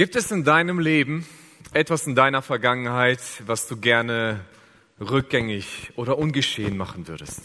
Gibt 0.00 0.16
es 0.16 0.30
in 0.30 0.44
deinem 0.44 0.78
Leben 0.78 1.26
etwas 1.74 2.06
in 2.06 2.14
deiner 2.14 2.40
Vergangenheit, 2.40 3.20
was 3.44 3.68
du 3.68 3.76
gerne 3.76 4.40
rückgängig 4.98 5.92
oder 5.94 6.16
ungeschehen 6.16 6.78
machen 6.78 7.06
würdest? 7.06 7.42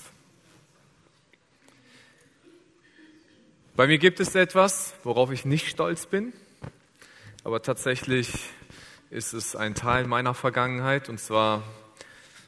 Bei 3.75 3.87
mir 3.87 3.97
gibt 3.97 4.21
es 4.21 4.35
etwas, 4.35 4.93
worauf 5.03 5.31
ich 5.31 5.43
nicht 5.43 5.67
stolz 5.67 6.05
bin, 6.05 6.31
aber 7.43 7.61
tatsächlich 7.61 8.31
ist 9.09 9.33
es 9.33 9.57
ein 9.57 9.75
Teil 9.75 10.07
meiner 10.07 10.33
Vergangenheit 10.33 11.09
und 11.09 11.19
zwar 11.19 11.61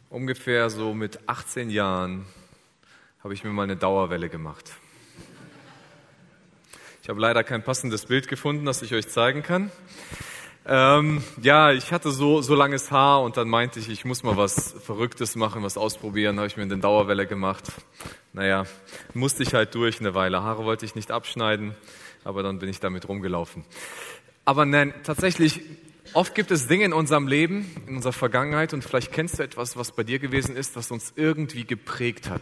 ungefähr 0.10 0.70
so 0.70 0.94
mit 0.94 1.20
18 1.28 1.70
Jahren 1.70 2.26
habe 3.26 3.34
ich 3.34 3.44
mir 3.44 3.52
mal 3.52 3.64
eine 3.64 3.76
Dauerwelle 3.76 4.30
gemacht. 4.30 4.72
Ich 7.08 7.10
habe 7.10 7.22
leider 7.22 7.46
kein 7.46 7.64
passendes 7.64 8.06
Bild 8.08 8.28
gefunden, 8.28 8.66
das 8.66 8.82
ich 8.82 8.94
euch 8.94 9.08
zeigen 9.08 9.42
kann. 9.42 9.72
Ähm, 10.66 11.24
ja, 11.42 11.72
ich 11.72 11.94
hatte 11.94 12.12
so, 12.12 12.42
so 12.42 12.54
langes 12.54 12.92
Haar 12.92 13.22
und 13.22 13.38
dann 13.38 13.48
meinte 13.48 13.80
ich, 13.80 13.88
ich 13.88 14.04
muss 14.04 14.24
mal 14.24 14.36
was 14.36 14.76
Verrücktes 14.84 15.38
machen, 15.38 15.64
was 15.64 15.78
ausprobieren. 15.78 16.36
Habe 16.36 16.48
ich 16.48 16.58
mir 16.58 16.64
eine 16.64 16.80
Dauerwelle 16.80 17.26
gemacht. 17.26 17.64
Naja, 18.34 18.66
musste 19.14 19.44
ich 19.44 19.54
halt 19.54 19.74
durch 19.74 20.02
eine 20.02 20.16
Weile. 20.16 20.44
Haare 20.44 20.66
wollte 20.66 20.86
ich 20.86 20.96
nicht 20.96 21.10
abschneiden, 21.10 21.76
aber 22.26 22.44
dann 22.44 22.60
bin 22.60 22.68
ich 22.68 22.82
damit 22.82 23.08
rumgelaufen. 23.08 23.64
Aber 24.44 24.66
nein, 24.66 24.94
tatsächlich, 25.06 25.62
oft 26.12 26.36
gibt 26.36 26.52
es 26.52 26.68
Dinge 26.68 26.84
in 26.84 26.92
unserem 26.92 27.30
Leben, 27.30 27.74
in 27.88 27.96
unserer 27.96 28.12
Vergangenheit 28.12 28.74
und 28.74 28.84
vielleicht 28.84 29.14
kennst 29.14 29.40
du 29.40 29.44
etwas, 29.44 29.78
was 29.78 29.94
bei 29.94 30.04
dir 30.04 30.20
gewesen 30.20 30.58
ist, 30.58 30.76
was 30.76 30.92
uns 30.92 31.14
irgendwie 31.16 31.64
geprägt 31.64 32.30
hat 32.30 32.42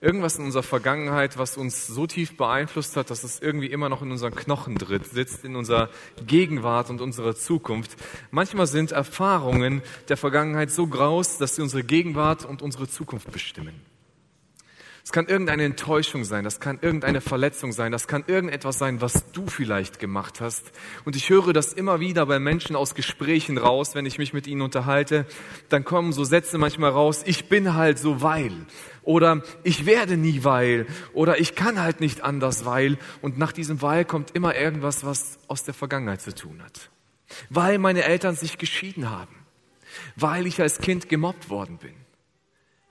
irgendwas 0.00 0.38
in 0.38 0.44
unserer 0.44 0.62
Vergangenheit, 0.62 1.38
was 1.38 1.56
uns 1.56 1.86
so 1.86 2.06
tief 2.06 2.36
beeinflusst 2.36 2.96
hat, 2.96 3.10
dass 3.10 3.24
es 3.24 3.40
irgendwie 3.40 3.66
immer 3.66 3.88
noch 3.88 4.02
in 4.02 4.10
unseren 4.10 4.34
Knochen 4.34 4.76
drin 4.76 5.02
sitzt, 5.04 5.44
in 5.44 5.56
unserer 5.56 5.88
Gegenwart 6.26 6.90
und 6.90 7.00
unserer 7.00 7.34
Zukunft. 7.34 7.96
Manchmal 8.30 8.66
sind 8.66 8.92
Erfahrungen 8.92 9.82
der 10.08 10.16
Vergangenheit 10.16 10.70
so 10.70 10.86
graus, 10.86 11.38
dass 11.38 11.56
sie 11.56 11.62
unsere 11.62 11.84
Gegenwart 11.84 12.44
und 12.44 12.62
unsere 12.62 12.88
Zukunft 12.88 13.30
bestimmen. 13.32 13.80
Es 15.06 15.12
kann 15.12 15.28
irgendeine 15.28 15.62
Enttäuschung 15.62 16.24
sein, 16.24 16.42
das 16.42 16.58
kann 16.58 16.80
irgendeine 16.82 17.20
Verletzung 17.20 17.70
sein, 17.70 17.92
das 17.92 18.08
kann 18.08 18.24
irgendetwas 18.26 18.76
sein, 18.76 19.00
was 19.00 19.30
du 19.30 19.46
vielleicht 19.46 20.00
gemacht 20.00 20.40
hast. 20.40 20.72
Und 21.04 21.14
ich 21.14 21.30
höre 21.30 21.52
das 21.52 21.72
immer 21.72 22.00
wieder 22.00 22.26
bei 22.26 22.40
Menschen 22.40 22.74
aus 22.74 22.96
Gesprächen 22.96 23.56
raus, 23.56 23.94
wenn 23.94 24.04
ich 24.04 24.18
mich 24.18 24.32
mit 24.32 24.48
ihnen 24.48 24.62
unterhalte. 24.62 25.24
Dann 25.68 25.84
kommen 25.84 26.12
so 26.12 26.24
Sätze 26.24 26.58
manchmal 26.58 26.90
raus, 26.90 27.22
ich 27.24 27.48
bin 27.48 27.74
halt 27.74 28.00
so 28.00 28.20
weil. 28.20 28.66
Oder 29.06 29.42
ich 29.62 29.86
werde 29.86 30.16
nie 30.16 30.42
weil. 30.42 30.86
Oder 31.14 31.38
ich 31.40 31.54
kann 31.54 31.80
halt 31.80 32.00
nicht 32.00 32.22
anders 32.22 32.64
weil. 32.64 32.98
Und 33.22 33.38
nach 33.38 33.52
diesem 33.52 33.80
weil 33.80 34.04
kommt 34.04 34.32
immer 34.32 34.54
irgendwas, 34.56 35.04
was 35.04 35.38
aus 35.46 35.64
der 35.64 35.74
Vergangenheit 35.74 36.20
zu 36.20 36.34
tun 36.34 36.60
hat. 36.62 36.90
Weil 37.48 37.78
meine 37.78 38.02
Eltern 38.02 38.34
sich 38.34 38.58
geschieden 38.58 39.08
haben. 39.08 39.34
Weil 40.16 40.46
ich 40.46 40.60
als 40.60 40.78
Kind 40.78 41.08
gemobbt 41.08 41.48
worden 41.48 41.78
bin. 41.78 41.94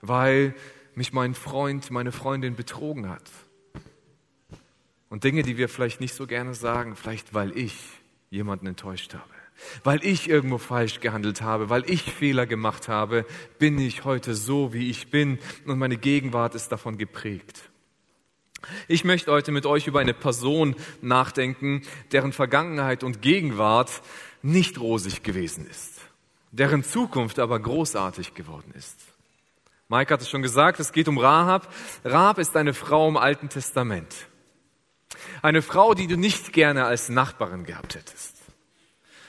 Weil 0.00 0.54
mich 0.94 1.12
mein 1.12 1.34
Freund, 1.34 1.90
meine 1.90 2.12
Freundin 2.12 2.56
betrogen 2.56 3.10
hat. 3.10 3.30
Und 5.10 5.22
Dinge, 5.22 5.42
die 5.42 5.58
wir 5.58 5.68
vielleicht 5.68 6.00
nicht 6.00 6.14
so 6.14 6.26
gerne 6.26 6.54
sagen, 6.54 6.96
vielleicht 6.96 7.34
weil 7.34 7.56
ich 7.56 7.76
jemanden 8.30 8.66
enttäuscht 8.66 9.12
habe. 9.12 9.45
Weil 9.84 10.04
ich 10.04 10.28
irgendwo 10.28 10.58
falsch 10.58 11.00
gehandelt 11.00 11.42
habe, 11.42 11.70
weil 11.70 11.88
ich 11.90 12.02
Fehler 12.02 12.46
gemacht 12.46 12.88
habe, 12.88 13.24
bin 13.58 13.78
ich 13.78 14.04
heute 14.04 14.34
so, 14.34 14.72
wie 14.72 14.90
ich 14.90 15.10
bin 15.10 15.38
und 15.66 15.78
meine 15.78 15.96
Gegenwart 15.96 16.54
ist 16.54 16.70
davon 16.70 16.98
geprägt. 16.98 17.70
Ich 18.88 19.04
möchte 19.04 19.30
heute 19.30 19.52
mit 19.52 19.66
euch 19.66 19.86
über 19.86 20.00
eine 20.00 20.14
Person 20.14 20.76
nachdenken, 21.00 21.82
deren 22.12 22.32
Vergangenheit 22.32 23.04
und 23.04 23.22
Gegenwart 23.22 24.02
nicht 24.42 24.78
rosig 24.80 25.22
gewesen 25.22 25.66
ist, 25.68 26.00
deren 26.50 26.82
Zukunft 26.82 27.38
aber 27.38 27.58
großartig 27.60 28.34
geworden 28.34 28.72
ist. 28.76 28.96
Mike 29.88 30.12
hat 30.12 30.20
es 30.20 30.28
schon 30.28 30.42
gesagt, 30.42 30.80
es 30.80 30.92
geht 30.92 31.06
um 31.06 31.18
Rahab. 31.18 31.72
Rahab 32.04 32.38
ist 32.38 32.56
eine 32.56 32.74
Frau 32.74 33.08
im 33.08 33.16
Alten 33.16 33.48
Testament. 33.48 34.14
Eine 35.42 35.62
Frau, 35.62 35.94
die 35.94 36.08
du 36.08 36.16
nicht 36.16 36.52
gerne 36.52 36.86
als 36.86 37.08
Nachbarin 37.08 37.64
gehabt 37.64 37.94
hättest. 37.94 38.35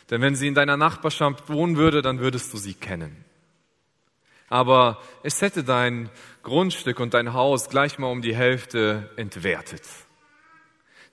Denn 0.09 0.22
wenn 0.22 0.35
sie 0.35 0.47
in 0.47 0.53
deiner 0.53 0.78
Nachbarschaft 0.78 1.50
wohnen 1.50 1.78
würde, 1.78 2.01
dann 2.01 2.19
würdest 2.19 2.53
du 2.53 2.57
sie 2.57 2.73
kennen. 2.73 3.25
Aber 4.50 5.01
es 5.23 5.41
hätte 5.41 5.63
dein 5.63 6.09
Grundstück 6.44 7.00
und 7.00 7.13
dein 7.13 7.34
Haus 7.34 7.69
gleich 7.69 8.00
mal 8.00 8.07
um 8.07 8.22
die 8.22 8.35
Hälfte 8.35 9.09
entwertet. 9.18 9.84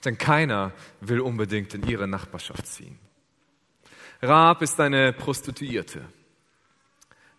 Denn 0.05 0.19
keiner 0.19 0.73
will 1.01 1.21
unbedingt 1.21 1.75
in 1.75 1.89
ihre 1.89 2.07
Nachbarschaft 2.07 2.67
ziehen. 2.67 2.99
Raab 4.23 4.63
ist 4.63 4.79
eine 4.81 5.13
Prostituierte. 5.13 6.03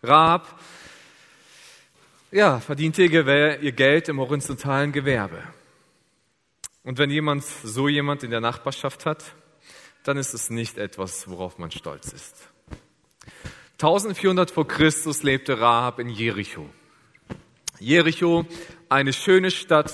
Raab 0.02 0.60
ja, 2.32 2.60
verdient 2.60 2.98
ihr, 2.98 3.62
ihr 3.62 3.72
Geld 3.72 4.08
im 4.08 4.18
horizontalen 4.18 4.92
Gewerbe. 4.92 5.42
Und 6.82 6.98
wenn 6.98 7.10
jemand 7.10 7.44
so 7.44 7.88
jemand 7.88 8.24
in 8.24 8.30
der 8.30 8.40
Nachbarschaft 8.40 9.06
hat, 9.06 9.34
dann 10.06 10.16
ist 10.16 10.34
es 10.34 10.50
nicht 10.50 10.78
etwas, 10.78 11.28
worauf 11.28 11.58
man 11.58 11.70
stolz 11.70 12.12
ist. 12.12 12.48
1400 13.74 14.50
vor 14.50 14.66
Christus 14.66 15.22
lebte 15.22 15.60
Rahab 15.60 15.98
in 15.98 16.08
Jericho. 16.08 16.68
Jericho, 17.78 18.46
eine 18.88 19.12
schöne 19.12 19.50
Stadt, 19.50 19.92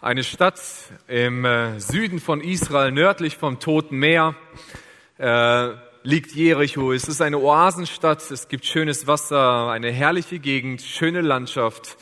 eine 0.00 0.24
Stadt 0.24 0.60
im 1.06 1.44
äh, 1.44 1.78
Süden 1.78 2.18
von 2.18 2.40
Israel, 2.40 2.90
nördlich 2.92 3.36
vom 3.36 3.60
Toten 3.60 3.96
Meer. 3.96 4.34
Äh, 5.18 5.74
liegt 6.02 6.32
Jericho. 6.32 6.92
Es 6.92 7.08
ist 7.08 7.20
eine 7.20 7.38
Oasenstadt, 7.38 8.30
es 8.30 8.48
gibt 8.48 8.64
schönes 8.64 9.06
Wasser, 9.06 9.68
eine 9.68 9.90
herrliche 9.90 10.38
Gegend, 10.38 10.80
schöne 10.80 11.20
Landschaft. 11.20 11.96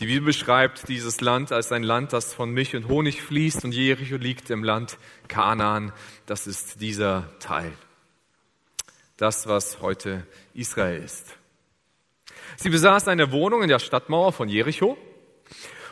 Die 0.00 0.06
Bibel 0.06 0.26
beschreibt 0.26 0.88
dieses 0.88 1.20
Land 1.20 1.52
als 1.52 1.70
ein 1.70 1.82
Land, 1.82 2.12
das 2.12 2.34
von 2.34 2.50
Milch 2.50 2.74
und 2.74 2.88
Honig 2.88 3.22
fließt 3.22 3.64
und 3.64 3.72
Jericho 3.72 4.16
liegt 4.16 4.50
im 4.50 4.64
Land 4.64 4.98
Kanaan. 5.28 5.92
Das 6.26 6.46
ist 6.46 6.80
dieser 6.80 7.28
Teil. 7.38 7.72
Das, 9.16 9.46
was 9.46 9.80
heute 9.80 10.26
Israel 10.52 11.02
ist. 11.02 11.36
Sie 12.56 12.70
besaß 12.70 13.08
eine 13.08 13.30
Wohnung 13.30 13.62
in 13.62 13.68
der 13.68 13.78
Stadtmauer 13.78 14.32
von 14.32 14.48
Jericho 14.48 14.98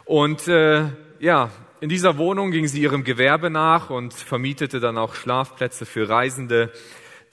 und 0.05 0.49
äh, 0.49 0.89
ja, 1.21 1.51
in 1.81 1.89
dieser 1.89 2.19
Wohnung 2.19 2.51
ging 2.51 2.67
sie 2.67 2.83
ihrem 2.83 3.05
Gewerbe 3.05 3.51
nach 3.51 3.91
und 3.91 4.15
vermietete 4.15 4.81
dann 4.81 4.99
auch 4.99 5.15
Schlafplätze 5.15 5.87
für 5.87 6.09
Reisende 6.09 6.73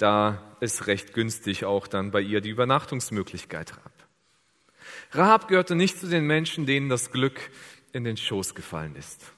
da 0.01 0.41
es 0.59 0.88
recht 0.88 1.13
günstig 1.13 1.66
auch 1.66 1.88
dann 1.88 2.12
bei 2.12 2.22
ihr 2.22 2.41
die 2.41 2.50
Übernachtungsmöglichkeit 2.50 3.75
gab. 3.75 3.98
Rahab 5.11 5.47
gehörte 5.47 5.75
nicht 5.75 5.99
zu 5.99 6.07
den 6.07 6.25
Menschen, 6.25 6.65
denen 6.65 6.89
das 6.89 7.11
Glück 7.11 7.39
in 7.93 8.03
den 8.03 8.17
Schoß 8.17 8.53
gefallen 8.53 8.95
ist. 8.95 9.33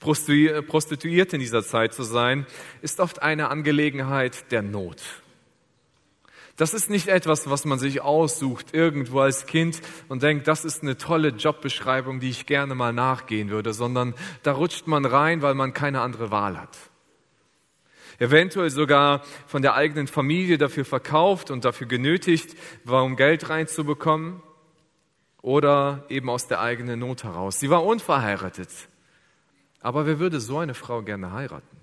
Prostituiert 0.00 1.32
in 1.32 1.40
dieser 1.40 1.62
Zeit 1.62 1.94
zu 1.94 2.02
sein, 2.02 2.46
ist 2.82 3.00
oft 3.00 3.22
eine 3.22 3.48
Angelegenheit 3.48 4.50
der 4.52 4.62
Not. 4.62 5.02
Das 6.56 6.74
ist 6.74 6.90
nicht 6.90 7.06
etwas, 7.06 7.48
was 7.48 7.64
man 7.64 7.78
sich 7.78 8.00
aussucht 8.02 8.74
irgendwo 8.74 9.20
als 9.20 9.46
Kind 9.46 9.80
und 10.08 10.24
denkt, 10.24 10.48
das 10.48 10.64
ist 10.64 10.82
eine 10.82 10.96
tolle 10.96 11.28
Jobbeschreibung, 11.28 12.18
die 12.18 12.30
ich 12.30 12.46
gerne 12.46 12.74
mal 12.74 12.92
nachgehen 12.92 13.48
würde, 13.48 13.72
sondern 13.72 14.14
da 14.42 14.52
rutscht 14.52 14.88
man 14.88 15.04
rein, 15.04 15.40
weil 15.40 15.54
man 15.54 15.72
keine 15.72 16.00
andere 16.00 16.30
Wahl 16.30 16.60
hat 16.60 16.76
eventuell 18.20 18.70
sogar 18.70 19.22
von 19.46 19.62
der 19.62 19.74
eigenen 19.74 20.08
Familie 20.08 20.58
dafür 20.58 20.84
verkauft 20.84 21.52
und 21.52 21.64
dafür 21.64 21.86
genötigt 21.86 22.56
um 22.84 23.14
Geld 23.14 23.48
reinzubekommen 23.48 24.42
oder 25.48 26.04
eben 26.10 26.28
aus 26.28 26.46
der 26.46 26.60
eigenen 26.60 27.00
Not 27.00 27.24
heraus. 27.24 27.58
Sie 27.58 27.70
war 27.70 27.82
unverheiratet. 27.82 28.68
Aber 29.80 30.04
wer 30.04 30.18
würde 30.18 30.40
so 30.40 30.58
eine 30.58 30.74
Frau 30.74 31.00
gerne 31.00 31.32
heiraten? 31.32 31.78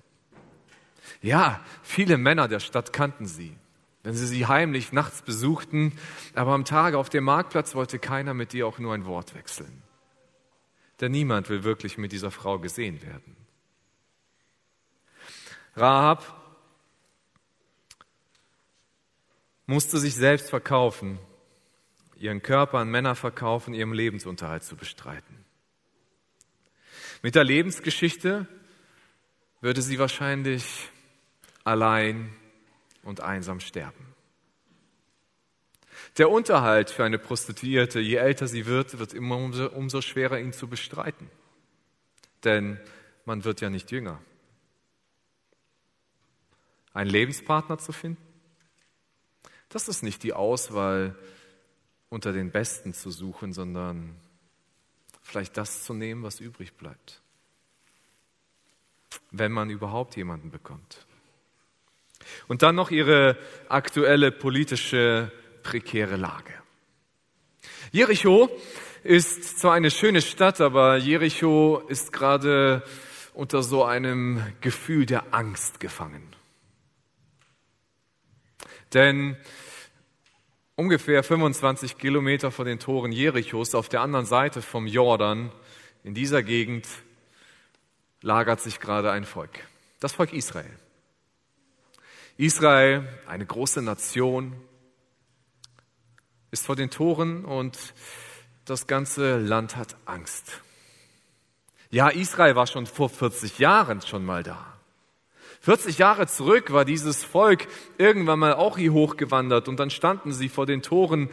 Ja, 1.24 1.59
viele 1.81 2.17
Männer 2.20 2.47
der 2.47 2.59
Stadt 2.59 2.94
kannten 2.94 3.26
sie, 3.26 3.58
wenn 4.03 4.14
sie 4.14 4.28
sie 4.28 4.46
heimlich 4.46 4.94
nachts 4.94 5.23
besuchten, 5.23 5.97
aber 6.35 6.52
am 6.52 6.64
Tage 6.64 7.00
auf 7.00 7.09
dem 7.09 7.23
Marktplatz 7.23 7.73
wollte 7.73 7.97
keiner 7.97 8.35
mit 8.35 8.53
ihr 8.53 8.67
auch 8.67 8.78
nur 8.78 8.94
ein 8.94 9.08
Wort 9.08 9.34
wechseln. 9.34 9.82
Denn 11.02 11.12
niemand 11.12 11.50
will 11.50 11.64
wirklich 11.64 11.97
mit 11.97 12.12
dieser 12.12 12.29
Frau 12.29 12.59
gesehen 12.59 13.02
werden. 13.02 13.35
Rahab 15.76 16.23
musste 19.66 19.97
sich 19.97 20.14
selbst 20.14 20.52
verkaufen, 20.52 21.17
ihren 22.17 22.41
Körper 22.41 22.79
an 22.79 22.90
Männer 22.90 23.16
verkaufen, 23.16 23.73
ihrem 23.73 23.94
Lebensunterhalt 23.94 24.64
zu 24.64 24.76
bestreiten. 24.76 25.46
Mit 27.22 27.35
der 27.35 27.44
Lebensgeschichte 27.44 28.47
würde 29.62 29.82
sie 29.82 30.00
wahrscheinlich 30.00 30.90
allein 31.64 32.34
und 33.03 33.22
einsam 33.22 33.59
sterben. 33.59 34.06
Der 36.17 36.29
Unterhalt 36.29 36.90
für 36.90 37.03
eine 37.03 37.17
Prostituierte, 37.17 38.00
je 38.00 38.16
älter 38.16 38.47
sie 38.47 38.66
wird, 38.66 39.00
wird 39.00 39.14
immer 39.14 39.38
umso, 39.38 39.67
umso 39.70 40.02
schwerer, 40.02 40.40
ihn 40.40 40.53
zu 40.53 40.67
bestreiten. 40.67 41.29
Denn 42.44 42.79
man 43.26 43.44
wird 43.44 43.62
ja 43.62 43.70
nicht 43.70 43.91
jünger. 43.91 44.22
einen 46.94 47.09
Lebenspartner 47.09 47.78
zu 47.78 47.91
finden? 47.91 48.22
Das 49.67 49.90
ist 49.90 50.03
nicht 50.03 50.23
die 50.23 50.32
Auswahl 50.32 51.16
unter 52.16 52.32
den 52.32 52.50
Besten 52.50 52.94
zu 52.94 53.12
suchen, 53.12 53.52
sondern 53.52 54.16
vielleicht 55.22 55.58
das 55.58 55.84
zu 55.84 55.94
nehmen, 55.94 56.23
was 56.23 56.40
übrig 56.40 56.72
bleibt. 56.76 57.22
Wenn 59.32 59.52
man 59.52 59.70
überhaupt 59.70 60.16
jemanden 60.16 60.50
bekommt. 60.50 61.06
Und 62.47 62.62
dann 62.62 62.73
noch 62.73 62.90
ihre 62.90 63.38
aktuelle 63.67 64.32
politische 64.32 65.29
prekäre 65.62 66.16
Lage. 66.16 66.53
Jericho 67.91 68.50
ist 69.03 69.59
zwar 69.59 69.73
eine 69.73 69.91
schöne 69.91 70.22
Stadt, 70.22 70.62
aber 70.62 70.96
Jericho 70.96 71.84
ist 71.90 72.14
gerade 72.14 72.82
unter 73.34 73.62
so 73.62 73.84
einem 73.84 74.41
Gefühl 74.62 75.06
der 75.06 75.34
Angst 75.34 75.82
gefangen. 75.82 76.34
Denn 78.94 79.35
ungefähr 80.76 81.24
25 81.24 81.98
Kilometer 81.98 82.52
vor 82.52 82.66
den 82.66 82.80
Toren 82.80 83.12
Jerichos 83.12 83.76
auf 83.76 83.90
der 83.90 84.02
anderen 84.02 84.26
Seite 84.26 84.62
vom 84.62 84.88
Jordan, 84.88 85.52
in 86.04 86.14
dieser 86.14 86.44
Gegend, 86.44 86.88
lagert 88.22 88.62
sich 88.62 88.80
gerade 88.80 89.12
ein 89.12 89.26
Volk. 89.26 89.60
Das 90.00 90.14
Volk 90.14 90.34
Israel. 90.34 90.70
Israel, 92.38 93.08
eine 93.28 93.46
große 93.46 93.82
Nation, 93.82 94.54
ist 96.52 96.66
vor 96.66 96.76
den 96.76 96.90
Toren 96.90 97.46
und 97.46 97.78
das 98.66 98.88
ganze 98.88 99.38
Land 99.38 99.76
hat 99.76 99.96
Angst. 100.06 100.62
Ja, 101.90 102.10
Israel 102.10 102.56
war 102.56 102.68
schon 102.68 102.88
vor 102.88 103.10
40 103.10 103.60
Jahren 103.60 104.02
schon 104.02 104.26
mal 104.26 104.44
da. 104.44 104.75
40 105.66 105.97
Jahre 105.97 106.28
zurück 106.28 106.72
war 106.72 106.85
dieses 106.85 107.23
Volk 107.23 107.66
irgendwann 107.97 108.38
mal 108.38 108.53
auch 108.53 108.78
hier 108.78 108.94
hochgewandert 108.94 109.67
und 109.67 109.79
dann 109.79 109.90
standen 109.90 110.32
sie 110.32 110.47
vor 110.47 110.67
den 110.67 110.84
Toren 110.84 111.28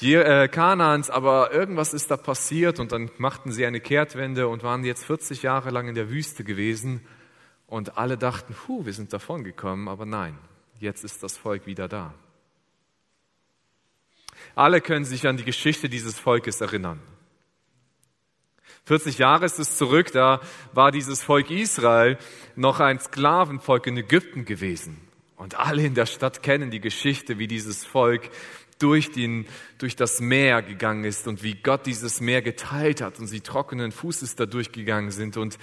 äh, 0.00 0.48
Kanaans, 0.48 1.10
aber 1.10 1.52
irgendwas 1.52 1.92
ist 1.92 2.10
da 2.10 2.16
passiert 2.16 2.80
und 2.80 2.92
dann 2.92 3.10
machten 3.18 3.52
sie 3.52 3.66
eine 3.66 3.80
Kehrtwende 3.80 4.48
und 4.48 4.62
waren 4.62 4.82
jetzt 4.82 5.04
40 5.04 5.42
Jahre 5.42 5.68
lang 5.68 5.88
in 5.88 5.94
der 5.94 6.08
Wüste 6.08 6.42
gewesen 6.42 7.02
und 7.66 7.98
alle 7.98 8.16
dachten, 8.16 8.54
puh, 8.54 8.86
wir 8.86 8.94
sind 8.94 9.12
davon 9.12 9.44
gekommen, 9.44 9.88
aber 9.88 10.06
nein, 10.06 10.38
jetzt 10.80 11.04
ist 11.04 11.22
das 11.22 11.36
Volk 11.36 11.66
wieder 11.66 11.86
da. 11.86 12.14
Alle 14.54 14.80
können 14.80 15.04
sich 15.04 15.28
an 15.28 15.36
die 15.36 15.44
Geschichte 15.44 15.90
dieses 15.90 16.18
Volkes 16.18 16.62
erinnern. 16.62 16.98
40 18.86 19.18
Jahre 19.18 19.44
ist 19.44 19.58
es 19.58 19.76
zurück, 19.76 20.12
da 20.12 20.40
war 20.72 20.92
dieses 20.92 21.24
Volk 21.24 21.50
Israel 21.50 22.18
noch 22.54 22.78
ein 22.78 23.00
Sklavenvolk 23.00 23.88
in 23.88 23.96
Ägypten 23.96 24.44
gewesen. 24.44 24.96
Und 25.34 25.58
alle 25.58 25.84
in 25.84 25.94
der 25.94 26.06
Stadt 26.06 26.40
kennen 26.44 26.70
die 26.70 26.80
Geschichte, 26.80 27.38
wie 27.38 27.48
dieses 27.48 27.84
Volk 27.84 28.30
durch, 28.78 29.10
den, 29.10 29.46
durch 29.78 29.96
das 29.96 30.20
Meer 30.20 30.62
gegangen 30.62 31.02
ist 31.02 31.26
und 31.26 31.42
wie 31.42 31.54
Gott 31.54 31.84
dieses 31.84 32.20
Meer 32.20 32.42
geteilt 32.42 33.00
hat 33.00 33.18
und 33.18 33.26
sie 33.26 33.40
trockenen 33.40 33.90
Fußes 33.90 34.36
da 34.36 34.46
durchgegangen 34.46 35.10
sind 35.10 35.36
und 35.36 35.58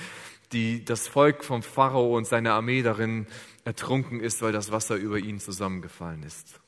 die, 0.51 0.83
das 0.83 1.07
Volk 1.07 1.45
vom 1.45 1.63
Pharao 1.63 2.17
und 2.17 2.27
seiner 2.27 2.53
Armee 2.53 2.81
darin 2.81 3.27
ertrunken 3.63 4.19
ist, 4.19 4.41
weil 4.41 4.51
das 4.51 4.73
Wasser 4.73 4.95
über 4.95 5.17
ihn 5.17 5.39
zusammengefallen 5.39 6.23
ist. 6.23 6.59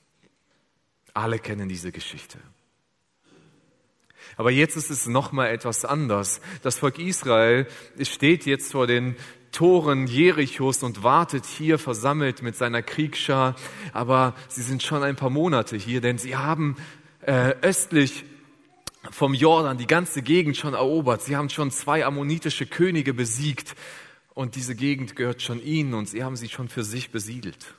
Alle 1.13 1.37
kennen 1.37 1.67
diese 1.67 1.91
Geschichte. 1.91 2.39
Aber 4.37 4.51
jetzt 4.51 4.75
ist 4.75 4.89
es 4.89 5.07
nochmal 5.07 5.49
etwas 5.49 5.85
anders. 5.85 6.41
Das 6.61 6.77
Volk 6.77 6.99
Israel 6.99 7.67
steht 8.01 8.45
jetzt 8.45 8.71
vor 8.71 8.87
den 8.87 9.15
Toren 9.51 10.07
Jerichos 10.07 10.83
und 10.83 11.03
wartet 11.03 11.45
hier 11.45 11.79
versammelt 11.79 12.41
mit 12.41 12.57
seiner 12.57 12.81
Kriegsschar. 12.81 13.55
Aber 13.93 14.35
sie 14.49 14.61
sind 14.61 14.83
schon 14.83 15.03
ein 15.03 15.15
paar 15.15 15.29
Monate 15.29 15.77
hier, 15.77 16.01
denn 16.01 16.17
sie 16.17 16.35
haben 16.35 16.75
äh, 17.21 17.55
östlich 17.61 18.25
vom 19.11 19.33
Jordan 19.33 19.77
die 19.77 19.87
ganze 19.87 20.21
Gegend 20.21 20.57
schon 20.57 20.73
erobert. 20.73 21.21
Sie 21.21 21.37
haben 21.37 21.49
schon 21.49 21.71
zwei 21.71 22.05
ammonitische 22.05 22.65
Könige 22.65 23.13
besiegt 23.13 23.75
und 24.33 24.55
diese 24.55 24.75
Gegend 24.75 25.15
gehört 25.15 25.41
schon 25.41 25.63
ihnen 25.63 25.93
und 25.93 26.09
sie 26.09 26.23
haben 26.23 26.35
sie 26.35 26.49
schon 26.49 26.67
für 26.67 26.83
sich 26.83 27.11
besiedelt. 27.11 27.73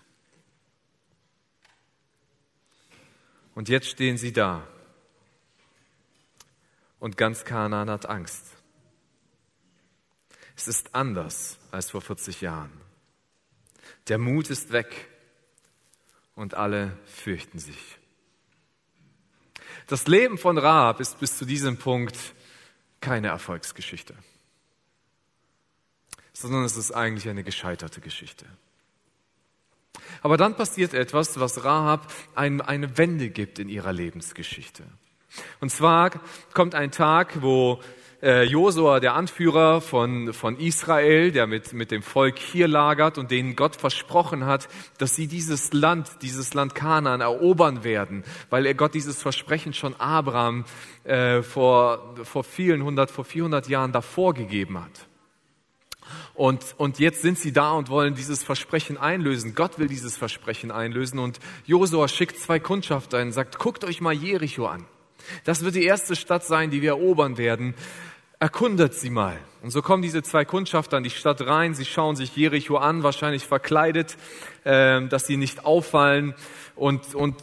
Und 3.54 3.68
jetzt 3.68 3.88
stehen 3.88 4.16
sie 4.16 4.32
da 4.32 4.66
und 7.06 7.16
ganz 7.16 7.44
Kanaan 7.44 7.88
hat 7.88 8.06
Angst. 8.06 8.44
Es 10.56 10.66
ist 10.66 10.92
anders 10.92 11.56
als 11.70 11.92
vor 11.92 12.00
40 12.00 12.40
Jahren. 12.40 12.72
Der 14.08 14.18
Mut 14.18 14.50
ist 14.50 14.72
weg 14.72 15.08
und 16.34 16.54
alle 16.54 16.98
fürchten 17.04 17.60
sich. 17.60 17.78
Das 19.86 20.08
Leben 20.08 20.36
von 20.36 20.58
Rahab 20.58 20.98
ist 20.98 21.20
bis 21.20 21.38
zu 21.38 21.44
diesem 21.44 21.76
Punkt 21.76 22.16
keine 23.00 23.28
Erfolgsgeschichte, 23.28 24.16
sondern 26.32 26.64
es 26.64 26.76
ist 26.76 26.90
eigentlich 26.90 27.28
eine 27.28 27.44
gescheiterte 27.44 28.00
Geschichte. 28.00 28.46
Aber 30.22 30.36
dann 30.36 30.56
passiert 30.56 30.92
etwas, 30.92 31.38
was 31.38 31.62
Rahab 31.62 32.12
eine 32.34 32.98
Wende 32.98 33.30
gibt 33.30 33.60
in 33.60 33.68
ihrer 33.68 33.92
Lebensgeschichte. 33.92 34.82
Und 35.60 35.70
zwar 35.70 36.10
kommt 36.52 36.74
ein 36.74 36.90
Tag, 36.90 37.42
wo 37.42 37.80
äh, 38.22 38.44
Josua, 38.44 39.00
der 39.00 39.14
Anführer 39.14 39.80
von, 39.80 40.32
von 40.32 40.56
Israel, 40.58 41.32
der 41.32 41.46
mit, 41.46 41.72
mit 41.72 41.90
dem 41.90 42.02
Volk 42.02 42.38
hier 42.38 42.66
lagert 42.66 43.18
und 43.18 43.30
denen 43.30 43.56
Gott 43.56 43.76
versprochen 43.76 44.46
hat, 44.46 44.68
dass 44.98 45.14
sie 45.14 45.26
dieses 45.26 45.72
Land, 45.72 46.08
dieses 46.22 46.54
Land 46.54 46.74
Kanaan 46.74 47.20
erobern 47.20 47.84
werden, 47.84 48.24
weil 48.50 48.66
er 48.66 48.74
Gott 48.74 48.94
dieses 48.94 49.22
Versprechen 49.22 49.74
schon 49.74 49.94
Abraham 50.00 50.64
äh, 51.04 51.42
vor, 51.42 52.14
vor 52.24 52.44
vielen 52.44 52.82
hundert, 52.82 53.10
vor 53.10 53.24
400 53.24 53.68
Jahren 53.68 53.92
davor 53.92 54.34
gegeben 54.34 54.80
hat. 54.82 55.06
Und, 56.34 56.74
und 56.76 56.98
jetzt 56.98 57.22
sind 57.22 57.38
sie 57.38 57.52
da 57.52 57.72
und 57.72 57.88
wollen 57.88 58.14
dieses 58.14 58.44
Versprechen 58.44 58.96
einlösen. 58.96 59.54
Gott 59.54 59.78
will 59.78 59.88
dieses 59.88 60.16
Versprechen 60.16 60.70
einlösen 60.70 61.18
und 61.18 61.38
Josua 61.64 62.08
schickt 62.08 62.38
zwei 62.38 62.60
Kundschafter 62.60 63.20
und 63.20 63.32
sagt, 63.32 63.58
guckt 63.58 63.84
euch 63.84 64.00
mal 64.00 64.12
Jericho 64.12 64.66
an. 64.66 64.84
Das 65.44 65.64
wird 65.64 65.74
die 65.74 65.84
erste 65.84 66.16
Stadt 66.16 66.44
sein, 66.44 66.70
die 66.70 66.82
wir 66.82 66.90
erobern 66.90 67.38
werden. 67.38 67.74
Erkundet 68.38 68.94
sie 68.94 69.10
mal. 69.10 69.38
Und 69.62 69.70
so 69.70 69.80
kommen 69.80 70.02
diese 70.02 70.22
zwei 70.22 70.44
Kundschafter 70.44 70.98
in 70.98 71.04
die 71.04 71.10
Stadt 71.10 71.40
rein. 71.40 71.74
Sie 71.74 71.86
schauen 71.86 72.16
sich 72.16 72.36
Jericho 72.36 72.76
an, 72.76 73.02
wahrscheinlich 73.02 73.46
verkleidet, 73.46 74.16
äh, 74.64 75.06
dass 75.06 75.26
sie 75.26 75.36
nicht 75.36 75.64
auffallen 75.64 76.34
und, 76.74 77.14
und 77.14 77.36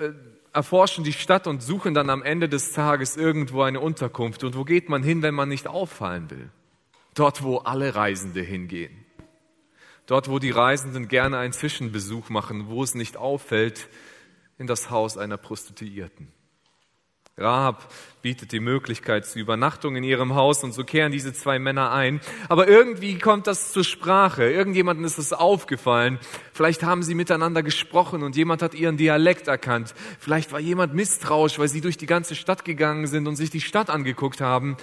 äh, 0.00 0.12
erforschen 0.54 1.04
die 1.04 1.12
Stadt 1.12 1.46
und 1.46 1.62
suchen 1.62 1.94
dann 1.94 2.08
am 2.08 2.22
Ende 2.22 2.48
des 2.48 2.72
Tages 2.72 3.16
irgendwo 3.16 3.62
eine 3.62 3.80
Unterkunft. 3.80 4.44
Und 4.44 4.56
wo 4.56 4.64
geht 4.64 4.88
man 4.88 5.02
hin, 5.02 5.20
wenn 5.22 5.34
man 5.34 5.48
nicht 5.48 5.66
auffallen 5.66 6.30
will? 6.30 6.50
Dort, 7.14 7.42
wo 7.42 7.58
alle 7.58 7.94
Reisende 7.94 8.40
hingehen. 8.40 9.04
Dort, 10.06 10.28
wo 10.28 10.38
die 10.38 10.50
Reisenden 10.50 11.08
gerne 11.08 11.38
einen 11.38 11.52
Zwischenbesuch 11.52 12.28
machen, 12.28 12.68
wo 12.68 12.82
es 12.82 12.94
nicht 12.94 13.16
auffällt, 13.16 13.88
in 14.58 14.66
das 14.66 14.90
Haus 14.90 15.18
einer 15.18 15.36
Prostituierten. 15.36 16.28
Rahab 17.36 17.92
bietet 18.22 18.52
die 18.52 18.60
Möglichkeit 18.60 19.26
zur 19.26 19.42
Übernachtung 19.42 19.96
in 19.96 20.04
ihrem 20.04 20.36
Haus 20.36 20.62
und 20.62 20.72
so 20.72 20.84
kehren 20.84 21.10
diese 21.10 21.32
zwei 21.32 21.58
Männer 21.58 21.90
ein. 21.90 22.20
Aber 22.48 22.68
irgendwie 22.68 23.18
kommt 23.18 23.48
das 23.48 23.72
zur 23.72 23.82
Sprache. 23.82 24.44
Irgendjemandem 24.44 25.04
ist 25.04 25.18
es 25.18 25.32
aufgefallen. 25.32 26.20
Vielleicht 26.52 26.84
haben 26.84 27.02
sie 27.02 27.16
miteinander 27.16 27.64
gesprochen 27.64 28.22
und 28.22 28.36
jemand 28.36 28.62
hat 28.62 28.74
ihren 28.74 28.96
Dialekt 28.96 29.48
erkannt. 29.48 29.94
Vielleicht 30.20 30.52
war 30.52 30.60
jemand 30.60 30.94
misstrauisch, 30.94 31.58
weil 31.58 31.66
sie 31.66 31.80
durch 31.80 31.96
die 31.96 32.06
ganze 32.06 32.36
Stadt 32.36 32.64
gegangen 32.64 33.08
sind 33.08 33.26
und 33.26 33.34
sich 33.34 33.50
die 33.50 33.60
Stadt 33.60 33.90
angeguckt 33.90 34.40
haben. 34.40 34.76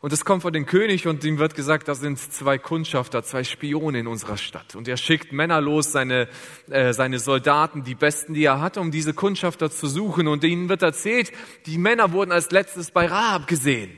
Und 0.00 0.12
es 0.12 0.24
kommt 0.24 0.42
vor 0.42 0.52
den 0.52 0.64
König 0.64 1.08
und 1.08 1.24
ihm 1.24 1.38
wird 1.38 1.56
gesagt, 1.56 1.88
da 1.88 1.94
sind 1.96 2.20
zwei 2.20 2.56
Kundschafter, 2.56 3.24
zwei 3.24 3.42
Spione 3.42 3.98
in 3.98 4.06
unserer 4.06 4.36
Stadt. 4.36 4.76
Und 4.76 4.86
er 4.86 4.96
schickt 4.96 5.32
Männer 5.32 5.60
los, 5.60 5.90
seine, 5.90 6.28
äh, 6.70 6.92
seine 6.92 7.18
Soldaten, 7.18 7.82
die 7.82 7.96
besten, 7.96 8.32
die 8.32 8.44
er 8.44 8.60
hat, 8.60 8.76
um 8.76 8.92
diese 8.92 9.12
Kundschafter 9.12 9.72
zu 9.72 9.88
suchen. 9.88 10.28
Und 10.28 10.44
ihnen 10.44 10.68
wird 10.68 10.82
erzählt, 10.82 11.32
die 11.66 11.78
Männer 11.78 12.12
wurden 12.12 12.30
als 12.30 12.52
letztes 12.52 12.92
bei 12.92 13.06
Rahab 13.06 13.48
gesehen. 13.48 13.90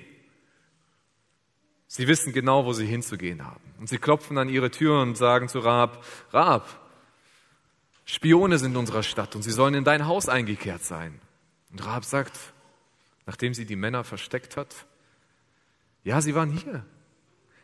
Sie 1.86 2.08
wissen 2.08 2.32
genau, 2.32 2.64
wo 2.64 2.72
sie 2.72 2.86
hinzugehen 2.86 3.44
haben. 3.44 3.60
Und 3.78 3.90
sie 3.90 3.98
klopfen 3.98 4.38
an 4.38 4.48
ihre 4.48 4.70
Tür 4.70 5.02
und 5.02 5.18
sagen 5.18 5.48
zu 5.48 5.58
Rahab, 5.58 6.02
Rahab, 6.32 6.66
Spione 8.06 8.58
sind 8.58 8.72
in 8.72 8.76
unserer 8.78 9.02
Stadt 9.02 9.36
und 9.36 9.42
sie 9.42 9.50
sollen 9.50 9.74
in 9.74 9.84
dein 9.84 10.06
Haus 10.06 10.30
eingekehrt 10.30 10.82
sein. 10.82 11.20
Und 11.70 11.84
Rahab 11.84 12.06
sagt, 12.06 12.38
nachdem 13.26 13.52
sie 13.52 13.66
die 13.66 13.76
Männer 13.76 14.02
versteckt 14.02 14.56
hat, 14.56 14.74
ja, 16.04 16.20
sie 16.20 16.34
waren 16.34 16.50
hier. 16.50 16.84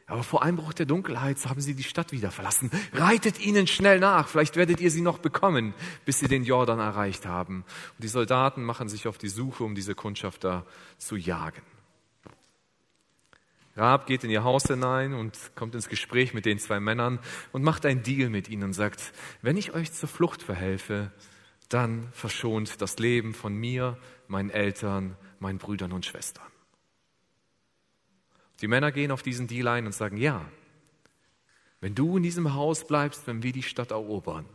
Aber 0.08 0.22
vor 0.22 0.42
Einbruch 0.44 0.72
der 0.72 0.86
Dunkelheit 0.86 1.44
haben 1.46 1.60
sie 1.60 1.74
die 1.74 1.82
Stadt 1.82 2.12
wieder 2.12 2.30
verlassen. 2.30 2.70
Reitet 2.92 3.40
ihnen 3.40 3.66
schnell 3.66 3.98
nach, 3.98 4.28
vielleicht 4.28 4.54
werdet 4.54 4.80
ihr 4.80 4.90
sie 4.90 5.00
noch 5.00 5.18
bekommen, 5.18 5.74
bis 6.04 6.20
sie 6.20 6.28
den 6.28 6.44
Jordan 6.44 6.78
erreicht 6.78 7.26
haben. 7.26 7.64
Und 7.96 8.04
die 8.04 8.08
Soldaten 8.08 8.62
machen 8.62 8.88
sich 8.88 9.08
auf 9.08 9.18
die 9.18 9.28
Suche, 9.28 9.64
um 9.64 9.74
diese 9.74 9.96
Kundschafter 9.96 10.64
zu 10.96 11.16
jagen. 11.16 11.62
Rahab 13.76 14.06
geht 14.06 14.22
in 14.22 14.30
ihr 14.30 14.44
Haus 14.44 14.62
hinein 14.64 15.12
und 15.12 15.36
kommt 15.54 15.74
ins 15.74 15.88
Gespräch 15.88 16.32
mit 16.32 16.46
den 16.46 16.58
zwei 16.58 16.80
Männern 16.80 17.18
und 17.52 17.62
macht 17.62 17.84
einen 17.84 18.02
Deal 18.02 18.30
mit 18.30 18.48
ihnen 18.48 18.62
und 18.62 18.72
sagt, 18.72 19.12
wenn 19.42 19.56
ich 19.56 19.74
euch 19.74 19.92
zur 19.92 20.08
Flucht 20.08 20.42
verhelfe, 20.42 21.10
dann 21.68 22.08
verschont 22.12 22.80
das 22.80 22.98
Leben 22.98 23.34
von 23.34 23.54
mir, 23.54 23.98
meinen 24.28 24.50
Eltern, 24.50 25.16
meinen 25.40 25.58
Brüdern 25.58 25.92
und 25.92 26.06
Schwestern. 26.06 26.46
Die 28.60 28.68
Männer 28.68 28.92
gehen 28.92 29.10
auf 29.10 29.22
diesen 29.22 29.46
Deal 29.46 29.68
ein 29.68 29.86
und 29.86 29.92
sagen, 29.92 30.16
ja, 30.16 30.44
wenn 31.80 31.94
du 31.94 32.16
in 32.16 32.22
diesem 32.22 32.54
Haus 32.54 32.86
bleibst, 32.86 33.26
wenn 33.26 33.42
wir 33.42 33.52
die 33.52 33.62
Stadt 33.62 33.90
erobern, 33.90 34.46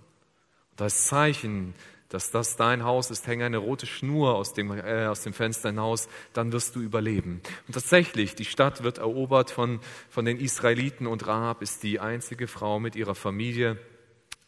und 0.72 0.82
als 0.82 1.06
Zeichen, 1.08 1.76
dass 2.12 2.30
das 2.30 2.58
dein 2.58 2.84
Haus 2.84 3.10
ist, 3.10 3.26
hänge 3.26 3.46
eine 3.46 3.58
rote 3.58 3.86
Schnur 3.86 4.36
aus 4.36 4.54
dem, 4.54 4.72
äh, 4.72 5.06
aus 5.06 5.22
dem 5.22 5.34
Fenster 5.34 5.70
hinaus, 5.70 6.10
dann 6.34 6.52
wirst 6.52 6.76
du 6.76 6.82
überleben. 6.82 7.42
Und 7.68 7.74
tatsächlich, 7.74 8.36
die 8.36 8.46
Stadt 8.46 8.84
wird 8.84 8.98
erobert 8.98 9.50
von, 9.50 9.80
von 10.10 10.26
den 10.26 10.38
Israeliten 10.38 11.08
und 11.08 11.26
Rahab 11.26 11.62
ist 11.62 11.84
die 11.84 12.02
einzige 12.02 12.48
Frau 12.48 12.80
mit 12.80 12.98
ihrer 12.98 13.16
Familie, 13.16 13.78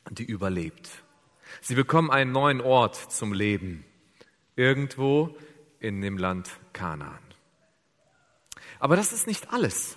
die 0.09 0.25
überlebt. 0.25 0.89
Sie 1.61 1.75
bekommen 1.75 2.11
einen 2.11 2.33
neuen 2.33 2.59
Ort 2.59 2.95
zum 2.95 3.31
Leben, 3.31 3.85
irgendwo 4.57 5.37
in 5.79 6.01
dem 6.01 6.17
Land 6.17 6.49
Kanaan. 6.73 7.22
Aber 8.83 8.97
das 8.97 9.13
ist 9.13 9.27
nicht 9.27 9.53
alles. 9.53 9.95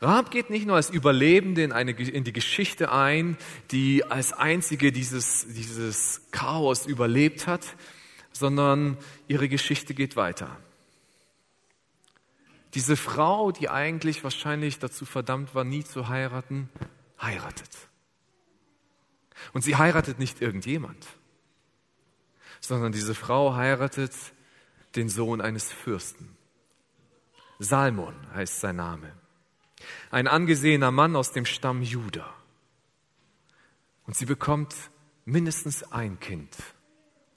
Rahab 0.00 0.30
geht 0.30 0.50
nicht 0.50 0.66
nur 0.66 0.76
als 0.76 0.88
Überlebende 0.88 1.64
in, 1.64 1.72
eine, 1.72 1.90
in 1.90 2.22
die 2.22 2.32
Geschichte 2.32 2.92
ein, 2.92 3.36
die 3.72 4.04
als 4.04 4.32
einzige 4.32 4.92
dieses, 4.92 5.48
dieses 5.48 6.20
Chaos 6.30 6.86
überlebt 6.86 7.48
hat, 7.48 7.74
sondern 8.30 8.96
ihre 9.26 9.48
Geschichte 9.48 9.94
geht 9.94 10.14
weiter. 10.14 10.56
Diese 12.74 12.96
Frau, 12.96 13.50
die 13.50 13.68
eigentlich 13.68 14.22
wahrscheinlich 14.22 14.78
dazu 14.78 15.04
verdammt 15.04 15.56
war, 15.56 15.64
nie 15.64 15.82
zu 15.82 16.06
heiraten, 16.06 16.68
heiratet. 17.20 17.70
Und 19.54 19.62
sie 19.62 19.74
heiratet 19.74 20.20
nicht 20.20 20.40
irgendjemand, 20.40 21.04
sondern 22.60 22.92
diese 22.92 23.16
Frau 23.16 23.56
heiratet 23.56 24.12
den 24.94 25.08
Sohn 25.08 25.40
eines 25.40 25.72
Fürsten. 25.72 26.35
Salmon 27.58 28.14
heißt 28.34 28.60
sein 28.60 28.76
Name. 28.76 29.12
Ein 30.10 30.28
angesehener 30.28 30.90
Mann 30.90 31.16
aus 31.16 31.32
dem 31.32 31.46
Stamm 31.46 31.82
Juda. 31.82 32.32
Und 34.06 34.16
sie 34.16 34.26
bekommt 34.26 34.74
mindestens 35.24 35.82
ein 35.92 36.20
Kind. 36.20 36.56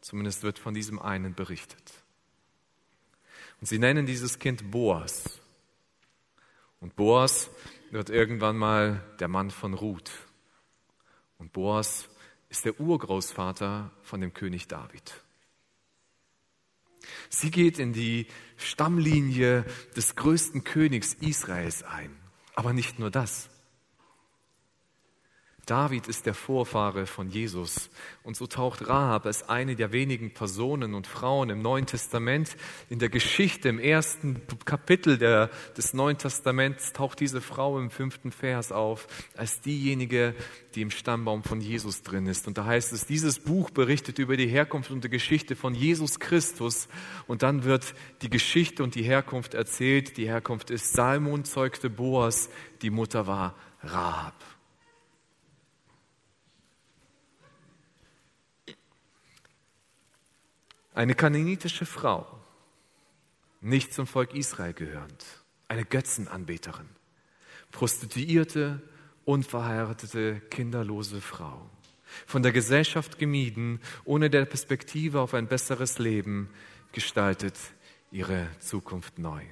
Zumindest 0.02 0.44
wird 0.44 0.60
von 0.60 0.74
diesem 0.74 1.00
einen 1.00 1.36
berichtet. 1.36 2.04
Und 3.60 3.68
sie 3.68 3.80
nennen 3.80 4.06
dieses 4.06 4.40
Kind 4.40 4.72
Boas. 4.72 5.40
Und 6.80 6.96
Boas 6.96 7.50
wird 7.92 8.10
irgendwann 8.10 8.58
mal 8.58 9.04
der 9.20 9.28
Mann 9.28 9.52
von 9.52 9.74
Ruth. 9.74 10.12
Und 11.38 11.52
Boas 11.52 12.08
ist 12.50 12.66
der 12.66 12.80
Urgroßvater 12.80 13.92
von 14.02 14.22
dem 14.22 14.34
König 14.34 14.68
David. 14.68 15.14
Sie 17.30 17.52
geht 17.52 17.80
in 17.80 17.94
die 17.94 18.28
Stammlinie 18.58 19.66
des 19.96 20.16
größten 20.16 20.64
Königs 20.64 21.14
Israels 21.14 21.84
ein. 21.84 22.16
Aber 22.56 22.74
nicht 22.74 23.00
nur 23.00 23.12
das. 23.12 23.50
David 25.70 26.08
ist 26.08 26.26
der 26.26 26.34
Vorfahre 26.34 27.06
von 27.06 27.30
Jesus. 27.30 27.92
Und 28.24 28.36
so 28.36 28.48
taucht 28.48 28.88
Rahab 28.88 29.28
als 29.28 29.50
eine 29.50 29.76
der 29.76 29.92
wenigen 29.92 30.34
Personen 30.34 30.96
und 30.96 31.06
Frauen 31.06 31.52
im 31.52 31.62
Neuen 31.62 31.86
Testament 31.86 32.56
in 32.90 32.98
der 32.98 33.10
Geschichte, 33.10 33.70
im 33.70 33.78
ersten 33.78 34.42
Kapitel 34.66 35.20
der, 35.20 35.52
des 35.78 35.94
Neuen 35.94 36.18
Testaments, 36.18 36.92
taucht 36.94 37.20
diese 37.20 37.40
Frau 37.40 37.78
im 37.78 37.92
fünften 37.92 38.32
Vers 38.32 38.72
auf, 38.72 39.08
als 39.38 39.62
diejenige, 39.62 40.34
die 40.74 40.82
im 40.82 40.90
Stammbaum 40.90 41.44
von 41.44 41.62
Jesus 41.62 42.02
drin 42.02 42.26
ist. 42.26 42.48
Und 42.48 42.58
da 42.58 42.66
heißt 42.66 42.92
es, 42.92 43.06
dieses 43.06 43.38
Buch 43.38 43.70
berichtet 43.70 44.18
über 44.18 44.38
die 44.38 44.48
Herkunft 44.48 44.90
und 44.90 45.04
die 45.04 45.10
Geschichte 45.10 45.56
von 45.56 45.76
Jesus 45.76 46.20
Christus. 46.20 46.88
Und 47.28 47.44
dann 47.44 47.64
wird 47.64 47.94
die 48.24 48.30
Geschichte 48.32 48.82
und 48.82 48.96
die 48.96 49.04
Herkunft 49.04 49.54
erzählt. 49.54 50.18
Die 50.18 50.28
Herkunft 50.28 50.72
ist, 50.72 50.94
Salmon 50.94 51.46
zeugte 51.46 51.92
Boas, 51.92 52.50
die 52.82 52.90
Mutter 52.90 53.28
war 53.28 53.54
Rahab. 53.84 54.49
Eine 61.00 61.16
kananitische 61.16 61.86
Frau, 61.86 62.28
nicht 63.62 63.94
zum 63.94 64.06
Volk 64.06 64.34
Israel 64.34 64.74
gehörend, 64.74 65.26
eine 65.70 65.86
Götzenanbeterin, 65.86 66.90
prostituierte, 67.72 68.82
unverheiratete, 69.24 70.42
kinderlose 70.50 71.22
Frau, 71.22 71.70
von 72.28 72.44
der 72.44 72.52
Gesellschaft 72.52 73.18
gemieden, 73.18 73.80
ohne 74.04 74.30
der 74.30 74.44
Perspektive 74.44 75.22
auf 75.22 75.34
ein 75.34 75.48
besseres 75.48 76.00
Leben, 76.00 76.50
gestaltet 76.92 77.56
ihre 78.12 78.50
Zukunft 78.60 79.20
neu. 79.20 79.46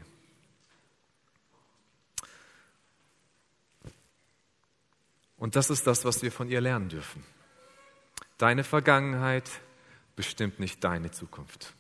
Und 5.38 5.56
das 5.56 5.70
ist 5.70 5.88
das, 5.88 6.04
was 6.04 6.22
wir 6.22 6.34
von 6.34 6.50
ihr 6.50 6.60
lernen 6.60 6.89
dürfen. 6.89 7.24
Deine 8.38 8.66
Vergangenheit 8.66 9.50
bestimmt 10.17 10.59
nicht 10.59 10.83
deine 10.83 11.12
Zukunft. 11.12 11.74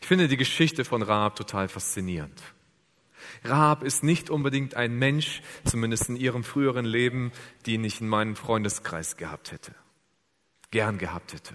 Ich 0.00 0.08
finde 0.08 0.26
die 0.26 0.36
Geschichte 0.36 0.84
von 0.84 1.02
Rahab 1.02 1.36
total 1.36 1.68
faszinierend. 1.68 2.42
Rahab 3.44 3.84
ist 3.84 4.02
nicht 4.02 4.30
unbedingt 4.30 4.74
ein 4.74 4.94
Mensch, 4.98 5.42
zumindest 5.64 6.08
in 6.08 6.16
ihrem 6.16 6.42
früheren 6.42 6.84
Leben, 6.84 7.30
den 7.66 7.84
ich 7.84 8.00
in 8.00 8.08
meinem 8.08 8.34
Freundeskreis 8.34 9.16
gehabt 9.16 9.52
hätte, 9.52 9.74
gern 10.72 10.98
gehabt 10.98 11.34
hätte. 11.34 11.54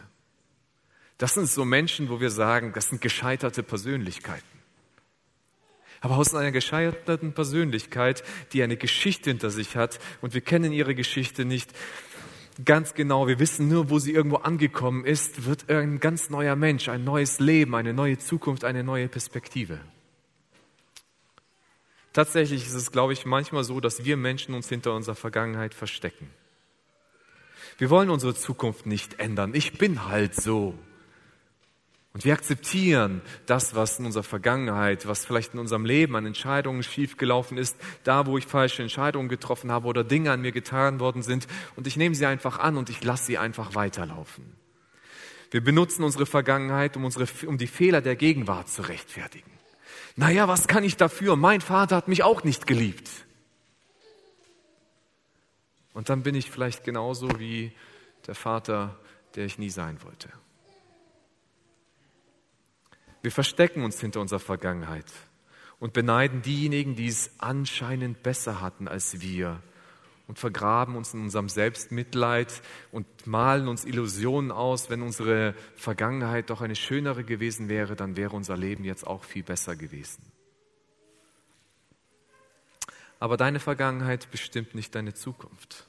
Das 1.18 1.34
sind 1.34 1.48
so 1.48 1.66
Menschen, 1.66 2.10
wo 2.10 2.22
wir 2.22 2.32
sagen, 2.32 2.72
das 2.74 2.90
sind 2.90 3.02
gescheiterte 3.02 3.64
Persönlichkeiten. 3.64 4.62
Aber 6.00 6.18
aus 6.18 6.34
einer 6.34 6.52
gescheiterten 6.52 7.34
Persönlichkeit, 7.34 8.24
die 8.54 8.64
eine 8.64 8.76
Geschichte 8.78 9.30
hinter 9.30 9.52
sich 9.52 9.76
hat, 9.76 10.00
und 10.22 10.34
wir 10.34 10.42
kennen 10.42 10.72
ihre 10.72 10.96
Geschichte 10.96 11.46
nicht, 11.46 11.72
ganz 12.66 12.94
genau, 12.94 13.28
wir 13.28 13.40
wissen 13.40 13.68
nur, 13.68 13.90
wo 13.90 14.00
sie 14.00 14.14
irgendwo 14.14 14.38
angekommen 14.38 15.06
ist, 15.06 15.46
wird 15.46 15.70
ein 15.70 16.00
ganz 16.00 16.30
neuer 16.30 16.56
Mensch, 16.56 16.90
ein 16.90 17.04
neues 17.04 17.40
Leben, 17.40 17.76
eine 17.76 17.94
neue 17.94 18.18
Zukunft, 18.18 18.64
eine 18.64 18.84
neue 18.84 19.08
Perspektive. 19.08 19.80
Tatsächlich 22.14 22.66
ist 22.66 22.74
es, 22.74 22.92
glaube 22.92 23.14
ich, 23.14 23.26
manchmal 23.26 23.64
so, 23.64 23.80
dass 23.80 24.04
wir 24.04 24.18
Menschen 24.18 24.54
uns 24.54 24.68
hinter 24.68 24.94
unserer 24.94 25.16
Vergangenheit 25.16 25.74
verstecken. 25.74 26.30
Wir 27.78 27.90
wollen 27.90 28.10
unsere 28.10 28.36
Zukunft 28.36 28.86
nicht 28.86 29.20
ändern. 29.20 29.54
Ich 29.56 29.78
bin 29.78 30.08
halt 30.08 30.36
so. 30.36 30.78
Und 32.14 32.26
wir 32.26 32.34
akzeptieren 32.34 33.22
das, 33.46 33.74
was 33.74 33.98
in 33.98 34.06
unserer 34.06 34.24
Vergangenheit, 34.24 35.08
was 35.08 35.26
vielleicht 35.26 35.54
in 35.54 35.60
unserem 35.60 35.86
Leben 35.86 36.16
an 36.18 36.26
Entscheidungen 36.26 36.84
schiefgelaufen 36.84 37.58
ist, 37.58 37.78
da, 38.04 38.26
wo 38.26 38.38
ich 38.38 38.46
falsche 38.46 38.82
Entscheidungen 38.82 39.30
getroffen 39.30 39.72
habe 39.72 39.88
oder 39.88 40.04
Dinge 40.04 40.32
an 40.32 40.42
mir 40.42 40.52
getan 40.52 41.00
worden 41.00 41.22
sind. 41.22 41.48
Und 41.78 41.88
ich 41.88 41.96
nehme 41.96 42.14
sie 42.14 42.26
einfach 42.26 42.60
an 42.60 42.76
und 42.76 42.90
ich 42.90 43.02
lasse 43.04 43.26
sie 43.26 43.38
einfach 43.38 43.76
weiterlaufen. 43.76 44.44
Wir 45.52 45.64
benutzen 45.64 46.04
unsere 46.04 46.26
Vergangenheit, 46.26 46.98
um, 46.98 47.06
unsere, 47.06 47.28
um 47.48 47.58
die 47.58 47.68
Fehler 47.68 48.02
der 48.02 48.18
Gegenwart 48.18 48.68
zu 48.68 48.82
rechtfertigen. 48.82 49.52
Naja, 50.18 50.50
was 50.50 50.68
kann 50.68 50.84
ich 50.84 50.98
dafür? 50.98 51.38
Mein 51.38 51.62
Vater 51.62 51.96
hat 51.96 52.10
mich 52.10 52.24
auch 52.24 52.44
nicht 52.44 52.68
geliebt. 52.68 53.10
Und 55.94 56.10
dann 56.10 56.24
bin 56.24 56.36
ich 56.36 56.52
vielleicht 56.52 56.84
genauso 56.84 57.40
wie 57.40 57.72
der 58.28 58.36
Vater, 58.36 59.00
der 59.36 59.46
ich 59.46 59.58
nie 59.58 59.70
sein 59.70 60.02
wollte. 60.04 60.30
Wir 63.22 63.32
verstecken 63.32 63.84
uns 63.84 64.00
hinter 64.00 64.20
unserer 64.20 64.40
Vergangenheit 64.40 65.06
und 65.80 65.94
beneiden 65.94 66.42
diejenigen, 66.42 66.96
die 66.96 67.08
es 67.08 67.32
anscheinend 67.38 68.24
besser 68.24 68.62
hatten 68.62 68.88
als 68.88 69.22
wir 69.22 69.62
und 70.28 70.40
vergraben 70.40 70.96
uns 70.96 71.14
in 71.14 71.22
unserem 71.22 71.50
Selbstmitleid 71.50 72.62
und 72.92 73.06
malen 73.28 73.68
uns 73.68 73.84
Illusionen 73.84 74.52
aus, 74.52 74.90
wenn 74.90 75.02
unsere 75.02 75.54
Vergangenheit 75.76 76.50
doch 76.50 76.62
eine 76.62 76.76
schönere 76.76 77.24
gewesen 77.24 77.68
wäre, 77.68 77.96
dann 77.96 78.16
wäre 78.16 78.36
unser 78.36 78.58
Leben 78.58 78.84
jetzt 78.84 79.06
auch 79.06 79.24
viel 79.24 79.44
besser 79.44 79.76
gewesen. 79.76 80.24
Aber 83.20 83.38
deine 83.38 83.60
Vergangenheit 83.60 84.32
bestimmt 84.32 84.74
nicht 84.74 84.96
deine 84.96 85.14
Zukunft. 85.14 85.86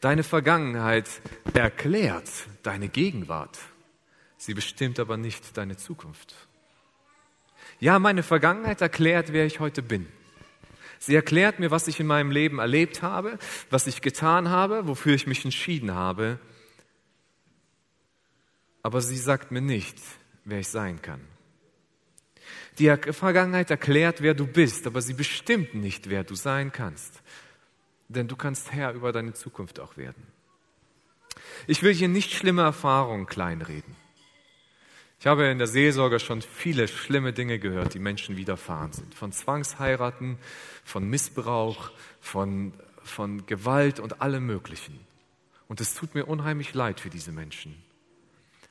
Deine 0.00 0.22
Vergangenheit 0.22 1.08
erklärt 1.54 2.28
deine 2.62 2.88
Gegenwart. 2.88 3.58
Sie 4.36 4.52
bestimmt 4.52 4.98
aber 4.98 5.16
nicht 5.16 5.56
deine 5.56 5.76
Zukunft. 5.76 6.34
Ja, 7.84 7.98
meine 7.98 8.22
Vergangenheit 8.22 8.80
erklärt, 8.80 9.34
wer 9.34 9.44
ich 9.44 9.60
heute 9.60 9.82
bin. 9.82 10.06
Sie 10.98 11.14
erklärt 11.14 11.58
mir, 11.58 11.70
was 11.70 11.86
ich 11.86 12.00
in 12.00 12.06
meinem 12.06 12.30
Leben 12.30 12.58
erlebt 12.58 13.02
habe, 13.02 13.38
was 13.68 13.86
ich 13.86 14.00
getan 14.00 14.48
habe, 14.48 14.88
wofür 14.88 15.14
ich 15.14 15.26
mich 15.26 15.44
entschieden 15.44 15.92
habe. 15.92 16.38
Aber 18.82 19.02
sie 19.02 19.18
sagt 19.18 19.50
mir 19.50 19.60
nicht, 19.60 19.98
wer 20.46 20.60
ich 20.60 20.68
sein 20.68 21.02
kann. 21.02 21.20
Die 22.78 22.88
Vergangenheit 23.12 23.70
erklärt, 23.70 24.22
wer 24.22 24.32
du 24.32 24.46
bist, 24.46 24.86
aber 24.86 25.02
sie 25.02 25.12
bestimmt 25.12 25.74
nicht, 25.74 26.08
wer 26.08 26.24
du 26.24 26.36
sein 26.36 26.72
kannst. 26.72 27.20
Denn 28.08 28.28
du 28.28 28.34
kannst 28.34 28.72
Herr 28.72 28.94
über 28.94 29.12
deine 29.12 29.34
Zukunft 29.34 29.78
auch 29.78 29.98
werden. 29.98 30.26
Ich 31.66 31.82
will 31.82 31.92
hier 31.92 32.08
nicht 32.08 32.32
schlimme 32.32 32.62
Erfahrungen 32.62 33.26
kleinreden. 33.26 34.03
Ich 35.20 35.26
habe 35.26 35.46
in 35.46 35.58
der 35.58 35.66
Seelsorge 35.66 36.20
schon 36.20 36.42
viele 36.42 36.88
schlimme 36.88 37.32
Dinge 37.32 37.58
gehört, 37.58 37.94
die 37.94 37.98
Menschen 37.98 38.36
widerfahren 38.36 38.92
sind. 38.92 39.14
Von 39.14 39.32
Zwangsheiraten, 39.32 40.38
von 40.84 41.08
Missbrauch, 41.08 41.90
von, 42.20 42.74
von 43.02 43.46
Gewalt 43.46 44.00
und 44.00 44.20
allem 44.20 44.44
Möglichen. 44.46 44.98
Und 45.68 45.80
es 45.80 45.94
tut 45.94 46.14
mir 46.14 46.26
unheimlich 46.26 46.74
leid 46.74 47.00
für 47.00 47.10
diese 47.10 47.32
Menschen. 47.32 47.82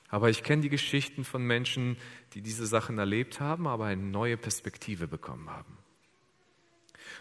Aber 0.10 0.30
ich 0.30 0.44
kenne 0.44 0.62
die 0.62 0.70
Geschichten 0.70 1.24
von 1.24 1.44
Menschen, 1.44 1.98
die 2.34 2.42
diese 2.42 2.68
Sachen 2.68 3.00
erlebt 3.00 3.40
haben, 3.40 3.66
aber 3.66 3.86
eine 3.86 4.04
neue 4.04 4.38
Perspektive 4.38 5.08
bekommen 5.08 5.50
haben. 5.50 5.78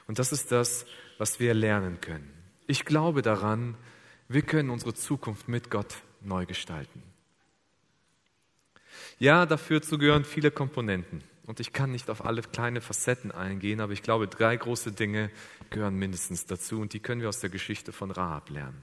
Und 0.06 0.18
das 0.18 0.30
ist 0.32 0.52
das, 0.52 0.84
was 1.16 1.40
wir 1.40 1.54
lernen 1.54 2.02
können. 2.02 2.30
Ich 2.66 2.84
glaube 2.84 3.22
daran, 3.22 3.76
wir 4.28 4.42
können 4.42 4.68
unsere 4.68 4.92
Zukunft 4.92 5.48
mit 5.48 5.70
Gott 5.70 6.02
neu 6.20 6.44
gestalten. 6.44 7.02
Ja, 9.22 9.46
dafür 9.46 9.78
gehören 9.78 10.24
viele 10.24 10.50
Komponenten. 10.50 11.22
Und 11.46 11.60
ich 11.60 11.72
kann 11.72 11.92
nicht 11.92 12.10
auf 12.10 12.24
alle 12.24 12.42
kleine 12.42 12.80
Facetten 12.80 13.30
eingehen, 13.30 13.80
aber 13.80 13.92
ich 13.92 14.02
glaube, 14.02 14.26
drei 14.26 14.56
große 14.56 14.90
Dinge 14.90 15.30
gehören 15.70 15.94
mindestens 15.94 16.44
dazu 16.46 16.80
und 16.80 16.92
die 16.92 16.98
können 16.98 17.20
wir 17.20 17.28
aus 17.28 17.38
der 17.38 17.48
Geschichte 17.48 17.92
von 17.92 18.10
Rahab 18.10 18.50
lernen. 18.50 18.82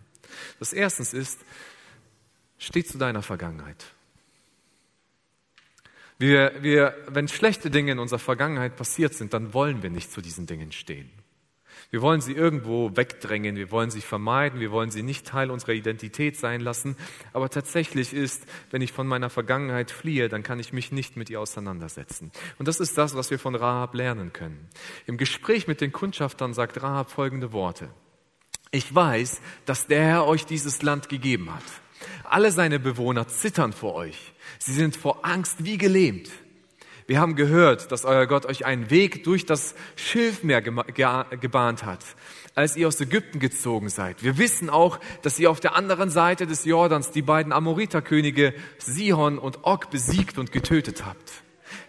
Das 0.57 0.71
erste 0.71 1.03
ist, 1.17 1.41
steh 2.57 2.85
zu 2.85 2.97
deiner 2.97 3.21
Vergangenheit. 3.21 3.83
Wir, 6.19 6.53
wir, 6.61 6.95
wenn 7.09 7.27
schlechte 7.27 7.69
Dinge 7.69 7.91
in 7.91 7.99
unserer 7.99 8.19
Vergangenheit 8.19 8.77
passiert 8.77 9.15
sind, 9.15 9.33
dann 9.33 9.53
wollen 9.53 9.83
wir 9.83 9.89
nicht 9.89 10.09
zu 10.09 10.21
diesen 10.21 10.45
Dingen 10.45 10.71
stehen. 10.71 11.11
Wir 11.91 12.03
wollen 12.03 12.21
sie 12.21 12.33
irgendwo 12.33 12.95
wegdrängen, 12.95 13.55
wir 13.55 13.71
wollen 13.71 13.89
sie 13.89 14.01
vermeiden, 14.01 14.59
wir 14.59 14.71
wollen 14.71 14.91
sie 14.91 15.01
nicht 15.01 15.25
Teil 15.25 15.49
unserer 15.49 15.71
Identität 15.71 16.37
sein 16.37 16.61
lassen. 16.61 16.95
Aber 17.33 17.49
tatsächlich 17.49 18.13
ist, 18.13 18.45
wenn 18.69 18.83
ich 18.83 18.91
von 18.91 19.07
meiner 19.07 19.31
Vergangenheit 19.31 19.89
fliehe, 19.89 20.29
dann 20.29 20.43
kann 20.43 20.59
ich 20.59 20.71
mich 20.71 20.91
nicht 20.91 21.17
mit 21.17 21.31
ihr 21.31 21.41
auseinandersetzen. 21.41 22.31
Und 22.59 22.67
das 22.67 22.79
ist 22.79 22.95
das, 22.97 23.15
was 23.15 23.31
wir 23.31 23.39
von 23.39 23.55
Rahab 23.55 23.95
lernen 23.95 24.33
können. 24.33 24.67
Im 25.07 25.17
Gespräch 25.17 25.67
mit 25.67 25.81
den 25.81 25.91
Kundschaftern 25.91 26.53
sagt 26.53 26.81
Rahab 26.83 27.09
folgende 27.09 27.53
Worte. 27.53 27.89
Ich 28.69 28.93
weiß, 28.93 29.41
dass 29.65 29.87
der 29.87 30.03
Herr 30.03 30.27
euch 30.27 30.45
dieses 30.45 30.83
Land 30.83 31.09
gegeben 31.09 31.53
hat. 31.53 31.63
Alle 32.23 32.51
seine 32.51 32.79
Bewohner 32.79 33.27
zittern 33.27 33.73
vor 33.73 33.95
euch. 33.95 34.33
Sie 34.59 34.73
sind 34.73 34.95
vor 34.95 35.25
Angst 35.25 35.65
wie 35.65 35.79
gelähmt. 35.79 36.29
Wir 37.09 37.19
haben 37.19 37.33
gehört, 37.35 37.91
dass 37.91 38.05
euer 38.05 38.27
Gott 38.27 38.45
euch 38.45 38.67
einen 38.67 38.91
Weg 38.91 39.23
durch 39.23 39.43
das 39.43 39.73
Schilfmeer 39.95 40.61
gebahnt 40.61 41.83
hat, 41.83 42.05
als 42.53 42.75
ihr 42.75 42.87
aus 42.87 43.01
Ägypten 43.01 43.39
gezogen 43.39 43.89
seid. 43.89 44.21
Wir 44.21 44.37
wissen 44.37 44.69
auch, 44.69 44.99
dass 45.23 45.39
ihr 45.39 45.49
auf 45.49 45.59
der 45.59 45.75
anderen 45.75 46.11
Seite 46.11 46.45
des 46.45 46.65
Jordans 46.65 47.09
die 47.09 47.23
beiden 47.23 47.51
Amoriterkönige 47.51 48.53
Sihon 48.77 49.39
und 49.39 49.63
Og 49.63 49.89
besiegt 49.89 50.37
und 50.37 50.51
getötet 50.51 51.03
habt. 51.03 51.31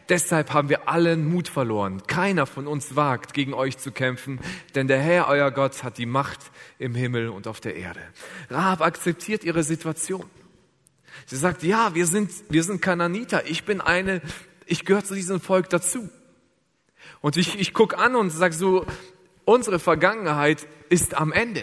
Deshalb 0.08 0.54
haben 0.54 0.70
wir 0.70 0.88
allen 0.88 1.28
Mut 1.28 1.48
verloren. 1.48 2.02
Keiner 2.06 2.46
von 2.46 2.66
uns 2.66 2.96
wagt, 2.96 3.34
gegen 3.34 3.52
euch 3.52 3.76
zu 3.76 3.92
kämpfen, 3.92 4.40
denn 4.74 4.88
der 4.88 5.00
Herr, 5.00 5.28
euer 5.28 5.50
Gott, 5.50 5.84
hat 5.84 5.98
die 5.98 6.06
Macht 6.06 6.50
im 6.78 6.94
Himmel 6.94 7.28
und 7.28 7.46
auf 7.46 7.60
der 7.60 7.76
Erde. 7.76 8.00
Rahab 8.48 8.80
akzeptiert 8.80 9.44
ihre 9.44 9.64
Situation. 9.64 10.24
Sie 11.26 11.36
sagt, 11.36 11.62
ja, 11.62 11.94
wir 11.94 12.06
sind, 12.06 12.30
wir 12.48 12.62
sind 12.62 12.80
Kananiter. 12.80 13.46
Ich 13.46 13.64
bin 13.64 13.82
eine, 13.82 14.22
ich 14.70 14.84
gehöre 14.84 15.04
zu 15.04 15.14
diesem 15.14 15.40
Volk 15.40 15.68
dazu. 15.68 16.08
Und 17.20 17.36
ich, 17.36 17.58
ich 17.58 17.74
gucke 17.74 17.98
an 17.98 18.14
und 18.14 18.30
sage 18.30 18.54
so, 18.54 18.86
unsere 19.44 19.78
Vergangenheit 19.78 20.66
ist 20.88 21.14
am 21.14 21.32
Ende 21.32 21.62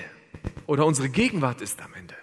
oder 0.65 0.85
unsere 0.85 1.09
Gegenwart 1.09 1.61
ist 1.61 1.81
am 1.81 1.93
Ende. 1.93 2.15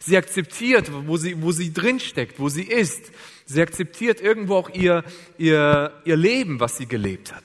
Sie 0.00 0.16
akzeptiert, 0.16 0.90
wo 1.06 1.16
sie, 1.16 1.40
wo 1.42 1.52
sie 1.52 1.72
drinsteckt, 1.72 2.40
wo 2.40 2.48
sie 2.48 2.64
ist. 2.64 3.12
Sie 3.44 3.62
akzeptiert 3.62 4.20
irgendwo 4.20 4.56
auch 4.56 4.70
ihr, 4.70 5.04
ihr, 5.38 5.92
ihr 6.04 6.16
Leben, 6.16 6.58
was 6.58 6.76
sie 6.76 6.86
gelebt 6.86 7.32
hat. 7.32 7.44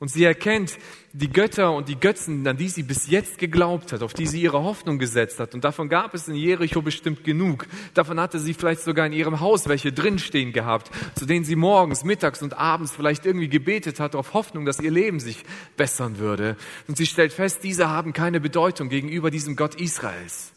Und 0.00 0.08
sie 0.08 0.24
erkennt 0.24 0.78
die 1.12 1.28
Götter 1.28 1.72
und 1.72 1.90
die 1.90 2.00
Götzen, 2.00 2.48
an 2.48 2.56
die 2.56 2.70
sie 2.70 2.82
bis 2.82 3.10
jetzt 3.10 3.36
geglaubt 3.36 3.92
hat, 3.92 4.02
auf 4.02 4.14
die 4.14 4.26
sie 4.26 4.40
ihre 4.40 4.62
Hoffnung 4.62 4.98
gesetzt 4.98 5.38
hat. 5.38 5.54
Und 5.54 5.62
davon 5.62 5.90
gab 5.90 6.14
es 6.14 6.26
in 6.26 6.34
Jericho 6.34 6.80
bestimmt 6.80 7.22
genug. 7.22 7.66
Davon 7.92 8.18
hatte 8.18 8.38
sie 8.38 8.54
vielleicht 8.54 8.80
sogar 8.80 9.04
in 9.04 9.12
ihrem 9.12 9.40
Haus 9.40 9.68
welche 9.68 9.92
drinstehen 9.92 10.54
gehabt, 10.54 10.90
zu 11.16 11.26
denen 11.26 11.44
sie 11.44 11.54
morgens, 11.54 12.02
mittags 12.02 12.40
und 12.40 12.56
abends 12.56 12.92
vielleicht 12.92 13.26
irgendwie 13.26 13.50
gebetet 13.50 14.00
hat, 14.00 14.16
auf 14.16 14.32
Hoffnung, 14.32 14.64
dass 14.64 14.80
ihr 14.80 14.90
Leben 14.90 15.20
sich 15.20 15.44
bessern 15.76 16.18
würde. 16.18 16.56
Und 16.88 16.96
sie 16.96 17.06
stellt 17.06 17.34
fest, 17.34 17.62
diese 17.62 17.90
haben 17.90 18.14
keine 18.14 18.40
Bedeutung 18.40 18.88
gegenüber 18.88 19.30
diesem 19.30 19.54
Gott 19.54 19.74
Israels. 19.74 20.52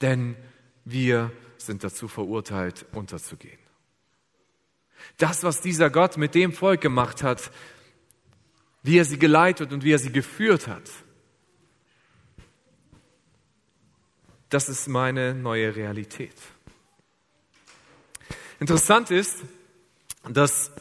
Denn 0.00 0.34
wir 0.84 1.30
sind 1.56 1.84
dazu 1.84 2.08
verurteilt, 2.08 2.84
unterzugehen. 2.92 3.58
Das, 5.18 5.44
was 5.44 5.60
dieser 5.60 5.88
Gott 5.88 6.16
mit 6.16 6.34
dem 6.34 6.52
Volk 6.52 6.80
gemacht 6.80 7.22
hat, 7.22 7.52
wie 8.82 8.98
er 8.98 9.04
sie 9.04 9.18
geleitet 9.18 9.72
und 9.72 9.84
wie 9.84 9.92
er 9.92 9.98
sie 9.98 10.12
geführt 10.12 10.66
hat. 10.68 10.90
Das 14.48 14.68
ist 14.68 14.88
meine 14.88 15.34
neue 15.34 15.76
Realität. 15.76 16.34
Interessant 18.60 19.10
ist, 19.10 19.44
dass 20.28 20.72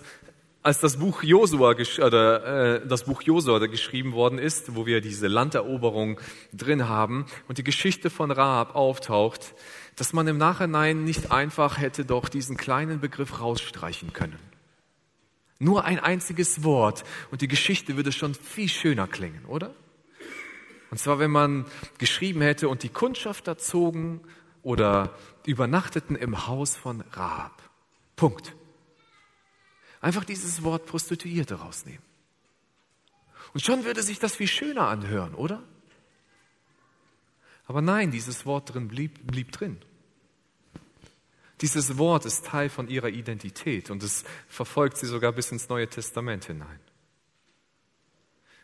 als 0.63 0.79
das 0.81 0.97
Buch 0.97 1.23
Josua 1.23 1.75
oder 1.99 2.83
äh, 2.83 3.67
geschrieben 3.69 4.12
worden 4.12 4.38
ist, 4.38 4.75
wo 4.75 4.86
wir 4.86 4.99
diese 4.99 5.27
Landeroberung 5.27 6.19
drin 6.51 6.89
haben 6.89 7.25
und 7.47 7.57
die 7.57 7.63
Geschichte 7.63 8.10
von 8.10 8.31
Rahab 8.31 8.75
auftaucht, 8.75 9.55
dass 9.95 10.12
man 10.12 10.27
im 10.27 10.38
Nachhinein 10.38 11.05
nicht 11.05 11.31
einfach 11.31 11.77
hätte 11.77 12.03
doch 12.03 12.27
diesen 12.27 12.57
kleinen 12.57 12.99
Begriff 12.99 13.39
rausstreichen 13.39 14.12
können. 14.12 14.39
Nur 15.60 15.86
ein 15.86 16.00
einziges 16.00 16.63
Wort 16.63 17.04
und 17.32 17.41
die 17.41 17.48
Geschichte 17.48 17.96
würde 17.96 18.12
schon 18.12 18.36
viel 18.36 18.70
schöner 18.70 19.08
klingen, 19.08 19.46
oder? 19.46 19.74
Und 20.91 21.00
zwar, 21.00 21.20
wenn 21.20 21.32
man 21.32 21.65
geschrieben 21.98 22.41
hätte, 22.41 22.70
und 22.70 22.84
die 22.84 22.89
Kundschafter 22.89 23.58
zogen 23.58 24.22
oder 24.62 25.17
übernachteten 25.46 26.15
im 26.15 26.48
Haus 26.48 26.76
von 26.76 27.02
Rahab. 27.12 27.62
Punkt. 28.15 28.56
Einfach 30.00 30.24
dieses 30.24 30.63
Wort 30.63 30.86
Prostituierte 30.86 31.56
rausnehmen. 31.56 32.02
Und 33.54 33.62
schon 33.62 33.86
würde 33.86 34.04
sich 34.04 34.20
das 34.20 34.36
viel 34.36 34.48
schöner 34.48 34.88
anhören, 34.88 35.34
oder? 35.34 35.63
Aber 37.65 37.82
nein, 37.82 38.12
dieses 38.12 38.46
Wort 38.46 38.74
drin 38.74 38.88
blieb, 38.88 39.26
blieb 39.26 39.52
drin. 39.52 39.78
Dieses 41.62 41.98
Wort 41.98 42.26
ist 42.26 42.46
Teil 42.46 42.70
von 42.70 42.88
ihrer 42.88 43.10
Identität 43.10 43.89
und 43.89 44.04
es 44.04 44.24
verfolgt 44.48 44.98
sie 44.98 45.08
sogar 45.08 45.32
bis 45.32 45.52
ins 45.52 45.70
Neue 45.70 45.88
Testament 45.88 46.46
hinein. 46.46 46.80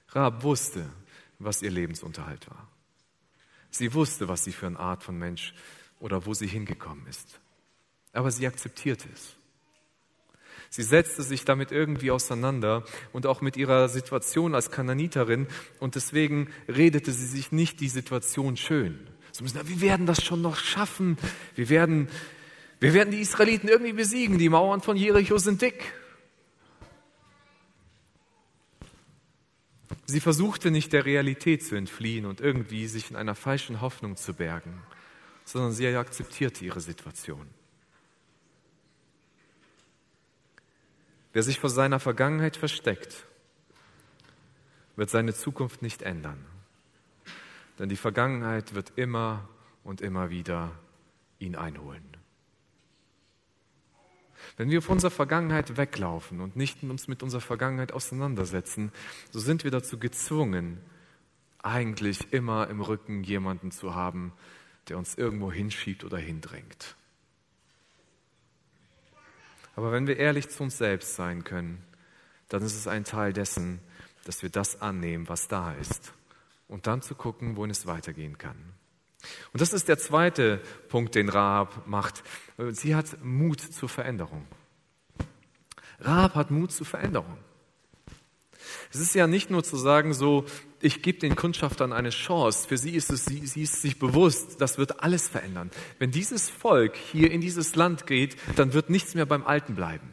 Rahab 0.09 0.43
wusste, 0.43 0.89
was 1.39 1.61
ihr 1.61 1.71
Lebensunterhalt 1.71 2.47
war. 2.49 2.67
Sie 3.71 3.93
wusste, 3.95 4.27
was 4.27 4.43
sie 4.43 4.51
für 4.51 4.67
eine 4.67 4.79
Art 4.79 5.01
von 5.01 5.17
Mensch 5.17 5.55
oder 5.99 6.27
wo 6.27 6.35
sie 6.35 6.45
hingekommen 6.45 7.07
ist. 7.07 7.39
Aber 8.11 8.29
sie 8.29 8.45
akzeptierte 8.45 9.09
es. 9.11 9.35
Sie 10.69 10.83
setzte 10.83 11.23
sich 11.23 11.45
damit 11.45 11.71
irgendwie 11.71 12.11
auseinander 12.11 12.83
und 13.11 13.25
auch 13.25 13.41
mit 13.41 13.57
ihrer 13.57 13.89
Situation 13.89 14.55
als 14.55 14.71
Kananiterin 14.71 15.47
und 15.79 15.95
deswegen 15.95 16.49
redete 16.67 17.11
sie 17.11 17.27
sich 17.27 17.51
nicht 17.51 17.79
die 17.79 17.89
Situation 17.89 18.57
schön. 18.57 18.99
So 19.31 19.43
müssen, 19.43 19.67
wir 19.67 19.81
werden 19.81 20.05
das 20.05 20.23
schon 20.23 20.41
noch 20.41 20.57
schaffen. 20.57 21.17
Wir 21.55 21.69
werden 21.69 22.07
wir 22.83 22.93
werden 22.93 23.11
die 23.11 23.21
Israeliten 23.21 23.69
irgendwie 23.69 23.93
besiegen. 23.93 24.37
Die 24.37 24.49
Mauern 24.49 24.81
von 24.81 24.97
Jericho 24.97 25.37
sind 25.37 25.61
dick. 25.61 25.93
Sie 30.05 30.19
versuchte 30.19 30.69
nicht 30.69 30.91
der 30.91 31.05
Realität 31.05 31.63
zu 31.63 31.75
entfliehen 31.75 32.25
und 32.25 32.41
irgendwie 32.41 32.87
sich 32.87 33.09
in 33.09 33.15
einer 33.15 33.35
falschen 33.35 33.79
Hoffnung 33.79 34.17
zu 34.17 34.33
bergen, 34.33 34.83
sondern 35.45 35.71
sie 35.71 35.87
akzeptierte 35.95 36.65
ihre 36.65 36.81
Situation. 36.81 37.47
Wer 41.31 41.43
sich 41.43 41.61
vor 41.61 41.69
seiner 41.69 42.01
Vergangenheit 42.01 42.57
versteckt, 42.57 43.25
wird 44.97 45.09
seine 45.09 45.33
Zukunft 45.33 45.81
nicht 45.81 46.01
ändern. 46.01 46.43
Denn 47.79 47.87
die 47.87 47.95
Vergangenheit 47.95 48.75
wird 48.75 48.91
immer 48.97 49.47
und 49.85 50.01
immer 50.01 50.29
wieder 50.29 50.77
ihn 51.39 51.55
einholen. 51.55 52.12
Wenn 54.55 54.69
wir 54.69 54.81
von 54.81 54.95
unserer 54.95 55.11
Vergangenheit 55.11 55.77
weglaufen 55.77 56.39
und 56.39 56.55
nicht 56.55 56.83
uns 56.83 57.07
mit 57.07 57.23
unserer 57.23 57.41
Vergangenheit 57.41 57.91
auseinandersetzen, 57.91 58.91
so 59.31 59.39
sind 59.39 59.63
wir 59.63 59.71
dazu 59.71 59.97
gezwungen, 59.97 60.79
eigentlich 61.63 62.31
immer 62.33 62.69
im 62.69 62.81
Rücken 62.81 63.23
jemanden 63.23 63.71
zu 63.71 63.95
haben, 63.95 64.33
der 64.89 64.97
uns 64.97 65.15
irgendwo 65.15 65.51
hinschiebt 65.51 66.03
oder 66.03 66.17
hindrängt. 66.17 66.95
Aber 69.75 69.91
wenn 69.91 70.05
wir 70.05 70.17
ehrlich 70.17 70.49
zu 70.49 70.63
uns 70.63 70.77
selbst 70.77 71.15
sein 71.15 71.43
können, 71.43 71.81
dann 72.49 72.61
ist 72.61 72.75
es 72.75 72.87
ein 72.87 73.05
Teil 73.05 73.33
dessen, 73.33 73.79
dass 74.25 74.43
wir 74.43 74.49
das 74.49 74.81
annehmen, 74.81 75.27
was 75.29 75.47
da 75.47 75.73
ist. 75.73 76.13
Und 76.67 76.85
dann 76.85 77.01
zu 77.01 77.15
gucken, 77.15 77.55
wohin 77.55 77.71
es 77.71 77.87
weitergehen 77.87 78.37
kann. 78.37 78.72
Und 79.51 79.61
das 79.61 79.73
ist 79.73 79.87
der 79.87 79.97
zweite 79.97 80.61
Punkt, 80.89 81.15
den 81.15 81.29
Rahab 81.29 81.87
macht. 81.87 82.23
Sie 82.71 82.95
hat 82.95 83.23
Mut 83.23 83.61
zur 83.61 83.89
Veränderung. 83.89 84.45
Rahab 85.99 86.35
hat 86.35 86.51
Mut 86.51 86.71
zur 86.71 86.85
Veränderung. 86.85 87.37
Es 88.91 88.99
ist 88.99 89.15
ja 89.15 89.27
nicht 89.27 89.49
nur 89.49 89.63
zu 89.63 89.75
sagen, 89.77 90.13
so, 90.13 90.45
ich 90.81 91.01
gebe 91.01 91.19
den 91.19 91.35
Kundschaftern 91.35 91.93
eine 91.93 92.09
Chance. 92.09 92.67
Für 92.67 92.77
sie 92.77 92.91
ist 92.91 93.11
es, 93.11 93.25
sie, 93.25 93.45
sie 93.45 93.63
ist 93.63 93.81
sich 93.81 93.99
bewusst, 93.99 94.61
das 94.61 94.77
wird 94.77 95.01
alles 95.01 95.27
verändern. 95.27 95.71
Wenn 95.99 96.11
dieses 96.11 96.49
Volk 96.49 96.95
hier 96.95 97.31
in 97.31 97.41
dieses 97.41 97.75
Land 97.75 98.05
geht, 98.05 98.37
dann 98.55 98.73
wird 98.73 98.89
nichts 98.89 99.15
mehr 99.15 99.25
beim 99.25 99.45
Alten 99.45 99.75
bleiben. 99.75 100.12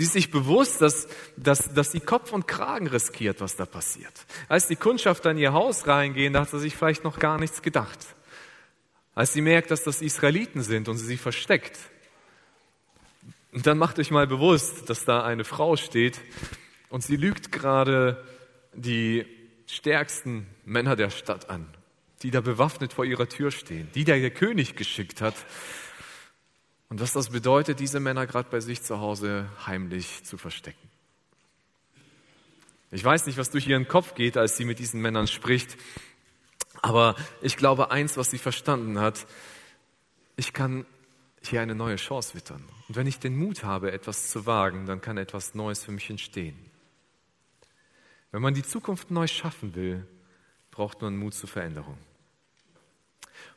Sie 0.00 0.06
ist 0.06 0.14
sich 0.14 0.30
bewusst, 0.30 0.80
dass, 0.80 1.08
dass, 1.36 1.74
dass 1.74 1.92
sie 1.92 2.00
Kopf 2.00 2.32
und 2.32 2.48
Kragen 2.48 2.86
riskiert, 2.86 3.42
was 3.42 3.56
da 3.56 3.66
passiert. 3.66 4.14
Als 4.48 4.66
die 4.66 4.76
Kundschafter 4.76 5.30
in 5.30 5.36
ihr 5.36 5.52
Haus 5.52 5.86
reingehen, 5.86 6.32
da 6.32 6.40
hat 6.40 6.48
sie 6.48 6.58
sich 6.58 6.74
vielleicht 6.74 7.04
noch 7.04 7.18
gar 7.18 7.38
nichts 7.38 7.60
gedacht. 7.60 7.98
Als 9.14 9.34
sie 9.34 9.42
merkt, 9.42 9.70
dass 9.70 9.84
das 9.84 10.00
Israeliten 10.00 10.62
sind 10.62 10.88
und 10.88 10.96
sie 10.96 11.04
sie 11.04 11.18
versteckt. 11.18 11.78
Und 13.52 13.66
dann 13.66 13.76
macht 13.76 13.98
euch 13.98 14.10
mal 14.10 14.26
bewusst, 14.26 14.88
dass 14.88 15.04
da 15.04 15.22
eine 15.22 15.44
Frau 15.44 15.76
steht 15.76 16.18
und 16.88 17.04
sie 17.04 17.16
lügt 17.16 17.52
gerade 17.52 18.24
die 18.72 19.26
stärksten 19.66 20.46
Männer 20.64 20.96
der 20.96 21.10
Stadt 21.10 21.50
an, 21.50 21.66
die 22.22 22.30
da 22.30 22.40
bewaffnet 22.40 22.94
vor 22.94 23.04
ihrer 23.04 23.28
Tür 23.28 23.50
stehen, 23.50 23.90
die 23.94 24.04
der 24.04 24.30
König 24.30 24.76
geschickt 24.76 25.20
hat, 25.20 25.34
und 26.90 27.00
was 27.00 27.12
das 27.12 27.30
bedeutet, 27.30 27.80
diese 27.80 28.00
Männer 28.00 28.26
gerade 28.26 28.50
bei 28.50 28.60
sich 28.60 28.82
zu 28.82 28.98
Hause 29.00 29.48
heimlich 29.64 30.24
zu 30.24 30.36
verstecken. 30.36 30.90
Ich 32.90 33.04
weiß 33.04 33.26
nicht, 33.26 33.38
was 33.38 33.50
durch 33.50 33.68
ihren 33.68 33.86
Kopf 33.86 34.14
geht, 34.14 34.36
als 34.36 34.56
sie 34.56 34.64
mit 34.64 34.80
diesen 34.80 35.00
Männern 35.00 35.28
spricht, 35.28 35.78
aber 36.82 37.14
ich 37.40 37.56
glaube 37.56 37.92
eins, 37.92 38.16
was 38.16 38.30
sie 38.30 38.38
verstanden 38.38 38.98
hat, 38.98 39.26
ich 40.36 40.52
kann 40.52 40.84
hier 41.42 41.60
eine 41.60 41.76
neue 41.76 41.96
Chance 41.96 42.34
wittern. 42.34 42.68
Und 42.88 42.96
wenn 42.96 43.06
ich 43.06 43.20
den 43.20 43.36
Mut 43.36 43.62
habe, 43.62 43.92
etwas 43.92 44.30
zu 44.30 44.44
wagen, 44.46 44.86
dann 44.86 45.00
kann 45.00 45.16
etwas 45.16 45.54
Neues 45.54 45.84
für 45.84 45.92
mich 45.92 46.10
entstehen. 46.10 46.58
Wenn 48.32 48.42
man 48.42 48.54
die 48.54 48.62
Zukunft 48.62 49.10
neu 49.10 49.28
schaffen 49.28 49.74
will, 49.74 50.06
braucht 50.70 51.00
man 51.02 51.16
Mut 51.16 51.34
zur 51.34 51.48
Veränderung. 51.48 51.98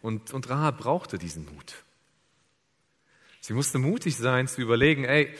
Und, 0.02 0.34
und 0.34 0.50
Rahab 0.50 0.80
brauchte 0.80 1.18
diesen 1.18 1.46
Mut. 1.46 1.84
Sie 3.46 3.52
musste 3.52 3.78
mutig 3.78 4.16
sein 4.16 4.48
zu 4.48 4.62
überlegen, 4.62 5.04
ey, 5.04 5.36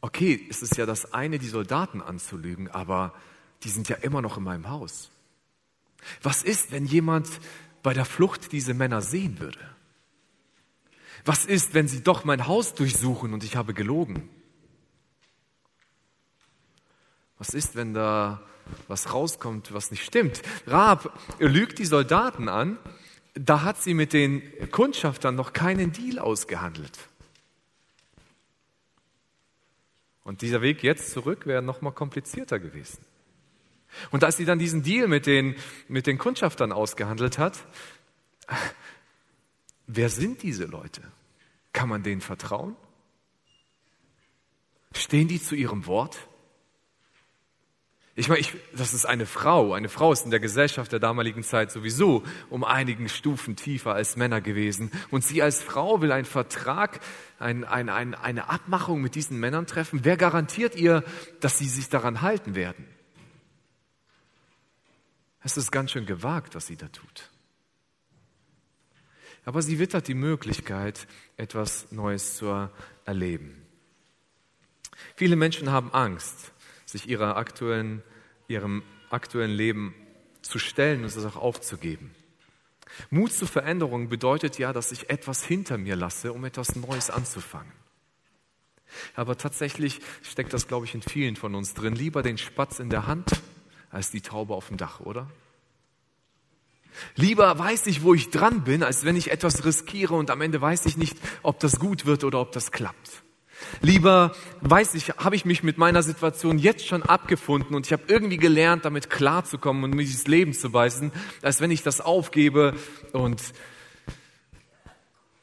okay, 0.00 0.44
es 0.50 0.62
ist 0.62 0.76
ja 0.76 0.84
das 0.84 1.14
eine, 1.14 1.38
die 1.38 1.46
Soldaten 1.46 2.02
anzulügen, 2.02 2.68
aber 2.68 3.14
die 3.62 3.68
sind 3.68 3.88
ja 3.88 3.94
immer 3.98 4.20
noch 4.20 4.36
in 4.36 4.42
meinem 4.42 4.68
Haus. 4.68 5.12
Was 6.22 6.42
ist, 6.42 6.72
wenn 6.72 6.86
jemand 6.86 7.28
bei 7.84 7.94
der 7.94 8.04
Flucht 8.04 8.50
diese 8.50 8.74
Männer 8.74 9.00
sehen 9.00 9.38
würde? 9.38 9.60
Was 11.24 11.44
ist, 11.44 11.72
wenn 11.72 11.86
sie 11.86 12.02
doch 12.02 12.24
mein 12.24 12.48
Haus 12.48 12.74
durchsuchen 12.74 13.32
und 13.32 13.44
ich 13.44 13.54
habe 13.54 13.74
gelogen? 13.74 14.28
Was 17.38 17.50
ist, 17.50 17.76
wenn 17.76 17.94
da 17.94 18.42
was 18.88 19.14
rauskommt, 19.14 19.72
was 19.72 19.92
nicht 19.92 20.04
stimmt? 20.04 20.42
Raab 20.66 21.16
lügt 21.38 21.78
die 21.78 21.84
Soldaten 21.84 22.48
an 22.48 22.76
da 23.34 23.62
hat 23.62 23.82
sie 23.82 23.94
mit 23.94 24.12
den 24.12 24.42
Kundschaftern 24.70 25.34
noch 25.34 25.52
keinen 25.52 25.92
Deal 25.92 26.18
ausgehandelt. 26.18 26.98
Und 30.24 30.42
dieser 30.42 30.60
Weg 30.62 30.82
jetzt 30.82 31.10
zurück 31.10 31.46
wäre 31.46 31.62
noch 31.62 31.80
mal 31.80 31.90
komplizierter 31.90 32.58
gewesen. 32.58 33.04
Und 34.10 34.24
als 34.24 34.36
sie 34.36 34.44
dann 34.44 34.58
diesen 34.58 34.82
Deal 34.82 35.08
mit 35.08 35.26
den, 35.26 35.56
mit 35.88 36.06
den 36.06 36.18
Kundschaftern 36.18 36.72
ausgehandelt 36.72 37.38
hat, 37.38 37.64
wer 39.86 40.08
sind 40.08 40.42
diese 40.42 40.64
Leute? 40.64 41.02
Kann 41.72 41.88
man 41.88 42.02
denen 42.02 42.20
vertrauen? 42.20 42.76
Stehen 44.94 45.28
die 45.28 45.42
zu 45.42 45.54
ihrem 45.54 45.86
Wort? 45.86 46.28
Ich 48.14 48.28
meine, 48.28 48.40
ich, 48.40 48.54
das 48.76 48.92
ist 48.92 49.06
eine 49.06 49.24
Frau. 49.24 49.72
Eine 49.72 49.88
Frau 49.88 50.12
ist 50.12 50.26
in 50.26 50.30
der 50.30 50.40
Gesellschaft 50.40 50.92
der 50.92 50.98
damaligen 50.98 51.42
Zeit 51.42 51.72
sowieso 51.72 52.22
um 52.50 52.62
einigen 52.62 53.08
Stufen 53.08 53.56
tiefer 53.56 53.94
als 53.94 54.16
Männer 54.16 54.42
gewesen. 54.42 54.90
Und 55.10 55.24
sie 55.24 55.40
als 55.40 55.62
Frau 55.62 56.02
will 56.02 56.12
einen 56.12 56.26
Vertrag, 56.26 57.00
ein, 57.38 57.64
ein, 57.64 57.88
ein, 57.88 58.14
eine 58.14 58.50
Abmachung 58.50 59.00
mit 59.00 59.14
diesen 59.14 59.40
Männern 59.40 59.66
treffen. 59.66 60.00
Wer 60.04 60.18
garantiert 60.18 60.76
ihr, 60.76 61.04
dass 61.40 61.58
sie 61.58 61.68
sich 61.68 61.88
daran 61.88 62.20
halten 62.20 62.54
werden? 62.54 62.86
Es 65.42 65.56
ist 65.56 65.72
ganz 65.72 65.90
schön 65.90 66.04
gewagt, 66.04 66.54
was 66.54 66.66
sie 66.66 66.76
da 66.76 66.88
tut. 66.88 67.30
Aber 69.44 69.62
sie 69.62 69.78
wittert 69.78 70.06
die 70.06 70.14
Möglichkeit, 70.14 71.08
etwas 71.38 71.90
Neues 71.90 72.36
zu 72.36 72.68
erleben. 73.06 73.66
Viele 75.16 75.34
Menschen 75.34 75.72
haben 75.72 75.92
Angst 75.92 76.52
sich 76.92 77.08
ihrer 77.08 77.36
aktuellen, 77.36 78.02
ihrem 78.48 78.82
aktuellen 79.10 79.50
Leben 79.50 79.94
zu 80.42 80.58
stellen 80.58 81.00
und 81.00 81.06
es 81.06 81.24
auch 81.24 81.36
aufzugeben. 81.36 82.14
Mut 83.10 83.32
zur 83.32 83.48
Veränderung 83.48 84.08
bedeutet 84.08 84.58
ja, 84.58 84.72
dass 84.72 84.92
ich 84.92 85.08
etwas 85.10 85.42
hinter 85.42 85.78
mir 85.78 85.96
lasse, 85.96 86.32
um 86.32 86.44
etwas 86.44 86.76
Neues 86.76 87.10
anzufangen. 87.10 87.72
Aber 89.14 89.38
tatsächlich 89.38 90.00
steckt 90.22 90.52
das, 90.52 90.68
glaube 90.68 90.84
ich, 90.84 90.94
in 90.94 91.00
vielen 91.00 91.36
von 91.36 91.54
uns 91.54 91.72
drin. 91.72 91.94
Lieber 91.94 92.22
den 92.22 92.36
Spatz 92.36 92.78
in 92.78 92.90
der 92.90 93.06
Hand 93.06 93.40
als 93.90 94.10
die 94.10 94.20
Taube 94.20 94.54
auf 94.54 94.68
dem 94.68 94.76
Dach, 94.76 95.00
oder? 95.00 95.30
Lieber 97.16 97.58
weiß 97.58 97.86
ich, 97.86 98.02
wo 98.02 98.12
ich 98.12 98.30
dran 98.30 98.64
bin, 98.64 98.82
als 98.82 99.04
wenn 99.04 99.16
ich 99.16 99.30
etwas 99.30 99.64
riskiere 99.64 100.14
und 100.14 100.30
am 100.30 100.42
Ende 100.42 100.60
weiß 100.60 100.84
ich 100.84 100.98
nicht, 100.98 101.16
ob 101.42 101.58
das 101.60 101.78
gut 101.78 102.04
wird 102.04 102.24
oder 102.24 102.40
ob 102.40 102.52
das 102.52 102.70
klappt. 102.70 103.22
Lieber, 103.80 104.34
weiß 104.60 104.94
ich, 104.94 105.10
habe 105.10 105.36
ich 105.36 105.44
mich 105.44 105.62
mit 105.62 105.78
meiner 105.78 106.02
Situation 106.02 106.58
jetzt 106.58 106.86
schon 106.86 107.02
abgefunden 107.02 107.74
und 107.74 107.86
ich 107.86 107.92
habe 107.92 108.02
irgendwie 108.08 108.36
gelernt, 108.36 108.84
damit 108.84 109.10
klarzukommen 109.10 109.84
und 109.84 109.94
mich 109.94 110.10
ins 110.10 110.26
Leben 110.26 110.52
zu 110.52 110.72
weisen, 110.72 111.12
als 111.42 111.60
wenn 111.60 111.70
ich 111.70 111.82
das 111.82 112.00
aufgebe 112.00 112.74
und, 113.12 113.42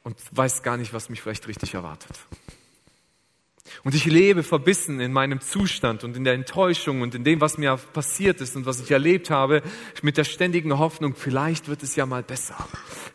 und 0.03 0.17
weiß 0.31 0.63
gar 0.63 0.77
nicht, 0.77 0.93
was 0.93 1.09
mich 1.09 1.21
vielleicht 1.21 1.47
richtig 1.47 1.73
erwartet. 1.73 2.11
Und 3.83 3.95
ich 3.95 4.05
lebe 4.05 4.43
verbissen 4.43 4.99
in 4.99 5.13
meinem 5.13 5.39
Zustand 5.39 6.03
und 6.03 6.17
in 6.17 6.23
der 6.23 6.33
Enttäuschung 6.33 7.01
und 7.01 7.15
in 7.15 7.23
dem, 7.23 7.39
was 7.39 7.57
mir 7.57 7.77
passiert 7.93 8.41
ist 8.41 8.55
und 8.55 8.65
was 8.65 8.81
ich 8.81 8.91
erlebt 8.91 9.29
habe, 9.29 9.61
mit 10.01 10.17
der 10.17 10.25
ständigen 10.25 10.77
Hoffnung, 10.77 11.15
vielleicht 11.15 11.69
wird 11.69 11.83
es 11.83 11.95
ja 11.95 12.05
mal 12.05 12.23
besser. 12.23 12.55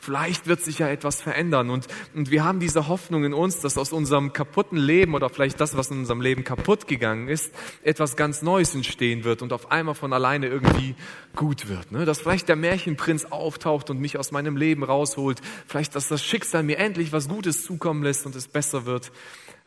Vielleicht 0.01 0.47
wird 0.47 0.63
sich 0.63 0.79
ja 0.79 0.89
etwas 0.89 1.21
verändern. 1.21 1.71
Und, 1.71 1.87
und 2.15 2.31
wir 2.31 2.45
haben 2.45 2.61
diese 2.61 2.89
Hoffnung 2.89 3.25
in 3.25 3.35
uns, 3.35 3.61
dass 3.61 3.77
aus 3.77 3.93
unserem 3.93 4.33
kaputten 4.33 4.79
Leben 4.79 5.15
oder 5.15 5.29
vielleicht 5.29 5.61
das, 5.61 5.77
was 5.77 5.91
in 5.91 5.99
unserem 5.99 6.21
Leben 6.21 6.45
kaputt 6.45 6.87
gegangen 6.87 7.29
ist, 7.29 7.55
etwas 7.83 8.17
ganz 8.17 8.43
Neues 8.43 8.75
entstehen 8.75 9.25
wird 9.25 9.43
und 9.43 9.53
auf 9.53 9.71
einmal 9.71 9.95
von 9.95 10.13
alleine 10.13 10.47
irgendwie 10.47 10.95
gut 11.37 11.69
wird. 11.69 11.93
Ne? 11.93 12.05
Dass 12.05 12.21
vielleicht 12.21 12.49
der 12.49 12.57
Märchenprinz 12.57 13.27
auftaucht 13.27 13.91
und 13.91 14.01
mich 14.01 14.19
aus 14.19 14.33
meinem 14.33 14.57
Leben 14.57 14.83
rausholt. 14.83 15.41
Vielleicht, 15.67 15.95
dass 15.95 16.09
das 16.09 16.25
Schicksal 16.25 16.63
mir 16.63 16.79
endlich 16.79 17.13
was 17.13 17.29
Gutes 17.29 17.65
zukommen 17.65 18.03
lässt 18.03 18.25
und 18.25 18.35
es 18.35 18.49
besser 18.49 18.87
wird 18.87 19.11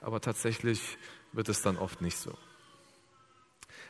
aber 0.02 0.22
tatsächlich 0.22 0.98
wird 1.34 1.50
es 1.50 1.62
dann 1.62 1.78
oft 1.78 2.02
nicht 2.02 2.18
so. 2.18 2.38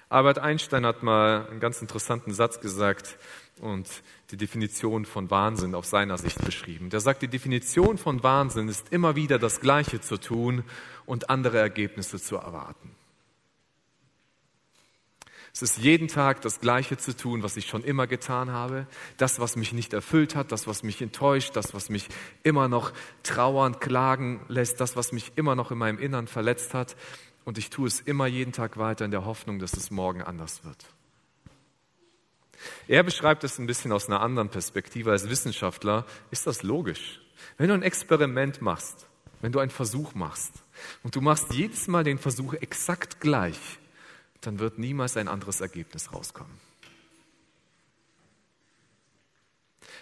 Albert 0.09 0.39
Einstein 0.39 0.85
hat 0.85 1.03
mal 1.03 1.47
einen 1.49 1.59
ganz 1.59 1.81
interessanten 1.81 2.33
Satz 2.33 2.61
gesagt 2.61 3.17
und 3.59 3.87
die 4.31 4.37
Definition 4.37 5.05
von 5.05 5.29
Wahnsinn 5.29 5.75
auf 5.75 5.85
seiner 5.85 6.17
Sicht 6.17 6.43
beschrieben. 6.45 6.89
Der 6.89 7.01
sagt, 7.01 7.21
die 7.23 7.27
Definition 7.27 7.97
von 7.97 8.23
Wahnsinn 8.23 8.69
ist 8.69 8.93
immer 8.93 9.15
wieder 9.17 9.37
das 9.37 9.59
Gleiche 9.59 9.99
zu 9.99 10.17
tun 10.17 10.63
und 11.05 11.29
andere 11.29 11.57
Ergebnisse 11.57 12.19
zu 12.21 12.37
erwarten. 12.37 12.95
Es 15.57 15.63
ist 15.63 15.77
jeden 15.79 16.07
Tag 16.07 16.41
das 16.41 16.59
Gleiche 16.59 16.97
zu 16.97 17.17
tun, 17.17 17.41
was 17.41 17.57
ich 17.57 17.65
schon 17.65 17.83
immer 17.83 18.05
getan 18.05 18.51
habe. 18.51 18.85
Das, 19.17 19.39
was 19.39 19.55
mich 19.55 19.73
nicht 19.73 19.91
erfüllt 19.91 20.35
hat, 20.35 20.51
das, 20.51 20.67
was 20.67 20.83
mich 20.83 21.01
enttäuscht, 21.01 21.55
das, 21.55 21.73
was 21.73 21.89
mich 21.89 22.09
immer 22.43 22.67
noch 22.67 22.93
trauern, 23.23 23.79
klagen 23.79 24.39
lässt, 24.49 24.79
das, 24.79 24.95
was 24.95 25.11
mich 25.13 25.31
immer 25.35 25.55
noch 25.55 25.71
in 25.71 25.79
meinem 25.79 25.97
Innern 25.97 26.27
verletzt 26.27 26.75
hat. 26.75 26.95
Und 27.43 27.57
ich 27.57 27.71
tue 27.71 27.87
es 27.87 28.01
immer 28.01 28.27
jeden 28.27 28.51
Tag 28.51 28.77
weiter 28.77 29.03
in 29.03 29.09
der 29.09 29.25
Hoffnung, 29.25 29.57
dass 29.57 29.73
es 29.73 29.89
morgen 29.89 30.21
anders 30.21 30.63
wird. 30.63 30.85
Er 32.87 33.01
beschreibt 33.01 33.43
es 33.43 33.57
ein 33.57 33.65
bisschen 33.65 33.91
aus 33.91 34.09
einer 34.09 34.21
anderen 34.21 34.49
Perspektive. 34.49 35.09
Als 35.09 35.27
Wissenschaftler 35.27 36.05
ist 36.29 36.45
das 36.45 36.61
logisch. 36.61 37.19
Wenn 37.57 37.69
du 37.69 37.73
ein 37.73 37.81
Experiment 37.81 38.61
machst, 38.61 39.07
wenn 39.41 39.51
du 39.51 39.57
einen 39.57 39.71
Versuch 39.71 40.13
machst 40.13 40.53
und 41.01 41.15
du 41.15 41.21
machst 41.21 41.51
jedes 41.55 41.87
Mal 41.87 42.03
den 42.03 42.19
Versuch 42.19 42.53
exakt 42.53 43.19
gleich, 43.19 43.79
dann 44.41 44.59
wird 44.59 44.77
niemals 44.77 45.17
ein 45.17 45.27
anderes 45.27 45.61
Ergebnis 45.61 46.13
rauskommen. 46.13 46.59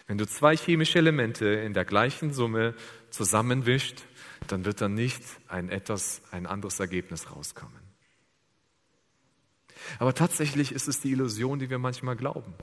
Wenn 0.07 0.17
du 0.17 0.27
zwei 0.27 0.55
chemische 0.55 0.99
Elemente 0.99 1.45
in 1.45 1.73
der 1.73 1.85
gleichen 1.85 2.31
Summe 2.33 2.75
zusammenwischt, 3.09 4.03
dann 4.47 4.65
wird 4.65 4.81
dann 4.81 4.93
nicht 4.93 5.23
ein 5.47 5.69
etwas, 5.69 6.21
ein 6.31 6.45
anderes 6.45 6.79
Ergebnis 6.79 7.31
rauskommen. 7.31 7.85
Aber 9.99 10.13
tatsächlich 10.13 10.71
ist 10.71 10.87
es 10.87 10.99
die 10.99 11.11
Illusion, 11.11 11.59
die 11.59 11.69
wir 11.69 11.79
manchmal 11.79 12.15
glauben. 12.15 12.53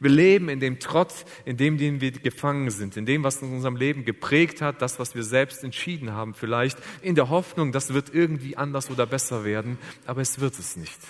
Wir 0.00 0.10
leben 0.10 0.48
in 0.48 0.60
dem 0.60 0.78
Trotz, 0.78 1.24
in 1.44 1.56
dem, 1.56 1.76
dem 1.76 2.00
wir 2.00 2.12
gefangen 2.12 2.70
sind, 2.70 2.96
in 2.96 3.04
dem, 3.04 3.24
was 3.24 3.42
in 3.42 3.52
unserem 3.52 3.76
Leben 3.76 4.04
geprägt 4.04 4.62
hat, 4.62 4.80
das, 4.80 4.98
was 4.98 5.14
wir 5.14 5.24
selbst 5.24 5.64
entschieden 5.64 6.12
haben, 6.12 6.34
vielleicht 6.34 6.78
in 7.02 7.16
der 7.16 7.30
Hoffnung, 7.30 7.72
das 7.72 7.92
wird 7.92 8.14
irgendwie 8.14 8.56
anders 8.56 8.90
oder 8.90 9.06
besser 9.06 9.44
werden, 9.44 9.78
aber 10.06 10.20
es 10.20 10.38
wird 10.38 10.58
es 10.58 10.76
nicht. 10.76 11.00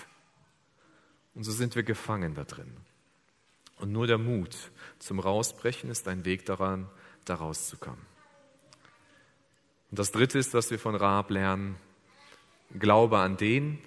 Und 1.34 1.44
so 1.44 1.52
sind 1.52 1.76
wir 1.76 1.82
gefangen 1.82 2.34
da 2.34 2.44
drin. 2.44 2.72
Und 3.76 3.92
nur 3.92 4.06
der 4.06 4.18
Mut 4.18 4.56
zum 4.98 5.20
Rausbrechen 5.20 5.90
ist 5.90 6.08
ein 6.08 6.24
Weg 6.24 6.46
daran, 6.46 6.88
da 7.26 7.34
rauszukommen. 7.34 8.06
Und 9.90 9.98
das 9.98 10.12
Dritte 10.12 10.38
ist, 10.38 10.54
was 10.54 10.70
wir 10.70 10.78
von 10.78 10.94
Raab 10.94 11.30
lernen, 11.30 11.76
Glaube 12.78 13.18
an 13.18 13.36
den, 13.36 13.78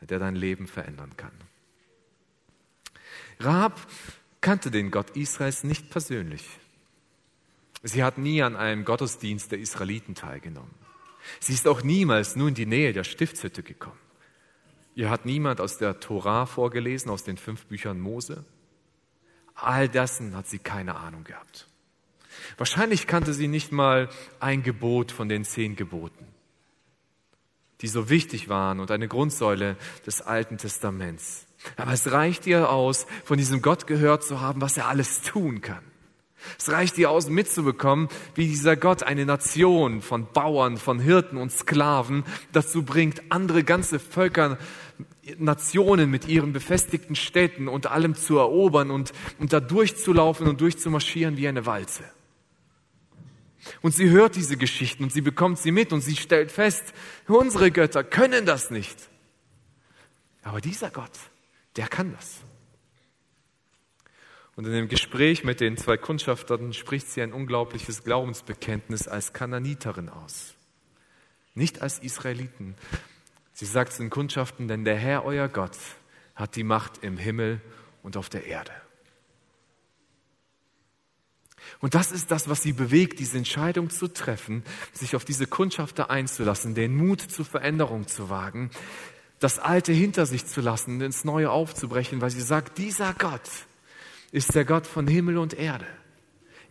der 0.00 0.18
dein 0.18 0.36
Leben 0.36 0.66
verändern 0.66 1.16
kann. 1.16 1.32
Rahab 3.40 3.80
kannte 4.40 4.70
den 4.70 4.90
Gott 4.90 5.10
Israels 5.16 5.64
nicht 5.64 5.90
persönlich. 5.90 6.44
Sie 7.82 8.02
hat 8.02 8.18
nie 8.18 8.42
an 8.42 8.56
einem 8.56 8.84
Gottesdienst 8.84 9.52
der 9.52 9.58
Israeliten 9.58 10.14
teilgenommen. 10.14 10.74
Sie 11.38 11.52
ist 11.52 11.66
auch 11.66 11.82
niemals 11.82 12.36
nur 12.36 12.48
in 12.48 12.54
die 12.54 12.66
Nähe 12.66 12.92
der 12.92 13.04
Stiftshütte 13.04 13.62
gekommen. 13.62 13.98
Ihr 14.94 15.10
hat 15.10 15.24
niemand 15.24 15.60
aus 15.60 15.78
der 15.78 16.00
Tora 16.00 16.46
vorgelesen, 16.46 17.10
aus 17.10 17.24
den 17.24 17.36
fünf 17.36 17.66
Büchern 17.66 18.00
Mose. 18.00 18.44
All 19.54 19.88
dessen 19.88 20.36
hat 20.36 20.46
sie 20.46 20.58
keine 20.58 20.96
Ahnung 20.96 21.24
gehabt. 21.24 21.66
Wahrscheinlich 22.56 23.06
kannte 23.06 23.32
sie 23.32 23.48
nicht 23.48 23.72
mal 23.72 24.08
ein 24.40 24.62
Gebot 24.62 25.12
von 25.12 25.28
den 25.28 25.44
zehn 25.44 25.76
Geboten, 25.76 26.26
die 27.80 27.88
so 27.88 28.08
wichtig 28.08 28.48
waren 28.48 28.80
und 28.80 28.90
eine 28.90 29.08
Grundsäule 29.08 29.76
des 30.06 30.22
Alten 30.22 30.58
Testaments. 30.58 31.46
Aber 31.76 31.92
es 31.92 32.10
reicht 32.10 32.46
ihr 32.46 32.70
aus, 32.70 33.06
von 33.24 33.38
diesem 33.38 33.62
Gott 33.62 33.86
gehört 33.86 34.24
zu 34.24 34.40
haben, 34.40 34.60
was 34.60 34.76
er 34.76 34.88
alles 34.88 35.22
tun 35.22 35.60
kann. 35.60 35.82
Es 36.58 36.70
reicht 36.70 36.96
ihr 36.98 37.10
aus, 37.10 37.28
mitzubekommen, 37.28 38.08
wie 38.34 38.46
dieser 38.46 38.76
Gott 38.76 39.02
eine 39.02 39.26
Nation 39.26 40.00
von 40.00 40.26
Bauern, 40.32 40.78
von 40.78 40.98
Hirten 40.98 41.36
und 41.36 41.52
Sklaven 41.52 42.24
dazu 42.52 42.82
bringt, 42.82 43.22
andere 43.28 43.62
ganze 43.62 43.98
Völker, 43.98 44.58
Nationen 45.38 46.10
mit 46.10 46.26
ihren 46.26 46.52
befestigten 46.52 47.14
Städten 47.14 47.68
und 47.68 47.86
allem 47.86 48.14
zu 48.14 48.38
erobern 48.38 48.90
und, 48.90 49.12
und 49.38 49.52
da 49.52 49.60
durchzulaufen 49.60 50.48
und 50.48 50.60
durchzumarschieren 50.60 51.36
wie 51.36 51.46
eine 51.46 51.66
Walze. 51.66 52.04
Und 53.82 53.94
sie 53.94 54.08
hört 54.08 54.36
diese 54.36 54.56
Geschichten 54.56 55.04
und 55.04 55.12
sie 55.12 55.20
bekommt 55.20 55.58
sie 55.58 55.70
mit 55.70 55.92
und 55.92 56.00
sie 56.00 56.16
stellt 56.16 56.50
fest, 56.50 56.82
unsere 57.28 57.70
Götter 57.70 58.02
können 58.02 58.46
das 58.46 58.70
nicht. 58.70 58.96
Aber 60.42 60.62
dieser 60.62 60.90
Gott, 60.90 61.10
der 61.76 61.88
kann 61.88 62.12
das. 62.12 62.42
Und 64.56 64.66
in 64.66 64.72
dem 64.72 64.88
Gespräch 64.88 65.44
mit 65.44 65.60
den 65.60 65.76
zwei 65.76 65.96
Kundschaftern 65.96 66.72
spricht 66.72 67.08
sie 67.08 67.22
ein 67.22 67.32
unglaubliches 67.32 68.04
Glaubensbekenntnis 68.04 69.08
als 69.08 69.32
Kananiterin 69.32 70.08
aus. 70.08 70.54
Nicht 71.54 71.82
als 71.82 71.98
Israeliten. 71.98 72.74
Sie 73.52 73.64
sagt 73.64 73.92
zu 73.92 74.02
den 74.02 74.10
Kundschaften, 74.10 74.68
denn 74.68 74.84
der 74.84 74.96
Herr, 74.96 75.24
euer 75.24 75.48
Gott, 75.48 75.76
hat 76.34 76.56
die 76.56 76.64
Macht 76.64 77.02
im 77.02 77.16
Himmel 77.16 77.60
und 78.02 78.16
auf 78.16 78.28
der 78.28 78.46
Erde. 78.46 78.72
Und 81.80 81.94
das 81.94 82.12
ist 82.12 82.30
das, 82.30 82.48
was 82.48 82.62
sie 82.62 82.72
bewegt, 82.72 83.18
diese 83.18 83.38
Entscheidung 83.38 83.90
zu 83.90 84.08
treffen, 84.08 84.64
sich 84.92 85.14
auf 85.16 85.24
diese 85.24 85.46
Kundschafter 85.46 86.10
einzulassen, 86.10 86.74
den 86.74 86.96
Mut 86.96 87.20
zur 87.20 87.44
Veränderung 87.44 88.06
zu 88.06 88.28
wagen, 88.28 88.70
das 89.40 89.58
Alte 89.58 89.92
hinter 89.92 90.26
sich 90.26 90.46
zu 90.46 90.60
lassen, 90.60 91.00
ins 91.00 91.24
Neue 91.24 91.50
aufzubrechen, 91.50 92.20
weil 92.20 92.30
sie 92.30 92.42
sagt, 92.42 92.78
dieser 92.78 93.14
Gott 93.14 93.50
ist 94.30 94.54
der 94.54 94.64
Gott 94.64 94.86
von 94.86 95.08
Himmel 95.08 95.38
und 95.38 95.54
Erde. 95.54 95.86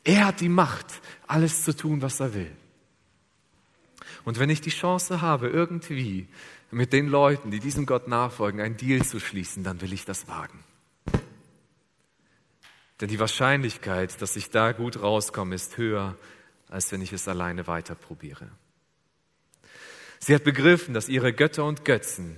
Er 0.03 0.27
hat 0.27 0.39
die 0.39 0.49
Macht, 0.49 0.85
alles 1.27 1.63
zu 1.63 1.75
tun, 1.75 2.01
was 2.01 2.19
er 2.19 2.33
will. 2.33 2.51
Und 4.23 4.39
wenn 4.39 4.49
ich 4.49 4.61
die 4.61 4.69
Chance 4.69 5.21
habe, 5.21 5.49
irgendwie 5.49 6.27
mit 6.71 6.93
den 6.93 7.07
Leuten, 7.07 7.51
die 7.51 7.59
diesem 7.59 7.85
Gott 7.85 8.07
nachfolgen, 8.07 8.61
einen 8.61 8.77
Deal 8.77 9.03
zu 9.03 9.19
schließen, 9.19 9.63
dann 9.63 9.81
will 9.81 9.91
ich 9.91 10.05
das 10.05 10.27
wagen. 10.27 10.63
Denn 13.01 13.09
die 13.09 13.19
Wahrscheinlichkeit, 13.19 14.21
dass 14.21 14.35
ich 14.35 14.51
da 14.51 14.73
gut 14.73 15.01
rauskomme, 15.01 15.55
ist 15.55 15.77
höher, 15.77 16.17
als 16.67 16.91
wenn 16.91 17.01
ich 17.01 17.13
es 17.13 17.27
alleine 17.27 17.65
weiter 17.65 17.95
probiere. 17.95 18.49
Sie 20.19 20.35
hat 20.35 20.43
begriffen, 20.43 20.93
dass 20.93 21.09
ihre 21.09 21.33
Götter 21.33 21.63
und 21.63 21.85
Götzen, 21.85 22.37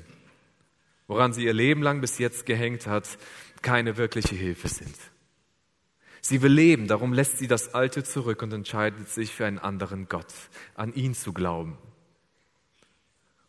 woran 1.12 1.34
sie 1.34 1.44
ihr 1.44 1.54
Leben 1.54 1.84
lang 1.84 2.00
bis 2.00 2.20
jetzt 2.20 2.46
gehängt 2.46 2.88
hat, 2.88 3.18
keine 3.62 3.98
wirkliche 3.98 4.34
Hilfe 4.34 4.70
sind. 4.70 4.96
Sie 6.22 6.42
will 6.42 6.54
leben, 6.54 6.88
darum 6.88 7.12
lässt 7.12 7.38
sie 7.38 7.48
das 7.48 7.74
Alte 7.74 8.06
zurück 8.06 8.42
und 8.42 8.54
entscheidet 8.54 9.10
sich 9.10 9.34
für 9.34 9.46
einen 9.46 9.60
anderen 9.60 10.08
Gott, 10.08 10.34
an 10.74 10.94
ihn 10.94 11.14
zu 11.14 11.34
glauben. 11.34 11.78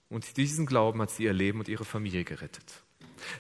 Und 0.09 0.37
diesen 0.39 0.67
Glauben 0.67 1.01
hat 1.03 1.13
sie 1.13 1.23
ihr 1.23 1.33
Leben 1.33 1.61
und 1.61 1.69
ihre 1.69 1.85
Familie 1.85 2.25
gerettet. 2.25 2.83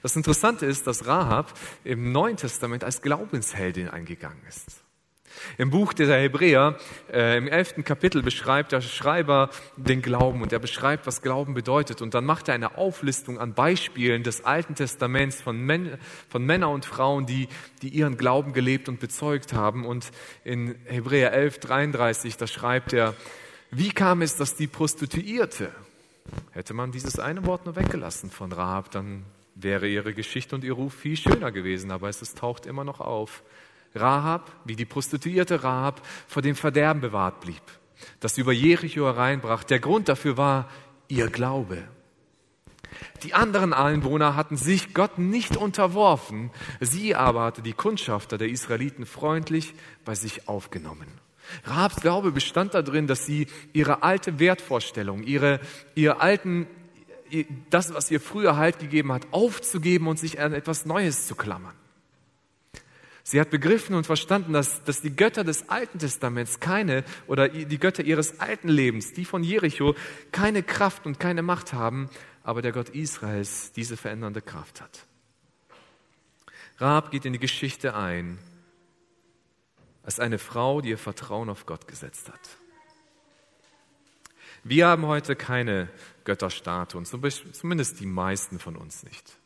Das 0.03 0.15
Interessante 0.15 0.67
ist, 0.67 0.87
dass 0.87 1.09
Rahab 1.09 1.53
im 1.83 2.13
Neuen 2.13 2.37
Testament 2.37 2.85
als 2.85 3.03
Glaubensheldin 3.03 3.89
eingegangen 3.89 4.45
ist. 4.49 4.82
Im 5.59 5.71
Buch 5.71 5.93
der 5.93 6.21
Hebräer, 6.21 6.77
äh, 7.13 7.37
im 7.37 7.49
elften 7.49 7.85
Kapitel, 7.85 8.23
beschreibt 8.23 8.73
der 8.73 8.81
Schreiber 8.81 9.51
den 9.77 10.03
Glauben 10.03 10.43
und 10.43 10.53
er 10.53 10.59
beschreibt, 10.59 11.07
was 11.07 11.23
Glauben 11.23 11.55
bedeutet. 11.55 12.03
Und 12.03 12.15
dann 12.15 12.25
macht 12.25 12.49
er 12.49 12.55
eine 12.55 12.77
Auflistung 12.77 13.39
an 13.39 13.55
Beispielen 13.55 14.23
des 14.23 14.45
Alten 14.45 14.75
Testaments 14.75 15.41
von, 15.41 15.61
Män 15.61 15.99
von 16.29 16.45
Männern 16.45 16.73
und 16.73 16.85
Frauen, 16.85 17.27
die, 17.27 17.49
die 17.83 17.89
ihren 17.89 18.17
Glauben 18.17 18.53
gelebt 18.53 18.89
und 18.89 19.01
bezeugt 19.01 19.53
haben. 19.53 19.85
Und 19.85 20.11
in 20.45 20.75
Hebräer 20.87 21.33
11, 21.33 21.59
33, 21.59 22.37
da 22.37 22.47
schreibt 22.47 22.93
er, 22.93 23.15
wie 23.71 23.91
kam 23.91 24.21
es, 24.23 24.37
dass 24.37 24.55
die 24.55 24.67
Prostituierte, 24.67 25.71
hätte 26.51 26.75
man 26.75 26.93
dieses 26.93 27.19
eine 27.19 27.47
Wort 27.47 27.65
nur 27.65 27.77
weggelassen 27.77 28.31
von 28.31 28.53
Rahab, 28.53 28.91
dann 28.91 29.25
wäre 29.55 29.89
ihre 29.89 30.15
Geschichte 30.15 30.55
und 30.55 30.65
ihr 30.65 30.73
Ruf 30.73 30.95
viel 30.95 31.17
schöner 31.17 31.53
gewesen, 31.53 31.91
aber 31.91 32.09
es 32.09 32.35
taucht 32.35 32.67
immer 32.67 32.85
noch 32.85 33.01
auf. 33.01 33.43
Rahab, 33.95 34.51
wie 34.65 34.77
die 34.77 34.85
Prostituierte 34.85 35.63
Rahab, 35.63 36.07
vor 36.27 36.43
dem 36.43 36.55
Verderben 36.55 37.01
bewahrt 37.01 37.41
blieb, 37.41 37.63
das 38.21 38.39
über 38.39 38.53
Jericho 38.53 39.05
hereinbrach. 39.05 39.65
Der 39.65 39.81
Grund 39.81 40.09
dafür 40.09 40.37
war 40.37 40.69
ihr 41.09 41.29
Glaube. 41.29 41.83
Die 43.23 43.35
anderen 43.35 43.73
Einwohner 43.73 44.37
hatten 44.37 44.57
sich 44.57 44.95
Gott 44.95 45.19
nicht 45.19 45.57
unterworfen, 45.57 46.51
sie 46.81 47.15
aber 47.15 47.45
hatte 47.45 47.63
die 47.63 47.73
Kundschafter 47.73 48.39
der 48.39 48.49
Israeliten 48.49 49.07
freundlich 49.07 49.75
bei 50.05 50.15
sich 50.15 50.49
aufgenommen. 50.49 51.07
Rahabs 51.65 51.97
Glaube 51.97 52.33
bestand 52.33 52.75
darin, 52.75 53.07
dass 53.07 53.27
sie 53.27 53.47
ihre 53.73 54.03
alte 54.03 54.39
Wertvorstellung, 54.39 55.23
ihre, 55.23 55.61
ihre 55.95 56.21
alten 56.21 56.67
das, 57.71 57.95
was 57.95 58.11
ihr 58.11 58.21
früher 58.21 58.57
Halt 58.57 58.79
gegeben 58.79 59.13
hat, 59.13 59.27
aufzugeben 59.31 60.07
und 60.07 60.19
sich 60.19 60.41
an 60.41 60.53
etwas 60.53 60.85
Neues 60.85 61.27
zu 61.27 61.35
klammern. 61.35 61.75
Sie 63.25 63.41
hat 63.41 63.51
begriffen 63.51 63.95
und 63.95 64.05
verstanden, 64.05 64.53
dass, 64.53 64.83
dass 64.85 65.01
die 65.01 65.15
Götter 65.15 65.45
des 65.45 65.69
Alten 65.69 65.99
Testaments 65.99 66.59
keine 66.59 67.05
oder 67.29 67.49
die 67.49 67.79
Götter 67.79 68.03
ihres 68.03 68.41
alten 68.41 68.69
Lebens, 68.69 69.13
die 69.13 69.25
von 69.25 69.45
Jericho, 69.45 69.95
keine 70.33 70.63
Kraft 70.63 71.07
und 71.07 71.21
keine 71.21 71.43
Macht 71.43 71.73
haben, 71.73 72.11
aber 72.43 72.63
der 72.63 72.73
Gott 72.73 72.89
Israels 72.89 73.73
diese 73.73 73.97
verändernde 73.97 74.43
Kraft 74.43 74.81
hat. 74.81 75.07
Rahab 76.79 77.13
geht 77.13 77.25
in 77.25 77.33
die 77.33 77.39
Geschichte 77.39 77.95
ein 77.95 78.39
als 80.03 80.19
eine 80.19 80.39
Frau, 80.39 80.81
die 80.81 80.91
ihr 80.91 80.99
Vertrauen 80.99 81.49
auf 81.49 81.65
Gott 81.65 81.87
gesetzt 81.87 82.29
hat. 82.29 82.41
Wir 84.65 84.89
haben 84.89 85.07
heute 85.07 85.37
keine 85.37 85.89
Götterstatuen, 86.25 87.05
zumindest 87.05 88.01
die 88.01 88.07
meisten 88.07 88.59
von 88.59 88.77
uns 88.77 89.05
nicht. 89.05 89.39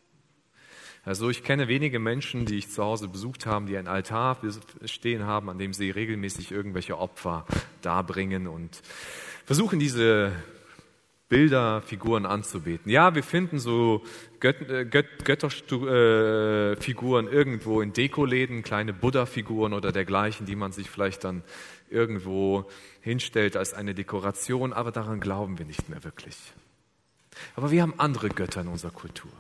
Also 1.07 1.31
ich 1.31 1.43
kenne 1.45 1.69
wenige 1.69 2.01
Menschen, 2.01 2.47
die 2.47 2.59
ich 2.59 2.69
zu 2.69 2.83
Hause 2.83 3.07
besucht 3.07 3.47
habe, 3.47 3.67
die 3.67 3.77
ein 3.77 3.87
Altar 3.87 4.39
stehen 4.87 5.25
haben, 5.25 5.49
an 5.49 5.57
dem 5.57 5.73
sie 5.73 5.91
regelmäßig 5.91 6.51
irgendwelche 6.51 6.99
Opfer 6.99 7.47
darbringen 7.81 8.49
und 8.49 8.83
versuchen 9.45 9.79
diese 9.79 10.33
Bilderfiguren 11.29 12.27
anzubeten. 12.27 12.91
Ja, 12.91 13.15
wir 13.15 13.23
finden 13.23 13.61
so 13.61 14.03
Göt 14.41 14.69
äh, 14.69 14.85
Göt 14.85 15.25
Götterfiguren 15.25 17.29
irgendwo 17.29 17.83
in 17.83 17.93
Dekoläden, 17.93 18.65
kleine 18.65 18.93
Buddha-Figuren 18.93 19.75
oder 19.75 19.93
dergleichen, 19.93 20.45
die 20.45 20.57
man 20.57 20.73
sich 20.73 20.91
vielleicht 20.91 21.23
dann 21.23 21.45
irgendwo 21.89 22.69
hinstellt 23.01 23.57
als 23.57 23.75
eine 23.75 23.95
Dekoration, 23.95 24.73
aber 24.73 24.91
daran 24.91 25.21
glauben 25.21 25.57
wir 25.57 25.67
nicht 25.67 25.89
mehr 25.89 26.03
wirklich. 26.03 26.37
Aber 27.55 27.71
wir 27.71 27.83
haben 27.83 27.95
andere 27.97 28.29
Götter 28.29 28.63
in 28.63 28.69
unserer 28.69 28.91
Kultur. 28.91 29.31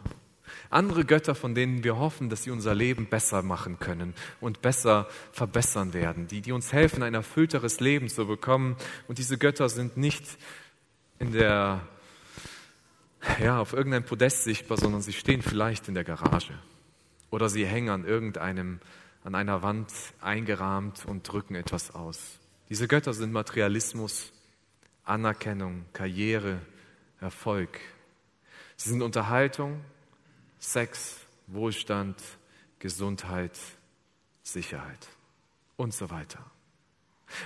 Andere 0.70 1.04
Götter, 1.04 1.34
von 1.34 1.54
denen 1.54 1.84
wir 1.84 1.98
hoffen, 1.98 2.28
dass 2.28 2.42
sie 2.42 2.50
unser 2.50 2.74
Leben 2.74 3.06
besser 3.06 3.42
machen 3.42 3.78
können 3.78 4.14
und 4.40 4.62
besser 4.62 5.08
verbessern 5.32 5.92
werden, 5.92 6.26
die, 6.26 6.40
die 6.40 6.52
uns 6.52 6.72
helfen, 6.72 7.02
ein 7.02 7.14
erfüllteres 7.14 7.80
Leben 7.80 8.08
zu 8.08 8.26
bekommen. 8.26 8.76
Und 9.08 9.18
diese 9.18 9.38
Götter 9.38 9.68
sind 9.68 9.96
nicht 9.96 10.24
in 11.18 11.32
der, 11.32 11.80
ja, 13.40 13.58
auf 13.60 13.72
irgendeinem 13.72 14.04
Podest 14.04 14.44
sichtbar, 14.44 14.78
sondern 14.78 15.02
sie 15.02 15.12
stehen 15.12 15.42
vielleicht 15.42 15.88
in 15.88 15.94
der 15.94 16.04
Garage 16.04 16.54
oder 17.30 17.48
sie 17.48 17.66
hängen 17.66 17.90
an 17.90 18.04
irgendeinem, 18.04 18.80
an 19.24 19.34
einer 19.34 19.62
Wand 19.62 19.92
eingerahmt 20.20 21.04
und 21.06 21.30
drücken 21.30 21.54
etwas 21.54 21.94
aus. 21.94 22.38
Diese 22.68 22.88
Götter 22.88 23.14
sind 23.14 23.32
Materialismus, 23.32 24.32
Anerkennung, 25.04 25.84
Karriere, 25.92 26.60
Erfolg. 27.20 27.78
Sie 28.76 28.90
sind 28.90 29.02
Unterhaltung, 29.02 29.80
Sex, 30.58 31.16
Wohlstand, 31.46 32.16
Gesundheit, 32.78 33.58
Sicherheit 34.42 35.08
und 35.76 35.94
so 35.94 36.10
weiter. 36.10 36.44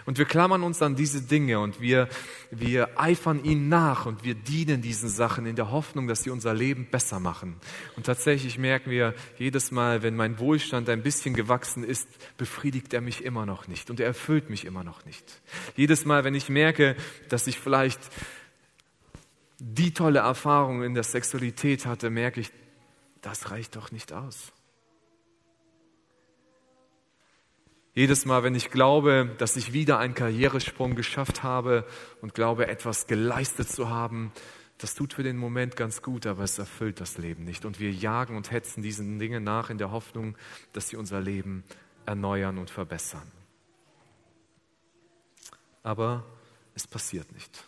Und 0.05 0.19
wir 0.19 0.27
klammern 0.27 0.63
uns 0.63 0.83
an 0.83 0.95
diese 0.95 1.23
Dinge 1.23 1.59
und 1.59 1.81
wir, 1.81 2.09
wir 2.51 3.01
eifern 3.01 3.43
ihnen 3.43 3.69
nach 3.69 4.07
und 4.07 4.25
wir 4.25 4.35
dienen 4.35 4.83
diesen 4.83 5.09
Sachen 5.09 5.47
in 5.47 5.57
der 5.57 5.71
Hoffnung, 5.71 6.07
dass 6.07 6.23
sie 6.23 6.31
unser 6.31 6.53
Leben 6.53 6.87
besser 6.91 7.19
machen. 7.19 7.57
Und 7.97 8.05
tatsächlich 8.05 8.59
merken 8.59 8.91
wir 8.91 9.15
jedes 9.39 9.71
Mal, 9.71 10.03
wenn 10.03 10.17
mein 10.17 10.39
Wohlstand 10.39 10.89
ein 10.91 11.03
bisschen 11.03 11.35
gewachsen 11.35 11.83
ist, 11.83 12.09
befriedigt 12.37 12.93
er 12.93 13.01
mich 13.01 13.25
immer 13.25 13.47
noch 13.47 13.69
nicht 13.69 13.91
und 13.91 14.01
er 14.01 14.07
erfüllt 14.07 14.51
mich 14.51 14.65
immer 14.67 14.85
noch 14.85 15.05
nicht. 15.07 15.25
Jedes 15.77 16.05
Mal, 16.05 16.25
wenn 16.25 16.35
ich 16.35 16.49
merke, 16.51 16.95
dass 17.31 17.47
ich 17.47 17.59
vielleicht 17.59 18.01
die 19.59 19.93
tolle 19.93 20.21
Erfahrung 20.21 20.83
in 20.83 20.95
der 20.95 21.05
Sexualität 21.05 21.87
hatte, 21.87 22.11
merke 22.11 22.41
ich, 22.41 22.51
das 23.21 23.51
reicht 23.51 23.77
doch 23.77 23.93
nicht 23.93 24.13
aus. 24.13 24.53
Jedes 27.93 28.25
Mal, 28.25 28.45
wenn 28.45 28.55
ich 28.55 28.71
glaube, 28.71 29.35
dass 29.39 29.57
ich 29.57 29.73
wieder 29.73 29.99
einen 29.99 30.15
Karrieresprung 30.15 30.95
geschafft 30.95 31.43
habe 31.43 31.85
und 32.21 32.35
glaube, 32.35 32.69
etwas 32.69 33.07
geleistet 33.09 33.69
zu 33.69 33.89
haben, 33.91 34.33
das 34.79 34.95
tut 34.95 35.13
für 35.13 35.23
den 35.23 35.37
Moment 35.37 35.77
ganz 35.77 36.01
gut, 36.01 36.25
aber 36.27 36.45
es 36.45 36.59
erfüllt 36.59 37.01
das 37.01 37.19
Leben 37.19 37.45
nicht. 37.45 37.65
Und 37.65 37.81
wir 37.81 37.91
jagen 37.91 38.37
und 38.37 38.51
hetzen 38.51 38.83
diesen 38.83 39.19
Dingen 39.19 39.45
nach 39.45 39.71
in 39.71 39.77
der 39.77 39.91
Hoffnung, 39.91 40.39
dass 40.73 40.89
sie 40.89 40.97
unser 40.97 41.21
Leben 41.21 41.65
erneuern 42.07 42.59
und 42.59 42.71
verbessern. 42.71 43.31
Aber 45.83 46.25
es 46.75 46.87
passiert 46.87 47.31
nicht, 47.33 47.67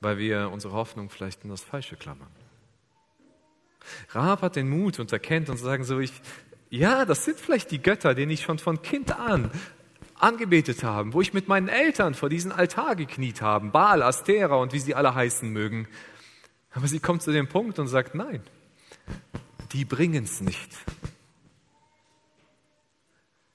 weil 0.00 0.18
wir 0.18 0.50
unsere 0.50 0.74
Hoffnung 0.74 1.08
vielleicht 1.08 1.44
in 1.44 1.50
das 1.50 1.62
Falsche 1.62 1.96
klammern. 1.96 2.45
Rahab 4.10 4.42
hat 4.42 4.56
den 4.56 4.68
Mut 4.68 4.98
und 4.98 5.12
erkennt 5.12 5.48
und 5.48 5.58
sagen 5.58 5.84
so, 5.84 5.98
ich, 5.98 6.12
ja, 6.70 7.04
das 7.04 7.24
sind 7.24 7.38
vielleicht 7.38 7.70
die 7.70 7.82
Götter, 7.82 8.14
denen 8.14 8.30
ich 8.30 8.42
schon 8.42 8.58
von 8.58 8.82
Kind 8.82 9.18
an 9.18 9.50
angebetet 10.18 10.82
habe, 10.82 11.12
wo 11.12 11.20
ich 11.20 11.34
mit 11.34 11.48
meinen 11.48 11.68
Eltern 11.68 12.14
vor 12.14 12.28
diesen 12.28 12.52
Altar 12.52 12.96
gekniet 12.96 13.42
habe, 13.42 13.68
Baal, 13.68 14.02
Astera 14.02 14.56
und 14.56 14.72
wie 14.72 14.78
sie 14.78 14.94
alle 14.94 15.14
heißen 15.14 15.48
mögen. 15.50 15.88
Aber 16.72 16.88
sie 16.88 17.00
kommt 17.00 17.22
zu 17.22 17.32
dem 17.32 17.48
Punkt 17.48 17.78
und 17.78 17.88
sagt, 17.88 18.14
nein, 18.14 18.42
die 19.72 19.84
bringen 19.84 20.24
es 20.24 20.40
nicht. 20.40 20.70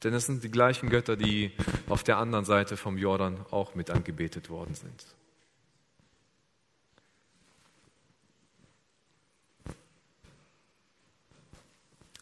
Denn 0.04 0.13
es 0.13 0.26
sind 0.26 0.44
die 0.44 0.50
gleichen 0.50 0.89
Götter, 0.89 1.15
die 1.15 1.52
auf 1.88 2.04
der 2.04 2.17
anderen 2.17 2.46
Seite 2.46 2.78
vom 2.78 2.98
Jordan 2.98 3.46
auch 3.52 3.76
mit 3.76 3.91
angebetet 3.91 4.50
worden 4.50 4.74
sind. 4.74 5.06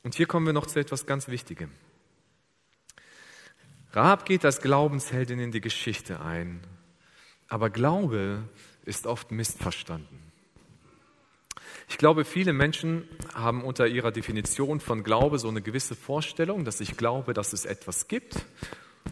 Und 0.04 0.16
hier 0.16 0.28
kommen 0.28 0.46
wir 0.46 0.54
noch 0.54 0.66
zu 0.66 0.80
etwas 0.80 1.06
ganz 1.06 1.28
Wichtigem. 1.28 1.72
Rahab 3.92 4.26
geht 4.26 4.46
als 4.46 4.62
Glaubensheldin 4.62 5.40
in 5.40 5.52
die 5.52 5.62
Geschichte 5.62 6.22
ein, 6.22 6.62
aber 7.48 7.70
Glaube 7.70 8.44
ist 8.86 9.08
oft 9.08 9.32
missverstanden. 9.32 10.30
Ich 11.90 11.98
glaube, 11.98 12.24
viele 12.24 12.54
Menschen 12.54 13.08
haben 13.34 13.64
unter 13.64 13.88
ihrer 13.88 14.12
Definition 14.12 14.80
von 14.80 15.04
Glaube 15.04 15.40
so 15.40 15.50
eine 15.50 15.62
gewisse 15.62 15.96
Vorstellung, 15.96 16.64
dass 16.64 16.82
ich 16.82 16.98
glaube, 16.98 17.34
dass 17.34 17.52
es 17.52 17.66
etwas 17.66 18.08
gibt 18.08 18.46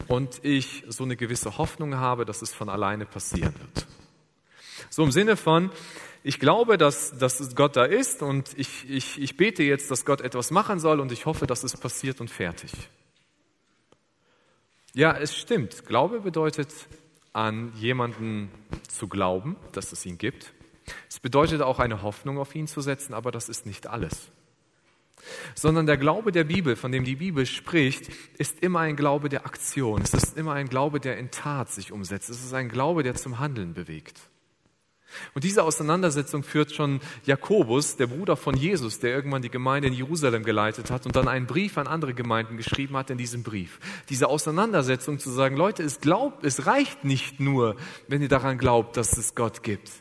und 0.08 0.40
ich 0.44 0.84
so 0.88 1.04
eine 1.04 1.16
gewisse 1.16 1.58
Hoffnung 1.58 1.96
habe, 1.96 2.24
dass 2.24 2.44
es 2.44 2.54
von 2.54 2.70
alleine 2.70 3.08
passieren 3.08 3.56
wird. 3.60 3.88
So 4.92 5.04
im 5.04 5.12
Sinne 5.12 5.38
von, 5.38 5.72
ich 6.28 6.40
glaube, 6.40 6.78
dass, 6.78 7.18
dass 7.18 7.56
Gott 7.56 7.78
da 7.78 7.86
ist 7.86 8.22
und 8.22 8.50
ich, 8.58 8.90
ich, 8.90 9.22
ich 9.22 9.38
bete 9.38 9.64
jetzt, 9.64 9.90
dass 9.90 10.04
Gott 10.04 10.20
etwas 10.20 10.52
machen 10.52 10.78
soll 10.78 11.00
und 11.00 11.14
ich 11.14 11.26
hoffe, 11.26 11.48
dass 11.48 11.64
es 11.64 11.78
passiert 11.78 12.20
und 12.20 12.30
fertig. 12.30 12.72
Ja, 14.94 15.16
es 15.18 15.38
stimmt. 15.38 15.86
Glaube 15.86 16.20
bedeutet, 16.20 16.68
an 17.32 17.72
jemanden 17.76 18.52
zu 18.90 19.08
glauben, 19.08 19.56
dass 19.72 19.94
es 19.94 20.06
ihn 20.06 20.18
gibt. 20.18 20.52
Es 21.10 21.22
bedeutet 21.22 21.62
auch 21.62 21.80
eine 21.80 22.02
Hoffnung 22.02 22.40
auf 22.40 22.56
ihn 22.56 22.68
zu 22.68 22.82
setzen, 22.82 23.14
aber 23.14 23.32
das 23.32 23.48
ist 23.48 23.66
nicht 23.66 23.88
alles. 23.88 24.30
Sondern 25.56 25.86
der 25.86 25.98
Glaube 25.98 26.34
der 26.34 26.44
Bibel, 26.44 26.76
von 26.76 26.92
dem 26.92 27.06
die 27.06 27.16
Bibel 27.16 27.46
spricht, 27.46 28.10
ist 28.38 28.62
immer 28.62 28.82
ein 28.82 28.98
Glaube 28.98 29.30
der 29.30 29.46
Aktion. 29.46 30.02
Es 30.02 30.14
ist 30.14 30.36
immer 30.36 30.54
ein 30.54 30.68
Glaube, 30.68 31.00
der 31.00 31.18
in 31.18 31.32
Tat 31.32 31.70
sich 31.70 31.94
umsetzt. 31.94 32.30
Es 32.30 32.44
ist 32.44 32.54
ein 32.54 32.68
Glaube, 32.68 33.04
der 33.04 33.16
zum 33.16 33.40
Handeln 33.40 33.74
bewegt. 33.74 34.20
Und 35.34 35.44
diese 35.44 35.64
Auseinandersetzung 35.64 36.44
führt 36.44 36.74
schon 36.74 37.00
Jakobus, 37.24 37.96
der 37.96 38.08
Bruder 38.08 38.36
von 38.36 38.56
Jesus, 38.56 39.00
der 39.00 39.12
irgendwann 39.12 39.42
die 39.42 39.50
Gemeinde 39.50 39.88
in 39.88 39.94
Jerusalem 39.94 40.44
geleitet 40.44 40.92
hat 40.92 41.06
und 41.06 41.16
dann 41.16 41.28
einen 41.28 41.48
Brief 41.48 41.78
an 41.78 41.88
andere 41.88 42.14
Gemeinden 42.14 42.58
geschrieben 42.58 42.98
hat 42.98 43.10
in 43.10 43.18
diesem 43.18 43.44
Brief. 43.44 43.80
Diese 44.10 44.28
Auseinandersetzung 44.28 45.20
zu 45.20 45.30
sagen, 45.30 45.56
Leute, 45.56 45.84
es, 45.84 46.00
glaubt, 46.00 46.46
es 46.46 46.66
reicht 46.66 47.04
nicht 47.04 47.40
nur, 47.40 47.78
wenn 48.08 48.22
ihr 48.22 48.30
daran 48.30 48.58
glaubt, 48.58 48.98
dass 48.98 49.18
es 49.18 49.34
Gott 49.34 49.64
gibt, 49.64 49.92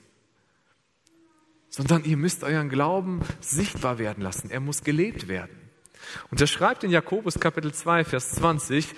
sondern 1.69 2.05
ihr 2.05 2.17
müsst 2.17 2.43
euren 2.43 2.69
Glauben 2.69 3.21
sichtbar 3.41 3.99
werden 3.99 4.23
lassen. 4.23 4.51
Er 4.51 4.61
muss 4.61 4.83
gelebt 4.83 5.29
werden. 5.29 5.57
Und 6.31 6.41
er 6.41 6.47
schreibt 6.47 6.85
in 6.85 6.91
Jakobus 6.91 7.39
Kapitel 7.39 7.73
2, 7.73 8.05
Vers 8.05 8.33
20, 8.33 8.95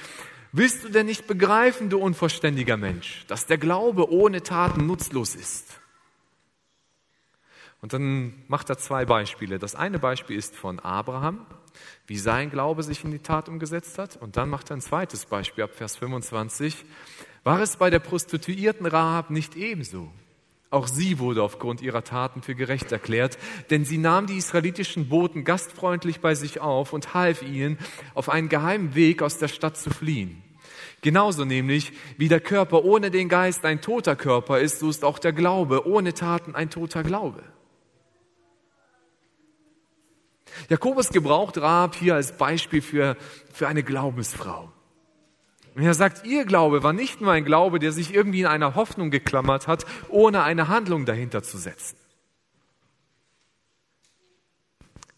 Willst 0.53 0.83
du 0.83 0.89
denn 0.89 1.07
nicht 1.07 1.27
begreifen, 1.27 1.91
du 1.91 1.99
unverständiger 1.99 2.79
Mensch, 2.79 3.25
dass 3.29 3.45
der 3.45 3.59
Glaube 3.59 4.11
ohne 4.11 4.43
Taten 4.43 4.87
nutzlos 4.87 5.35
ist? 5.35 5.78
Und 7.81 7.93
dann 7.93 8.35
macht 8.49 8.71
er 8.71 8.79
zwei 8.79 9.05
Beispiele. 9.05 9.59
Das 9.59 9.75
eine 9.75 9.99
Beispiel 9.99 10.37
ist 10.37 10.57
von 10.57 10.81
Abraham, 10.81 11.47
wie 12.07 12.17
sein 12.17 12.51
Glaube 12.51 12.83
sich 12.83 13.05
in 13.05 13.13
die 13.13 13.21
Tat 13.21 13.49
umgesetzt 13.49 13.99
hat. 13.99 14.17
Und 14.17 14.37
dann 14.37 14.49
macht 14.49 14.71
er 14.71 14.77
ein 14.77 14.81
zweites 14.81 15.27
Beispiel 15.27 15.65
ab 15.65 15.71
Vers 15.75 15.97
25. 15.97 16.85
War 17.45 17.61
es 17.61 17.77
bei 17.77 17.89
der 17.89 18.01
Prostituierten 18.01 18.87
Rahab 18.87 19.31
nicht 19.31 19.55
ebenso? 19.55 20.11
Auch 20.71 20.87
sie 20.87 21.19
wurde 21.19 21.43
aufgrund 21.43 21.81
ihrer 21.81 22.05
Taten 22.05 22.43
für 22.43 22.55
gerecht 22.55 22.93
erklärt, 22.93 23.39
denn 23.71 23.87
sie 23.87 23.97
nahm 23.97 24.27
die 24.27 24.37
israelitischen 24.37 25.09
Boten 25.09 25.45
gastfreundlich 25.45 26.21
bei 26.21 26.35
sich 26.35 26.61
auf 26.61 26.93
und 26.93 27.15
half 27.15 27.43
ihnen, 27.43 27.79
auf 28.13 28.29
einen 28.29 28.51
geheimen 28.51 28.95
Weg 28.95 29.23
aus 29.23 29.39
der 29.39 29.49
Stadt 29.49 29.79
zu 29.79 29.89
fliehen. 29.89 30.43
Genauso 31.01 31.47
nämlich, 31.47 31.93
wie 32.19 32.29
der 32.29 32.41
Körper 32.41 32.85
ohne 32.85 33.11
den 33.11 33.31
Geist 33.31 33.65
ein 33.65 33.81
toter 33.81 34.17
Körper 34.17 34.61
ist, 34.61 34.81
so 34.81 34.91
ist 34.91 35.05
auch 35.05 35.19
der 35.19 35.33
Glaube 35.33 35.87
ohne 35.87 36.13
Taten 36.13 36.55
ein 36.55 36.69
toter 36.69 37.03
Glaube. 37.03 37.43
Jakobus 40.69 41.11
gebraucht 41.11 41.59
Rahab 41.59 41.95
hier 41.95 42.15
als 42.15 42.37
Beispiel 42.37 42.83
für, 42.83 43.17
für 43.53 43.69
eine 43.69 43.83
Glaubensfrau. 43.83 44.71
Und 45.75 45.83
er 45.83 45.95
sagt, 45.95 46.27
ihr 46.27 46.45
Glaube 46.45 46.83
war 46.83 46.93
nicht 46.93 47.21
nur 47.21 47.33
ein 47.33 47.45
Glaube, 47.45 47.79
der 47.79 47.93
sich 47.93 48.13
irgendwie 48.13 48.41
in 48.41 48.47
einer 48.47 48.75
Hoffnung 48.75 49.11
geklammert 49.11 49.67
hat, 49.67 49.87
ohne 50.09 50.43
eine 50.43 50.69
Handlung 50.69 51.07
dahinter 51.07 51.43
zu 51.43 51.57
setzen. 51.57 51.97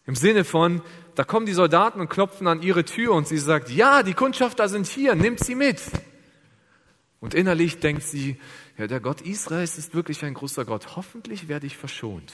Im 0.05 0.15
Sinne 0.15 0.43
von, 0.43 0.81
da 1.15 1.23
kommen 1.23 1.45
die 1.45 1.53
Soldaten 1.53 1.99
und 1.99 2.09
klopfen 2.09 2.47
an 2.47 2.61
ihre 2.61 2.85
Tür 2.85 3.13
und 3.13 3.27
sie 3.27 3.37
sagt, 3.37 3.69
ja, 3.69 4.03
die 4.03 4.13
Kundschafter 4.13 4.69
sind 4.69 4.87
hier, 4.87 5.15
nimmt 5.15 5.39
sie 5.43 5.55
mit. 5.55 5.81
Und 7.19 7.33
innerlich 7.33 7.79
denkt 7.79 8.03
sie, 8.03 8.37
ja, 8.77 8.87
der 8.87 8.99
Gott 8.99 9.21
Israels 9.21 9.77
ist 9.77 9.93
wirklich 9.93 10.23
ein 10.25 10.33
großer 10.33 10.65
Gott. 10.65 10.95
Hoffentlich 10.95 11.47
werde 11.47 11.67
ich 11.67 11.77
verschont. 11.77 12.33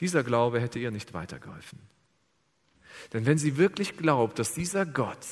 Dieser 0.00 0.22
Glaube 0.22 0.60
hätte 0.60 0.78
ihr 0.78 0.90
nicht 0.90 1.14
weitergeholfen. 1.14 1.78
Denn 3.12 3.26
wenn 3.26 3.38
sie 3.38 3.56
wirklich 3.56 3.96
glaubt, 3.96 4.38
dass 4.38 4.54
dieser 4.54 4.86
Gott 4.86 5.26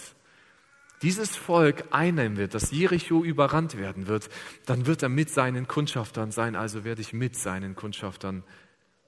dieses 1.03 1.37
Volk 1.37 1.85
einnehmen 1.91 2.39
wird, 2.39 2.55
dass 2.55 2.71
Jericho 2.71 3.23
überrannt 3.23 3.77
werden 3.77 4.07
wird, 4.07 4.31
dann 4.65 4.87
wird 4.87 5.03
er 5.03 5.09
mit 5.09 5.31
seinen 5.31 5.69
Kundschaftern 5.69 6.31
sein, 6.31 6.57
also 6.57 6.85
werde 6.85 7.03
ich 7.03 7.13
mit 7.13 7.37
seinen 7.37 7.75
Kundschaftern 7.75 8.45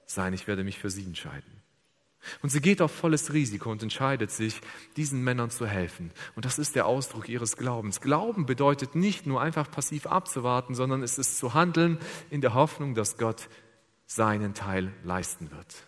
sein, 0.05 0.33
ich 0.33 0.47
werde 0.47 0.63
mich 0.63 0.77
für 0.77 0.89
sie 0.89 1.03
entscheiden. 1.03 1.59
Und 2.41 2.49
sie 2.49 2.61
geht 2.61 2.81
auf 2.81 2.91
volles 2.91 3.33
Risiko 3.33 3.71
und 3.71 3.81
entscheidet 3.81 4.29
sich, 4.29 4.59
diesen 4.97 5.23
Männern 5.23 5.49
zu 5.49 5.65
helfen. 5.65 6.11
Und 6.35 6.45
das 6.45 6.59
ist 6.59 6.75
der 6.75 6.85
Ausdruck 6.85 7.29
ihres 7.29 7.55
Glaubens. 7.55 8.01
Glauben 8.01 8.45
bedeutet 8.45 8.93
nicht 8.93 9.25
nur 9.25 9.41
einfach 9.41 9.71
passiv 9.71 10.05
abzuwarten, 10.05 10.75
sondern 10.75 11.01
es 11.01 11.17
ist 11.17 11.37
zu 11.37 11.53
handeln 11.53 11.97
in 12.29 12.41
der 12.41 12.53
Hoffnung, 12.53 12.93
dass 12.93 13.17
Gott 13.17 13.47
seinen 14.09 14.55
Teil 14.55 14.91
leisten 15.03 15.51
wird. 15.51 15.87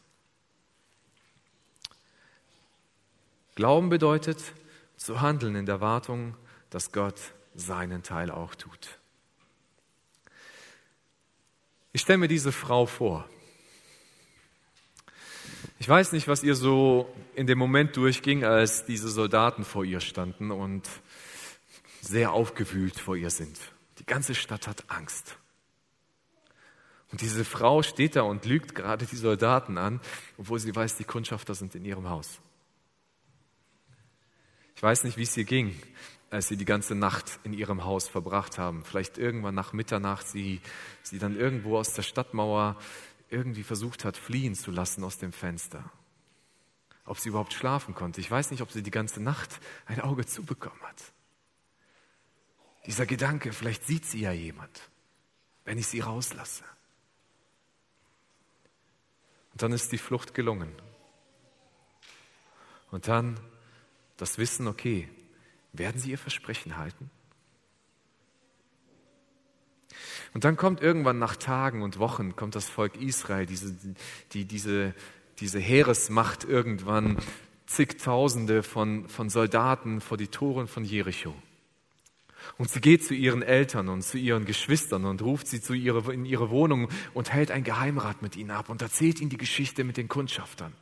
Glauben 3.56 3.90
bedeutet, 3.90 4.54
zu 4.96 5.22
handeln 5.22 5.56
in 5.56 5.66
der 5.66 5.76
Erwartung, 5.76 6.38
dass 6.70 6.92
Gott 6.92 7.20
seinen 7.56 8.04
Teil 8.04 8.30
auch 8.30 8.54
tut. 8.54 9.00
Ich 11.94 12.02
stelle 12.02 12.20
mir 12.20 12.28
diese 12.28 12.52
Frau 12.52 12.86
vor. 12.86 13.28
Ich 15.80 15.90
weiß 15.90 16.12
nicht, 16.12 16.28
was 16.28 16.44
ihr 16.44 16.54
so 16.54 17.12
in 17.34 17.48
dem 17.48 17.58
Moment 17.58 17.98
durchging, 17.98 18.46
als 18.46 18.86
diese 18.86 19.10
Soldaten 19.10 19.66
vor 19.66 19.84
ihr 19.84 20.00
standen 20.00 20.52
und 20.52 20.88
sehr 22.02 22.34
aufgewühlt 22.34 23.00
vor 23.00 23.16
ihr 23.16 23.32
sind. 23.32 23.58
Die 23.98 24.06
ganze 24.06 24.36
Stadt 24.36 24.68
hat 24.68 24.86
Angst. 24.90 25.38
Und 27.12 27.22
diese 27.22 27.44
Frau 27.44 27.84
steht 27.84 28.16
da 28.16 28.22
und 28.22 28.46
lügt 28.46 28.74
gerade 28.74 29.06
die 29.06 29.16
Soldaten 29.16 29.78
an, 29.78 30.00
obwohl 30.38 30.60
sie 30.60 30.74
weiß, 30.74 30.96
die 30.96 31.04
Kundschafter 31.04 31.54
sind 31.56 31.76
in 31.76 31.84
ihrem 31.84 32.10
Haus. 32.10 32.40
Ich 34.76 34.82
weiß 34.82 35.04
nicht, 35.04 35.18
wie 35.18 35.24
es 35.24 35.36
ihr 35.36 35.44
ging, 35.44 35.80
als 36.30 36.48
sie 36.48 36.58
die 36.58 36.66
ganze 36.66 36.96
Nacht 36.96 37.40
in 37.44 37.54
ihrem 37.54 37.84
Haus 37.84 38.08
verbracht 38.08 38.58
haben. 38.58 38.84
Vielleicht 38.86 39.18
irgendwann 39.18 39.54
nach 39.54 39.74
Mitternacht 39.74 40.28
sie, 40.28 40.62
sie 41.04 41.20
dann 41.20 41.38
irgendwo 41.38 41.78
aus 41.78 41.94
der 41.94 42.02
Stadtmauer 42.02 42.78
irgendwie 43.30 43.64
versucht 43.64 44.06
hat, 44.06 44.18
fliehen 44.18 44.56
zu 44.56 44.72
lassen 44.72 45.04
aus 45.04 45.18
dem 45.18 45.34
Fenster. 45.34 45.92
Ob 47.06 47.20
sie 47.20 47.30
überhaupt 47.30 47.54
schlafen 47.54 47.94
konnte. 47.94 48.22
Ich 48.22 48.32
weiß 48.32 48.52
nicht, 48.52 48.62
ob 48.62 48.72
sie 48.72 48.84
die 48.84 48.92
ganze 48.92 49.22
Nacht 49.22 49.60
ein 49.86 50.00
Auge 50.00 50.26
zubekommen 50.26 50.82
hat. 50.84 51.14
Dieser 52.86 53.06
Gedanke, 53.06 53.52
vielleicht 53.52 53.86
sieht 53.86 54.06
sie 54.06 54.22
ja 54.22 54.32
jemand, 54.32 54.90
wenn 55.66 55.78
ich 55.78 55.88
sie 55.88 56.00
rauslasse. 56.00 56.64
Dann 59.62 59.74
ist 59.74 59.92
die 59.92 59.98
Flucht 59.98 60.34
gelungen. 60.34 60.72
Und 62.90 63.08
dann 63.08 63.40
das 64.18 64.38
Wissen, 64.38 64.68
okay, 64.68 65.08
werden 65.72 66.00
sie 66.02 66.12
ihr 66.12 66.18
Versprechen 66.18 66.78
halten? 66.78 67.10
Und 70.34 70.46
dann 70.46 70.58
kommt 70.58 70.82
irgendwann 70.82 71.20
nach 71.20 71.36
Tagen 71.36 71.84
und 71.84 72.00
Wochen, 72.00 72.36
kommt 72.36 72.56
das 72.56 72.70
Volk 72.70 72.96
Israel, 72.96 73.46
diese, 73.46 73.76
die, 74.32 74.46
diese, 74.46 74.96
diese 75.40 75.60
Heeresmacht 75.60 76.44
irgendwann, 76.44 77.18
zigtausende 77.68 78.64
von, 78.64 79.08
von 79.10 79.30
Soldaten 79.30 80.02
vor 80.02 80.18
die 80.18 80.28
Toren 80.28 80.68
von 80.68 80.84
Jericho. 80.84 81.36
Und 82.58 82.70
sie 82.70 82.82
geht 82.82 83.04
zu 83.04 83.14
ihren 83.14 83.42
Eltern 83.42 83.90
und 83.90 84.02
zu 84.02 84.18
ihren 84.18 84.46
Geschwistern 84.46 85.06
und 85.06 85.22
ruft 85.22 85.48
sie 85.48 85.62
zu 85.62 85.74
ihre, 85.74 86.14
in 86.14 86.26
ihre 86.26 86.50
Wohnung 86.50 86.90
und 87.14 87.32
hält 87.32 87.52
ein 87.52 87.64
Geheimrat 87.64 88.22
mit 88.22 88.36
ihnen 88.36 88.52
ab 88.52 88.70
und 88.70 88.82
erzählt 88.82 89.22
ihnen 89.22 89.30
die 89.30 89.38
Geschichte 89.38 89.84
mit 89.84 89.98
den 89.98 90.08
Kundschaftern. 90.08 90.74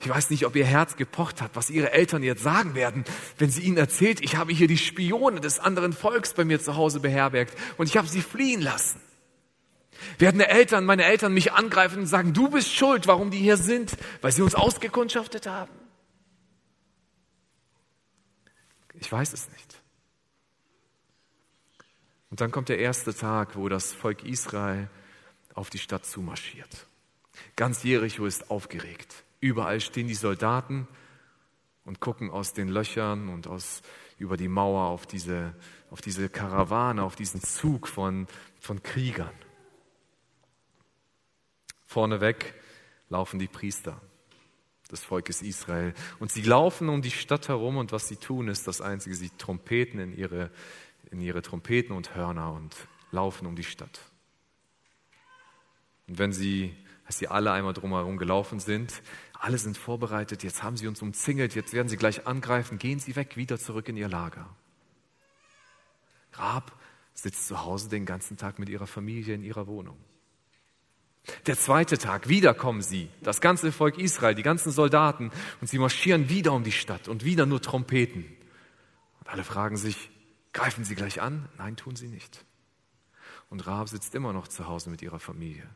Ich 0.00 0.08
weiß 0.08 0.30
nicht, 0.30 0.46
ob 0.46 0.56
ihr 0.56 0.64
Herz 0.64 0.96
gepocht 0.96 1.42
hat, 1.42 1.50
was 1.54 1.70
ihre 1.70 1.92
Eltern 1.92 2.22
jetzt 2.22 2.42
sagen 2.42 2.74
werden, 2.74 3.04
wenn 3.38 3.50
sie 3.50 3.62
ihnen 3.62 3.76
erzählt, 3.76 4.20
ich 4.22 4.36
habe 4.36 4.52
hier 4.52 4.66
die 4.66 4.78
Spione 4.78 5.40
des 5.40 5.58
anderen 5.58 5.92
Volks 5.92 6.34
bei 6.34 6.44
mir 6.44 6.60
zu 6.60 6.76
Hause 6.76 7.00
beherbergt 7.00 7.56
und 7.76 7.88
ich 7.88 7.96
habe 7.96 8.08
sie 8.08 8.22
fliehen 8.22 8.62
lassen. 8.62 9.00
Werden 10.18 10.40
Eltern, 10.40 10.84
meine 10.84 11.04
Eltern 11.04 11.32
mich 11.32 11.52
angreifen 11.52 12.00
und 12.00 12.06
sagen, 12.06 12.32
du 12.32 12.48
bist 12.48 12.72
schuld, 12.74 13.06
warum 13.06 13.30
die 13.30 13.38
hier 13.38 13.56
sind, 13.56 13.96
weil 14.20 14.32
sie 14.32 14.42
uns 14.42 14.54
ausgekundschaftet 14.54 15.46
haben? 15.46 15.72
Ich 18.94 19.10
weiß 19.10 19.32
es 19.32 19.48
nicht. 19.50 19.81
Und 22.32 22.40
dann 22.40 22.50
kommt 22.50 22.70
der 22.70 22.78
erste 22.78 23.14
Tag, 23.14 23.56
wo 23.56 23.68
das 23.68 23.92
Volk 23.92 24.24
Israel 24.24 24.88
auf 25.52 25.68
die 25.68 25.76
Stadt 25.76 26.06
zumarschiert. 26.06 26.86
Ganz 27.56 27.82
Jericho 27.82 28.24
ist 28.24 28.50
aufgeregt. 28.50 29.24
Überall 29.40 29.82
stehen 29.82 30.08
die 30.08 30.14
Soldaten 30.14 30.88
und 31.84 32.00
gucken 32.00 32.30
aus 32.30 32.54
den 32.54 32.68
Löchern 32.68 33.28
und 33.28 33.48
aus, 33.48 33.82
über 34.16 34.38
die 34.38 34.48
Mauer 34.48 34.84
auf 34.84 35.04
diese, 35.04 35.54
auf 35.90 36.00
diese 36.00 36.30
Karawane, 36.30 37.02
auf 37.02 37.16
diesen 37.16 37.42
Zug 37.42 37.86
von, 37.86 38.26
von 38.60 38.82
Kriegern. 38.82 39.34
Vorneweg 41.84 42.54
laufen 43.10 43.40
die 43.40 43.46
Priester 43.46 44.00
des 44.90 45.02
Volkes 45.02 45.42
Israel. 45.42 45.94
Und 46.18 46.30
sie 46.30 46.42
laufen 46.42 46.88
um 46.88 47.02
die 47.02 47.10
Stadt 47.10 47.48
herum 47.48 47.78
und 47.78 47.92
was 47.92 48.08
sie 48.08 48.16
tun, 48.16 48.48
ist 48.48 48.68
das 48.68 48.80
Einzige, 48.80 49.16
sie 49.16 49.30
trompeten 49.36 49.98
in 49.98 50.16
ihre, 50.16 50.50
in 51.12 51.20
ihre 51.20 51.42
Trompeten 51.42 51.94
und 51.94 52.14
Hörner 52.14 52.52
und 52.52 52.74
laufen 53.10 53.46
um 53.46 53.56
die 53.56 53.64
Stadt. 53.64 54.00
Und 56.08 56.18
wenn 56.18 56.32
sie, 56.32 56.74
als 57.06 57.18
sie 57.18 57.28
alle 57.28 57.52
einmal 57.52 57.72
drumherum 57.72 58.16
gelaufen 58.16 58.60
sind, 58.60 59.02
alle 59.32 59.58
sind 59.58 59.76
vorbereitet, 59.76 60.42
jetzt 60.42 60.62
haben 60.62 60.76
sie 60.76 60.86
uns 60.86 61.02
umzingelt, 61.02 61.54
jetzt 61.54 61.72
werden 61.72 61.88
sie 61.88 61.96
gleich 61.96 62.26
angreifen, 62.26 62.78
gehen 62.78 62.98
sie 62.98 63.16
weg, 63.16 63.36
wieder 63.36 63.58
zurück 63.58 63.88
in 63.88 63.96
ihr 63.96 64.08
Lager. 64.08 64.48
Rab 66.32 66.72
sitzt 67.14 67.46
zu 67.46 67.64
Hause 67.64 67.88
den 67.88 68.06
ganzen 68.06 68.36
Tag 68.36 68.58
mit 68.58 68.68
ihrer 68.68 68.86
Familie 68.86 69.34
in 69.34 69.42
ihrer 69.42 69.66
Wohnung. 69.66 69.96
Der 71.46 71.56
zweite 71.56 71.98
Tag, 71.98 72.28
wieder 72.28 72.52
kommen 72.52 72.82
sie, 72.82 73.08
das 73.20 73.40
ganze 73.40 73.70
Volk 73.70 73.98
Israel, 73.98 74.34
die 74.34 74.42
ganzen 74.42 74.72
Soldaten, 74.72 75.30
und 75.60 75.68
sie 75.68 75.78
marschieren 75.78 76.28
wieder 76.28 76.52
um 76.52 76.64
die 76.64 76.72
Stadt 76.72 77.08
und 77.08 77.24
wieder 77.24 77.46
nur 77.46 77.62
Trompeten. 77.62 78.24
Und 79.20 79.28
alle 79.28 79.44
fragen 79.44 79.76
sich, 79.76 80.10
greifen 80.52 80.84
sie 80.84 80.94
gleich 80.94 81.20
an? 81.20 81.48
Nein, 81.58 81.76
tun 81.76 81.96
sie 81.96 82.08
nicht. 82.08 82.44
Und 83.48 83.66
Rahab 83.66 83.88
sitzt 83.88 84.14
immer 84.14 84.32
noch 84.32 84.48
zu 84.48 84.66
Hause 84.66 84.90
mit 84.90 85.02
ihrer 85.02 85.20
Familie. 85.20 85.68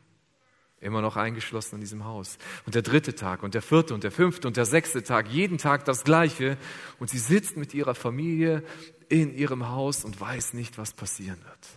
Immer 0.79 1.01
noch 1.01 1.15
eingeschlossen 1.15 1.75
in 1.75 1.81
diesem 1.81 2.05
Haus. 2.05 2.37
Und 2.65 2.75
der 2.75 2.83
dritte 2.83 3.15
Tag 3.15 3.41
und 3.41 3.55
der 3.55 3.63
vierte 3.63 3.93
und 3.93 4.03
der 4.03 4.11
fünfte 4.11 4.47
und 4.47 4.57
der 4.57 4.65
sechste 4.65 5.03
Tag, 5.03 5.27
jeden 5.27 5.57
Tag 5.57 5.85
das 5.85 6.03
gleiche. 6.03 6.57
Und 6.99 7.09
sie 7.09 7.17
sitzt 7.17 7.57
mit 7.57 7.73
ihrer 7.73 7.95
Familie 7.95 8.63
in 9.09 9.33
ihrem 9.33 9.69
Haus 9.69 10.05
und 10.05 10.19
weiß 10.19 10.53
nicht, 10.53 10.77
was 10.77 10.93
passieren 10.93 11.43
wird. 11.43 11.67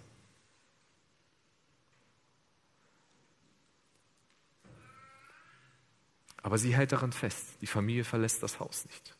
Aber 6.42 6.58
sie 6.58 6.74
hält 6.74 6.92
daran 6.92 7.12
fest, 7.12 7.46
die 7.60 7.66
Familie 7.66 8.04
verlässt 8.04 8.42
das 8.42 8.60
Haus 8.60 8.86
nicht. 8.86 9.16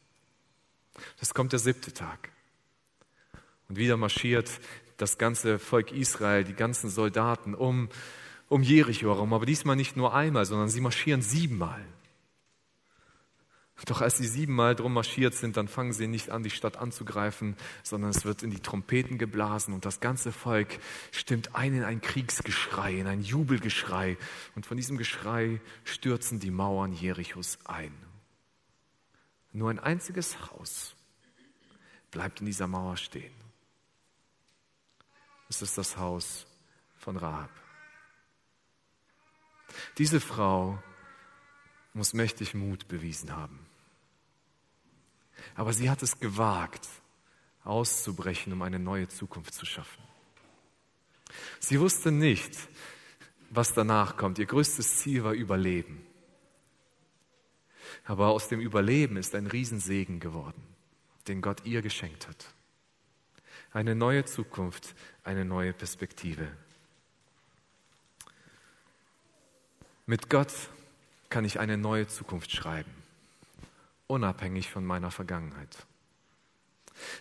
Das 1.19 1.35
kommt 1.35 1.53
der 1.53 1.59
siebte 1.59 1.93
Tag. 1.93 2.31
Und 3.71 3.77
wieder 3.77 3.97
marschiert 3.97 4.51
das 4.99 5.17
ganze 5.17 5.59
Volk 5.59 5.93
Israel, 5.93 6.45
die 6.45 6.53
ganzen 6.53 6.91
Soldaten 6.91 7.55
um 7.55 7.89
um 8.51 8.65
Jericho 8.65 9.07
herum, 9.07 9.33
aber 9.33 9.47
diesmal 9.47 9.77
nicht 9.77 9.97
nur 9.97 10.13
einmal, 10.13 10.45
sondern 10.45 10.69
sie 10.69 10.81
marschieren 10.81 11.23
siebenmal. 11.23 11.87
Doch 13.87 14.03
als 14.03 14.19
sie 14.19 14.27
siebenmal 14.27 14.75
drum 14.75 14.93
marschiert 14.93 15.35
sind, 15.35 15.57
dann 15.57 15.69
fangen 15.69 15.93
sie 15.93 16.09
nicht 16.09 16.31
an, 16.31 16.43
die 16.43 16.51
Stadt 16.51 16.77
anzugreifen, 16.77 17.57
sondern 17.83 18.11
es 18.11 18.25
wird 18.25 18.43
in 18.43 18.51
die 18.51 18.59
Trompeten 18.59 19.17
geblasen 19.17 19.73
und 19.73 19.87
das 19.87 20.01
ganze 20.01 20.33
Volk 20.33 20.81
stimmt 21.13 21.55
ein 21.55 21.75
in 21.75 21.85
ein 21.85 22.03
Kriegsgeschrei, 22.03 22.95
in 22.95 23.07
ein 23.07 23.23
Jubelgeschrei. 23.23 24.19
Und 24.55 24.67
von 24.67 24.77
diesem 24.77 24.99
Geschrei 24.99 25.61
stürzen 25.85 26.41
die 26.41 26.51
Mauern 26.51 26.93
Jerichos 26.93 27.59
ein. 27.65 27.95
Nur 29.53 29.71
ein 29.71 29.79
einziges 29.79 30.51
Haus 30.51 30.95
bleibt 32.11 32.41
in 32.41 32.47
dieser 32.47 32.67
Mauer 32.67 32.97
stehen. 32.97 33.40
Es 35.51 35.61
ist 35.63 35.77
das 35.77 35.97
Haus 35.97 36.47
von 36.97 37.17
Rahab. 37.17 37.51
Diese 39.99 40.21
Frau 40.21 40.81
muss 41.93 42.15
mächtig 42.15 42.55
Mut 42.55 42.87
bewiesen 42.87 43.35
haben. 43.37 43.67
Aber 45.57 45.73
sie 45.73 45.91
hat 45.91 46.03
es 46.03 46.21
gewagt, 46.21 46.89
auszubrechen, 47.65 48.53
um 48.53 48.63
eine 48.63 48.79
neue 48.79 49.09
Zukunft 49.09 49.53
zu 49.53 49.67
schaffen. 49.67 50.03
Sie 51.59 51.81
wusste 51.81 52.13
nicht, 52.13 52.57
was 53.51 53.75
danach 53.75 54.17
kommt. 54.17 54.39
Ihr 54.39 54.47
größtes 54.47 54.99
Ziel 54.99 55.25
war 55.25 55.33
Überleben. 55.33 56.07
Aber 58.05 58.29
aus 58.29 58.49
dem 58.49 58.61
Überleben 58.61 59.17
ist 59.17 59.35
ein 59.35 59.47
Riesensegen 59.47 60.21
geworden, 60.21 60.63
den 61.27 61.43
Gott 61.43 61.65
ihr 61.65 61.83
geschenkt 61.83 62.29
hat. 62.29 62.55
Eine 63.73 63.95
neue 63.95 64.25
Zukunft, 64.25 64.95
eine 65.23 65.45
neue 65.45 65.73
Perspektive. 65.73 66.49
Mit 70.07 70.29
Gott 70.29 70.53
kann 71.29 71.45
ich 71.45 71.61
eine 71.61 71.77
neue 71.77 72.09
Zukunft 72.09 72.51
schreiben, 72.51 72.91
unabhängig 74.09 74.69
von 74.69 74.85
meiner 74.85 75.13
Vergangenheit. 75.13 75.87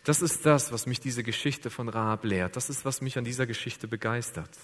Das 0.04 0.22
ist 0.22 0.46
das, 0.46 0.72
was 0.72 0.88
mich 0.88 1.00
diese 1.00 1.24
Geschichte 1.24 1.70
von 1.70 1.88
Rahab 1.88 2.24
lehrt. 2.24 2.56
Das 2.56 2.70
ist, 2.70 2.86
was 2.86 3.02
mich 3.02 3.18
an 3.18 3.24
dieser 3.24 3.46
Geschichte 3.46 3.88
begeistert. 3.88 4.58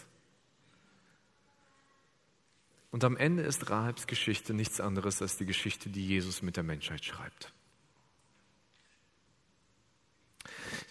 Und 2.92 3.04
am 3.04 3.18
Ende 3.18 3.44
ist 3.44 3.70
Rahabs 3.70 4.08
Geschichte 4.08 4.54
nichts 4.54 4.80
anderes 4.80 5.22
als 5.22 5.38
die 5.38 5.46
Geschichte, 5.46 5.90
die 5.90 6.08
Jesus 6.08 6.42
mit 6.42 6.56
der 6.56 6.64
Menschheit 6.64 7.04
schreibt. 7.04 7.54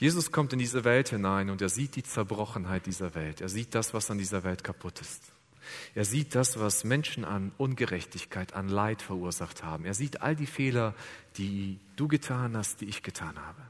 Jesus 0.05 0.33
kommt 0.33 0.53
in 0.53 0.59
diese 0.59 0.85
Welt 0.85 1.09
hinein 1.09 1.49
und 1.49 1.63
er 1.63 1.71
sieht 1.71 1.97
die 1.97 2.03
Zerbrochenheit 2.03 2.85
dieser 2.85 3.15
Welt. 3.15 3.41
Er 3.41 3.49
sieht 3.49 3.75
das, 3.75 3.95
was 3.95 4.11
an 4.11 4.19
dieser 4.19 4.45
Welt 4.45 4.63
kaputt 4.63 5.01
ist. 5.01 5.33
Er 5.95 6.05
sieht 6.05 6.35
das, 6.35 6.61
was 6.61 6.85
Menschen 6.85 7.25
an 7.25 7.53
Ungerechtigkeit, 7.57 8.53
an 8.53 8.69
Leid 8.69 9.01
verursacht 9.01 9.65
haben. 9.65 9.87
Er 9.87 9.95
sieht 9.95 10.21
all 10.21 10.37
die 10.37 10.45
Fehler, 10.45 10.95
die 11.39 11.81
du 11.97 12.07
getan 12.07 12.55
hast, 12.55 12.83
die 12.83 12.85
ich 12.85 13.03
getan 13.03 13.39
habe. 13.39 13.63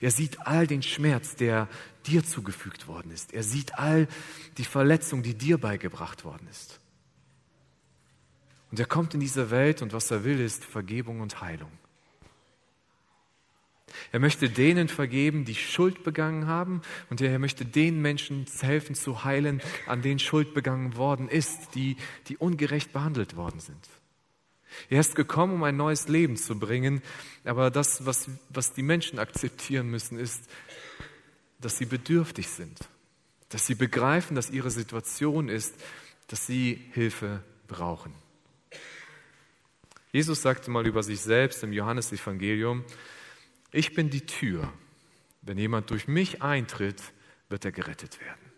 Er 0.00 0.10
sieht 0.10 0.40
all 0.46 0.66
den 0.66 0.82
Schmerz, 0.82 1.36
der 1.36 1.68
dir 2.06 2.24
zugefügt 2.24 2.88
worden 2.88 3.10
ist. 3.10 3.34
Er 3.34 3.42
sieht 3.42 3.78
all 3.78 4.08
die 4.56 4.64
Verletzung, 4.64 5.22
die 5.22 5.34
dir 5.34 5.58
beigebracht 5.58 6.24
worden 6.24 6.48
ist. 6.50 6.80
Und 8.70 8.80
er 8.80 8.86
kommt 8.86 9.12
in 9.12 9.20
diese 9.20 9.50
Welt 9.50 9.82
und 9.82 9.92
was 9.92 10.10
er 10.10 10.24
will, 10.24 10.40
ist 10.40 10.64
Vergebung 10.64 11.20
und 11.20 11.42
Heilung. 11.42 11.70
Er 14.12 14.20
möchte 14.20 14.48
denen 14.48 14.88
vergeben, 14.88 15.44
die 15.44 15.54
Schuld 15.54 16.04
begangen 16.04 16.46
haben 16.46 16.82
und 17.10 17.20
er 17.20 17.38
möchte 17.38 17.64
den 17.64 18.00
Menschen 18.00 18.46
helfen 18.60 18.94
zu 18.94 19.24
heilen, 19.24 19.60
an 19.86 20.02
denen 20.02 20.18
Schuld 20.18 20.54
begangen 20.54 20.96
worden 20.96 21.28
ist, 21.28 21.74
die, 21.74 21.96
die 22.28 22.36
ungerecht 22.36 22.92
behandelt 22.92 23.36
worden 23.36 23.60
sind. 23.60 23.88
Er 24.88 25.00
ist 25.00 25.16
gekommen, 25.16 25.54
um 25.54 25.62
ein 25.64 25.76
neues 25.76 26.08
Leben 26.08 26.36
zu 26.36 26.58
bringen, 26.58 27.02
aber 27.44 27.70
das, 27.70 28.06
was, 28.06 28.28
was 28.48 28.72
die 28.72 28.82
Menschen 28.82 29.18
akzeptieren 29.18 29.88
müssen, 29.88 30.18
ist, 30.18 30.44
dass 31.60 31.76
sie 31.76 31.86
bedürftig 31.86 32.48
sind, 32.48 32.78
dass 33.48 33.66
sie 33.66 33.74
begreifen, 33.74 34.36
dass 34.36 34.50
ihre 34.50 34.70
Situation 34.70 35.48
ist, 35.48 35.74
dass 36.28 36.46
sie 36.46 36.80
Hilfe 36.92 37.42
brauchen. 37.66 38.14
Jesus 40.12 40.42
sagte 40.42 40.70
mal 40.70 40.86
über 40.86 41.02
sich 41.02 41.20
selbst 41.20 41.62
im 41.62 41.72
Johannesevangelium, 41.72 42.84
ich 43.72 43.94
bin 43.94 44.10
die 44.10 44.26
Tür. 44.26 44.72
Wenn 45.42 45.58
jemand 45.58 45.90
durch 45.90 46.06
mich 46.06 46.42
eintritt, 46.42 47.02
wird 47.48 47.64
er 47.64 47.72
gerettet 47.72 48.20
werden. 48.20 48.50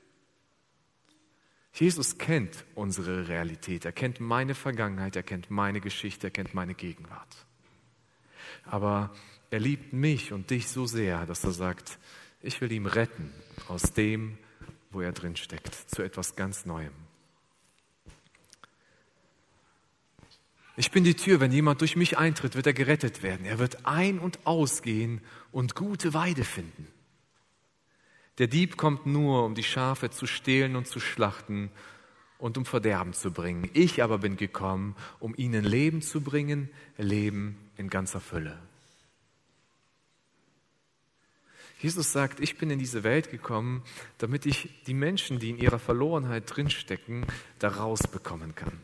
Jesus 1.75 2.19
kennt 2.19 2.65
unsere 2.75 3.29
Realität, 3.29 3.85
er 3.85 3.93
kennt 3.93 4.21
meine 4.21 4.55
Vergangenheit, 4.55 5.17
er 5.17 5.23
kennt 5.23 5.51
meine 5.51 5.81
Geschichte, 5.81 6.27
er 6.27 6.31
kennt 6.31 6.53
meine 6.53 6.75
Gegenwart. 6.75 7.47
Aber 8.65 9.15
er 9.51 9.61
liebt 9.61 9.93
mich 9.93 10.33
und 10.33 10.51
dich 10.51 10.69
so 10.69 10.87
sehr, 10.87 11.25
dass 11.25 11.45
er 11.45 11.53
sagt, 11.53 11.99
ich 12.43 12.61
will 12.61 12.73
ihm 12.73 12.87
retten 12.87 13.33
aus 13.69 13.93
dem, 13.95 14.37
wo 14.91 15.01
er 15.01 15.13
drin 15.13 15.37
steckt, 15.37 15.75
zu 15.75 16.03
etwas 16.03 16.37
ganz 16.37 16.67
Neuem. 16.67 16.93
Ich 20.77 20.91
bin 20.91 21.05
die 21.05 21.15
Tür, 21.15 21.41
wenn 21.41 21.53
jemand 21.53 21.81
durch 21.83 21.97
mich 21.97 22.17
eintritt, 22.17 22.55
wird 22.55 22.67
er 22.67 22.73
gerettet 22.73 23.23
werden. 23.23 23.45
Er 23.45 23.59
wird 23.59 23.85
ein- 23.85 24.19
und 24.19 24.47
ausgehen 24.47 25.21
und 25.51 25.75
gute 25.75 26.15
Weide 26.15 26.45
finden. 26.45 26.87
Der 28.39 28.47
Dieb 28.47 28.79
kommt 28.79 29.05
nur, 29.05 29.45
um 29.45 29.55
die 29.55 29.63
Schafe 29.63 30.11
zu 30.11 30.27
stehlen 30.27 30.75
und 30.75 30.87
zu 30.87 30.99
schlachten 30.99 31.71
und 32.39 32.57
um 32.57 32.65
Verderben 32.65 33.13
zu 33.13 33.31
bringen. 33.31 33.71
Ich 33.75 34.03
aber 34.03 34.19
bin 34.19 34.37
gekommen, 34.37 34.97
um 35.21 35.35
ihnen 35.37 35.65
Leben 35.65 36.01
zu 36.01 36.23
bringen, 36.23 36.71
Leben 36.97 37.57
in 37.77 37.91
ganzer 37.91 38.21
Fülle. 38.21 38.59
Jesus 41.79 42.13
sagt, 42.13 42.41
ich 42.41 42.57
bin 42.59 42.71
in 42.71 42.79
diese 42.79 43.03
Welt 43.03 43.31
gekommen, 43.31 43.83
damit 44.19 44.47
ich 44.47 44.71
die 44.87 44.95
Menschen, 44.95 45.39
die 45.39 45.51
in 45.51 45.59
ihrer 45.59 45.81
Verlorenheit 45.81 46.45
drinstecken, 46.47 47.27
da 47.59 47.69
rausbekommen 47.69 48.55
kann. 48.55 48.79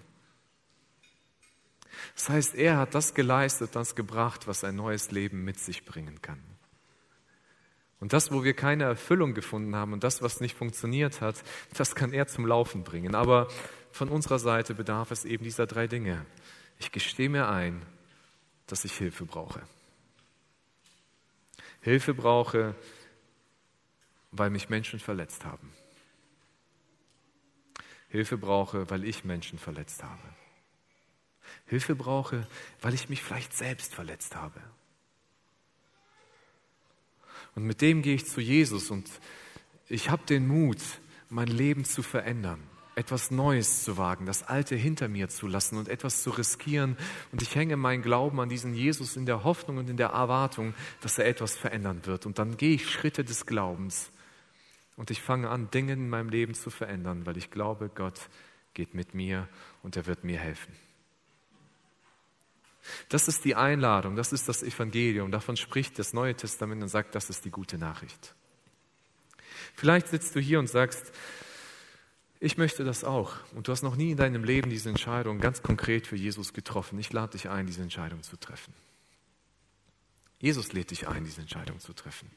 Das 2.15 2.29
heißt, 2.29 2.55
er 2.55 2.77
hat 2.79 2.95
das 2.95 3.15
geleistet, 3.15 3.75
das 3.75 3.95
gebracht, 3.95 4.47
was 4.47 4.65
ein 4.65 4.77
neues 4.77 5.11
Leben 5.11 5.45
mit 5.45 5.59
sich 5.59 5.85
bringen 5.85 6.21
kann. 6.23 6.43
Und 8.01 8.13
das, 8.13 8.31
wo 8.31 8.45
wir 8.45 8.55
keine 8.55 8.85
Erfüllung 8.85 9.35
gefunden 9.35 9.75
haben 9.75 9.93
und 9.93 10.05
das, 10.05 10.23
was 10.23 10.41
nicht 10.41 10.57
funktioniert 10.57 11.21
hat, 11.21 11.43
das 11.75 11.95
kann 11.95 12.13
er 12.13 12.29
zum 12.29 12.47
Laufen 12.47 12.85
bringen. 12.85 13.15
Aber 13.15 13.49
von 13.91 14.09
unserer 14.09 14.39
Seite 14.39 14.75
bedarf 14.75 15.11
es 15.11 15.25
eben 15.25 15.43
dieser 15.43 15.67
drei 15.67 15.89
Dinge. 15.89 16.25
Ich 16.79 16.93
gestehe 16.93 17.29
mir 17.29 17.49
ein, 17.49 17.83
dass 18.67 18.85
ich 18.85 18.97
Hilfe 18.97 19.25
brauche. 19.25 19.63
Hilfe 21.81 22.15
brauche, 22.15 22.75
weil 24.31 24.51
mich 24.51 24.69
Menschen 24.69 25.01
verletzt 25.01 25.45
haben. 25.45 25.73
Hilfe 28.09 28.39
brauche, 28.39 28.89
weil 28.91 29.05
ich 29.05 29.25
Menschen 29.25 29.59
verletzt 29.59 30.03
habe. 30.03 30.38
Hilfe 31.69 31.95
brauche, 31.95 32.47
weil 32.81 32.95
ich 32.95 33.09
mich 33.09 33.23
vielleicht 33.23 33.57
selbst 33.57 33.95
verletzt 33.95 34.37
habe. 34.37 34.61
Und 37.55 37.65
mit 37.65 37.81
dem 37.81 38.03
gehe 38.03 38.15
ich 38.15 38.27
zu 38.27 38.41
Jesus 38.41 38.91
und 38.91 39.09
ich 39.89 40.11
habe 40.11 40.25
den 40.27 40.47
Mut, 40.47 40.79
mein 41.29 41.49
Leben 41.49 41.85
zu 41.85 42.03
verändern, 42.03 42.63
etwas 42.95 43.31
Neues 43.31 43.85
zu 43.85 43.97
wagen, 43.97 44.27
das 44.27 44.43
Alte 44.43 44.77
hinter 44.77 45.09
mir 45.09 45.29
zu 45.29 45.47
lassen 45.47 45.77
und 45.77 45.89
etwas 45.89 46.23
zu 46.23 46.31
riskieren. 46.31 46.97
Und 47.33 47.43
ich 47.43 47.55
hänge 47.55 47.77
meinen 47.77 48.03
Glauben 48.03 48.41
an 48.41 48.49
diesen 48.49 48.75
Jesus 48.75 49.17
in 49.17 49.27
der 49.27 49.45
Hoffnung 49.45 49.79
und 49.79 49.89
in 49.91 49.97
der 49.97 50.09
Erwartung, 50.09 50.75
dass 51.01 51.19
er 51.19 51.27
etwas 51.27 51.57
verändern 51.57 52.05
wird. 52.05 52.27
Und 52.27 52.39
dann 52.39 52.57
gehe 52.57 52.75
ich 52.75 52.91
Schritte 52.91 53.25
des 53.25 53.47
Glaubens 53.47 54.11
und 54.97 55.11
ich 55.11 55.23
fange 55.23 55.49
an, 55.49 55.71
Dinge 55.71 55.93
in 55.93 56.09
meinem 56.09 56.29
Leben 56.29 56.55
zu 56.55 56.71
verändern, 56.71 57.25
weil 57.25 57.37
ich 57.37 57.51
glaube, 57.51 57.91
Gott 57.95 58.29
geht 58.75 58.95
mit 58.95 59.15
mir 59.15 59.49
und 59.83 59.97
er 59.97 60.07
wird 60.07 60.25
mir 60.25 60.39
helfen. 60.39 60.75
Das 63.09 63.29
ist 63.29 63.45
die 63.45 63.55
Einladung, 63.55 64.17
das 64.17 64.33
ist 64.33 64.49
das 64.49 64.63
Evangelium. 64.63 65.31
Davon 65.31 65.57
spricht 65.57 65.99
das 65.99 66.13
Neue 66.13 66.35
Testament 66.35 66.83
und 66.83 66.89
sagt, 66.89 67.15
das 67.15 67.31
ist 67.31 67.45
die 67.45 67.51
gute 67.51 67.79
Nachricht. 67.79 68.35
Vielleicht 69.75 70.09
sitzt 70.09 70.35
du 70.35 70.41
hier 70.41 70.59
und 70.59 70.69
sagst, 70.69 71.13
ich 72.41 72.57
möchte 72.57 72.85
das 72.85 73.05
auch. 73.05 73.35
Und 73.55 73.69
du 73.69 73.73
hast 73.73 73.83
noch 73.83 73.97
nie 73.97 74.13
in 74.13 74.17
deinem 74.17 74.45
Leben 74.45 74.71
diese 74.71 74.89
Entscheidung 74.89 75.41
ganz 75.41 75.63
konkret 75.63 76.07
für 76.07 76.17
Jesus 76.17 76.53
getroffen. 76.53 76.99
Ich 76.99 77.13
lade 77.13 77.33
dich 77.33 77.49
ein, 77.49 77.67
diese 77.67 77.83
Entscheidung 77.83 78.23
zu 78.23 78.37
treffen. 78.37 78.73
Jesus 80.41 80.73
lädt 80.73 80.93
dich 80.93 81.09
ein, 81.09 81.25
diese 81.25 81.41
Entscheidung 81.41 81.81
zu 81.81 81.93
treffen. 81.93 82.31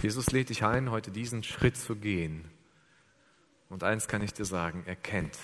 Jesus 0.00 0.30
lädt 0.30 0.50
dich 0.50 0.64
ein, 0.64 0.90
heute 0.90 1.10
diesen 1.10 1.42
Schritt 1.42 1.76
zu 1.76 1.96
gehen. 1.96 2.48
Und 3.68 3.82
eins 3.82 4.06
kann 4.06 4.22
ich 4.22 4.32
dir 4.32 4.44
sagen, 4.44 4.84
er 4.86 4.96
kennt 4.96 5.36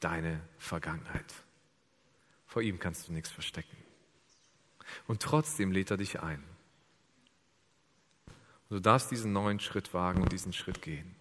deine 0.00 0.40
Vergangenheit. 0.58 1.24
Vor 2.52 2.60
ihm 2.60 2.78
kannst 2.78 3.08
du 3.08 3.14
nichts 3.14 3.30
verstecken. 3.30 3.74
Und 5.06 5.22
trotzdem 5.22 5.72
lädt 5.72 5.90
er 5.90 5.96
dich 5.96 6.20
ein. 6.20 6.44
Du 8.68 8.78
darfst 8.78 9.10
diesen 9.10 9.32
neuen 9.32 9.58
Schritt 9.58 9.94
wagen 9.94 10.20
und 10.20 10.32
diesen 10.32 10.52
Schritt 10.52 10.82
gehen. 10.82 11.16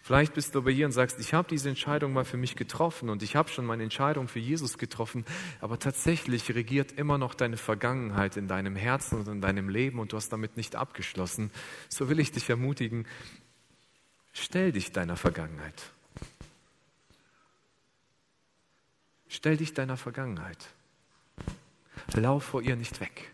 Vielleicht 0.00 0.32
bist 0.34 0.54
du 0.54 0.60
aber 0.60 0.70
hier 0.70 0.86
und 0.86 0.92
sagst, 0.92 1.18
ich 1.18 1.34
habe 1.34 1.48
diese 1.48 1.68
Entscheidung 1.68 2.12
mal 2.12 2.24
für 2.24 2.36
mich 2.36 2.54
getroffen 2.54 3.10
und 3.10 3.24
ich 3.24 3.34
habe 3.34 3.48
schon 3.48 3.66
meine 3.66 3.82
Entscheidung 3.82 4.28
für 4.28 4.38
Jesus 4.38 4.78
getroffen, 4.78 5.24
aber 5.60 5.80
tatsächlich 5.80 6.54
regiert 6.54 6.92
immer 6.92 7.18
noch 7.18 7.34
deine 7.34 7.56
Vergangenheit 7.56 8.36
in 8.36 8.46
deinem 8.46 8.76
Herzen 8.76 9.18
und 9.18 9.26
in 9.26 9.40
deinem 9.40 9.68
Leben 9.68 9.98
und 9.98 10.12
du 10.12 10.16
hast 10.16 10.28
damit 10.28 10.56
nicht 10.56 10.76
abgeschlossen. 10.76 11.50
So 11.88 12.08
will 12.08 12.20
ich 12.20 12.30
dich 12.30 12.48
ermutigen, 12.48 13.08
stell 14.32 14.70
dich 14.70 14.92
deiner 14.92 15.16
Vergangenheit. 15.16 15.93
Stell 19.34 19.56
dich 19.56 19.74
deiner 19.74 19.96
Vergangenheit. 19.96 20.64
Lauf 22.14 22.44
vor 22.44 22.62
ihr 22.62 22.76
nicht 22.76 23.00
weg. 23.00 23.32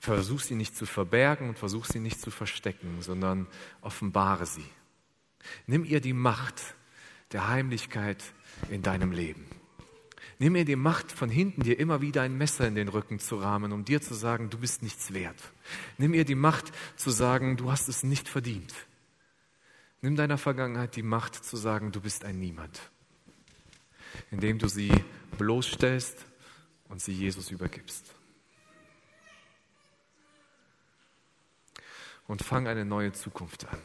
Versuch 0.00 0.40
sie 0.40 0.56
nicht 0.56 0.76
zu 0.76 0.86
verbergen 0.86 1.50
und 1.50 1.56
versuch 1.56 1.84
sie 1.86 2.00
nicht 2.00 2.20
zu 2.20 2.32
verstecken, 2.32 3.00
sondern 3.00 3.46
offenbare 3.80 4.44
sie. 4.44 4.64
Nimm 5.68 5.84
ihr 5.84 6.00
die 6.00 6.12
Macht 6.12 6.74
der 7.30 7.46
Heimlichkeit 7.46 8.24
in 8.68 8.82
deinem 8.82 9.12
Leben. 9.12 9.46
Nimm 10.40 10.56
ihr 10.56 10.64
die 10.64 10.74
Macht, 10.74 11.12
von 11.12 11.30
hinten 11.30 11.62
dir 11.62 11.78
immer 11.78 12.00
wieder 12.00 12.22
ein 12.22 12.36
Messer 12.36 12.66
in 12.66 12.74
den 12.74 12.88
Rücken 12.88 13.20
zu 13.20 13.36
rahmen, 13.36 13.72
um 13.72 13.84
dir 13.84 14.02
zu 14.02 14.14
sagen, 14.14 14.50
du 14.50 14.58
bist 14.58 14.82
nichts 14.82 15.14
wert. 15.14 15.40
Nimm 15.96 16.12
ihr 16.12 16.24
die 16.24 16.34
Macht 16.34 16.72
zu 16.96 17.10
sagen, 17.10 17.56
du 17.56 17.70
hast 17.70 17.88
es 17.88 18.02
nicht 18.02 18.28
verdient. 18.28 18.74
Nimm 20.02 20.16
deiner 20.16 20.38
Vergangenheit 20.38 20.96
die 20.96 21.04
Macht 21.04 21.36
zu 21.36 21.56
sagen, 21.56 21.92
du 21.92 22.00
bist 22.00 22.24
ein 22.24 22.40
Niemand 22.40 22.90
indem 24.30 24.58
du 24.58 24.68
sie 24.68 24.92
bloßstellst 25.38 26.24
und 26.88 27.00
sie 27.00 27.12
Jesus 27.12 27.50
übergibst. 27.50 28.14
Und 32.26 32.42
fang 32.42 32.66
eine 32.66 32.84
neue 32.84 33.12
Zukunft 33.12 33.66
an. 33.68 33.80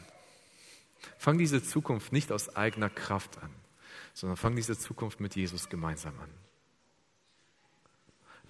Fang 1.18 1.38
diese 1.38 1.62
Zukunft 1.62 2.12
nicht 2.12 2.32
aus 2.32 2.56
eigener 2.56 2.90
Kraft 2.90 3.38
an, 3.38 3.50
sondern 4.14 4.36
fang 4.36 4.56
diese 4.56 4.76
Zukunft 4.76 5.20
mit 5.20 5.36
Jesus 5.36 5.68
gemeinsam 5.68 6.18
an. 6.18 6.30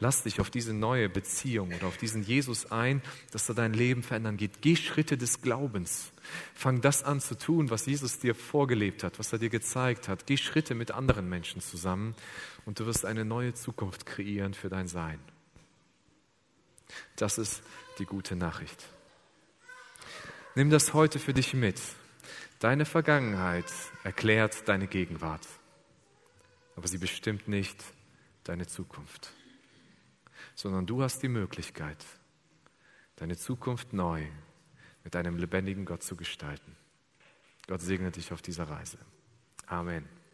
Lass 0.03 0.25
dich 0.25 0.41
auf 0.41 0.51
diese 0.51 0.75
neue 0.75 1.09
Beziehung 1.09 1.73
oder 1.73 1.87
auf 1.87 1.97
diesen 1.97 2.25
Jesus 2.25 2.73
ein, 2.73 3.03
dass 3.31 3.49
er 3.49 3.55
dein 3.55 3.73
Leben 3.73 4.03
verändern 4.03 4.37
geht. 4.37 4.61
Geh 4.61 4.75
Schritte 4.75 5.17
des 5.17 5.43
Glaubens. 5.43 6.11
Fang 6.55 6.81
das 6.81 7.05
an 7.05 7.21
zu 7.21 7.39
tun, 7.39 7.71
was 7.71 7.87
Jesus 7.87 8.19
dir 8.19 8.35
vorgelebt 8.35 9.05
hat, 9.05 9.21
was 9.21 9.33
er 9.33 9.39
dir 9.39 9.49
gezeigt 9.49 10.09
hat. 10.09 10.27
Geh 10.27 10.37
Schritte 10.37 10.75
mit 10.75 10.91
anderen 10.91 11.29
Menschen 11.29 11.61
zusammen 11.61 12.17
und 12.67 12.81
du 12.81 12.87
wirst 12.87 13.05
eine 13.05 13.25
neue 13.25 13.55
Zukunft 13.55 14.05
kreieren 14.05 14.55
für 14.55 14.69
dein 14.69 14.89
Sein. 14.89 15.21
Das 17.15 17.39
ist 17.39 17.63
die 18.01 18.05
gute 18.05 18.35
Nachricht. 18.35 18.85
Nimm 20.57 20.71
das 20.71 20.95
heute 20.95 21.21
für 21.21 21.33
dich 21.33 21.55
mit. 21.55 21.81
Deine 22.59 22.87
Vergangenheit 22.87 23.73
erklärt 24.03 24.69
deine 24.69 24.89
Gegenwart, 24.89 25.47
aber 26.75 26.89
sie 26.89 26.99
bestimmt 26.99 27.47
nicht 27.47 27.77
deine 28.43 28.67
Zukunft, 28.67 29.33
sondern 30.55 30.87
du 30.87 31.03
hast 31.03 31.23
die 31.23 31.29
Möglichkeit, 31.29 32.05
deine 33.17 33.37
Zukunft 33.37 33.93
neu 33.93 34.27
mit 35.05 35.17
einem 35.17 35.37
lebendigen 35.37 35.85
Gott 35.85 36.03
zu 36.03 36.17
gestalten. 36.17 36.77
Gott 37.67 37.81
segne 37.81 38.11
dich 38.11 38.33
auf 38.33 38.43
dieser 38.43 38.69
Reise. 38.69 38.99
Amen. 39.67 40.22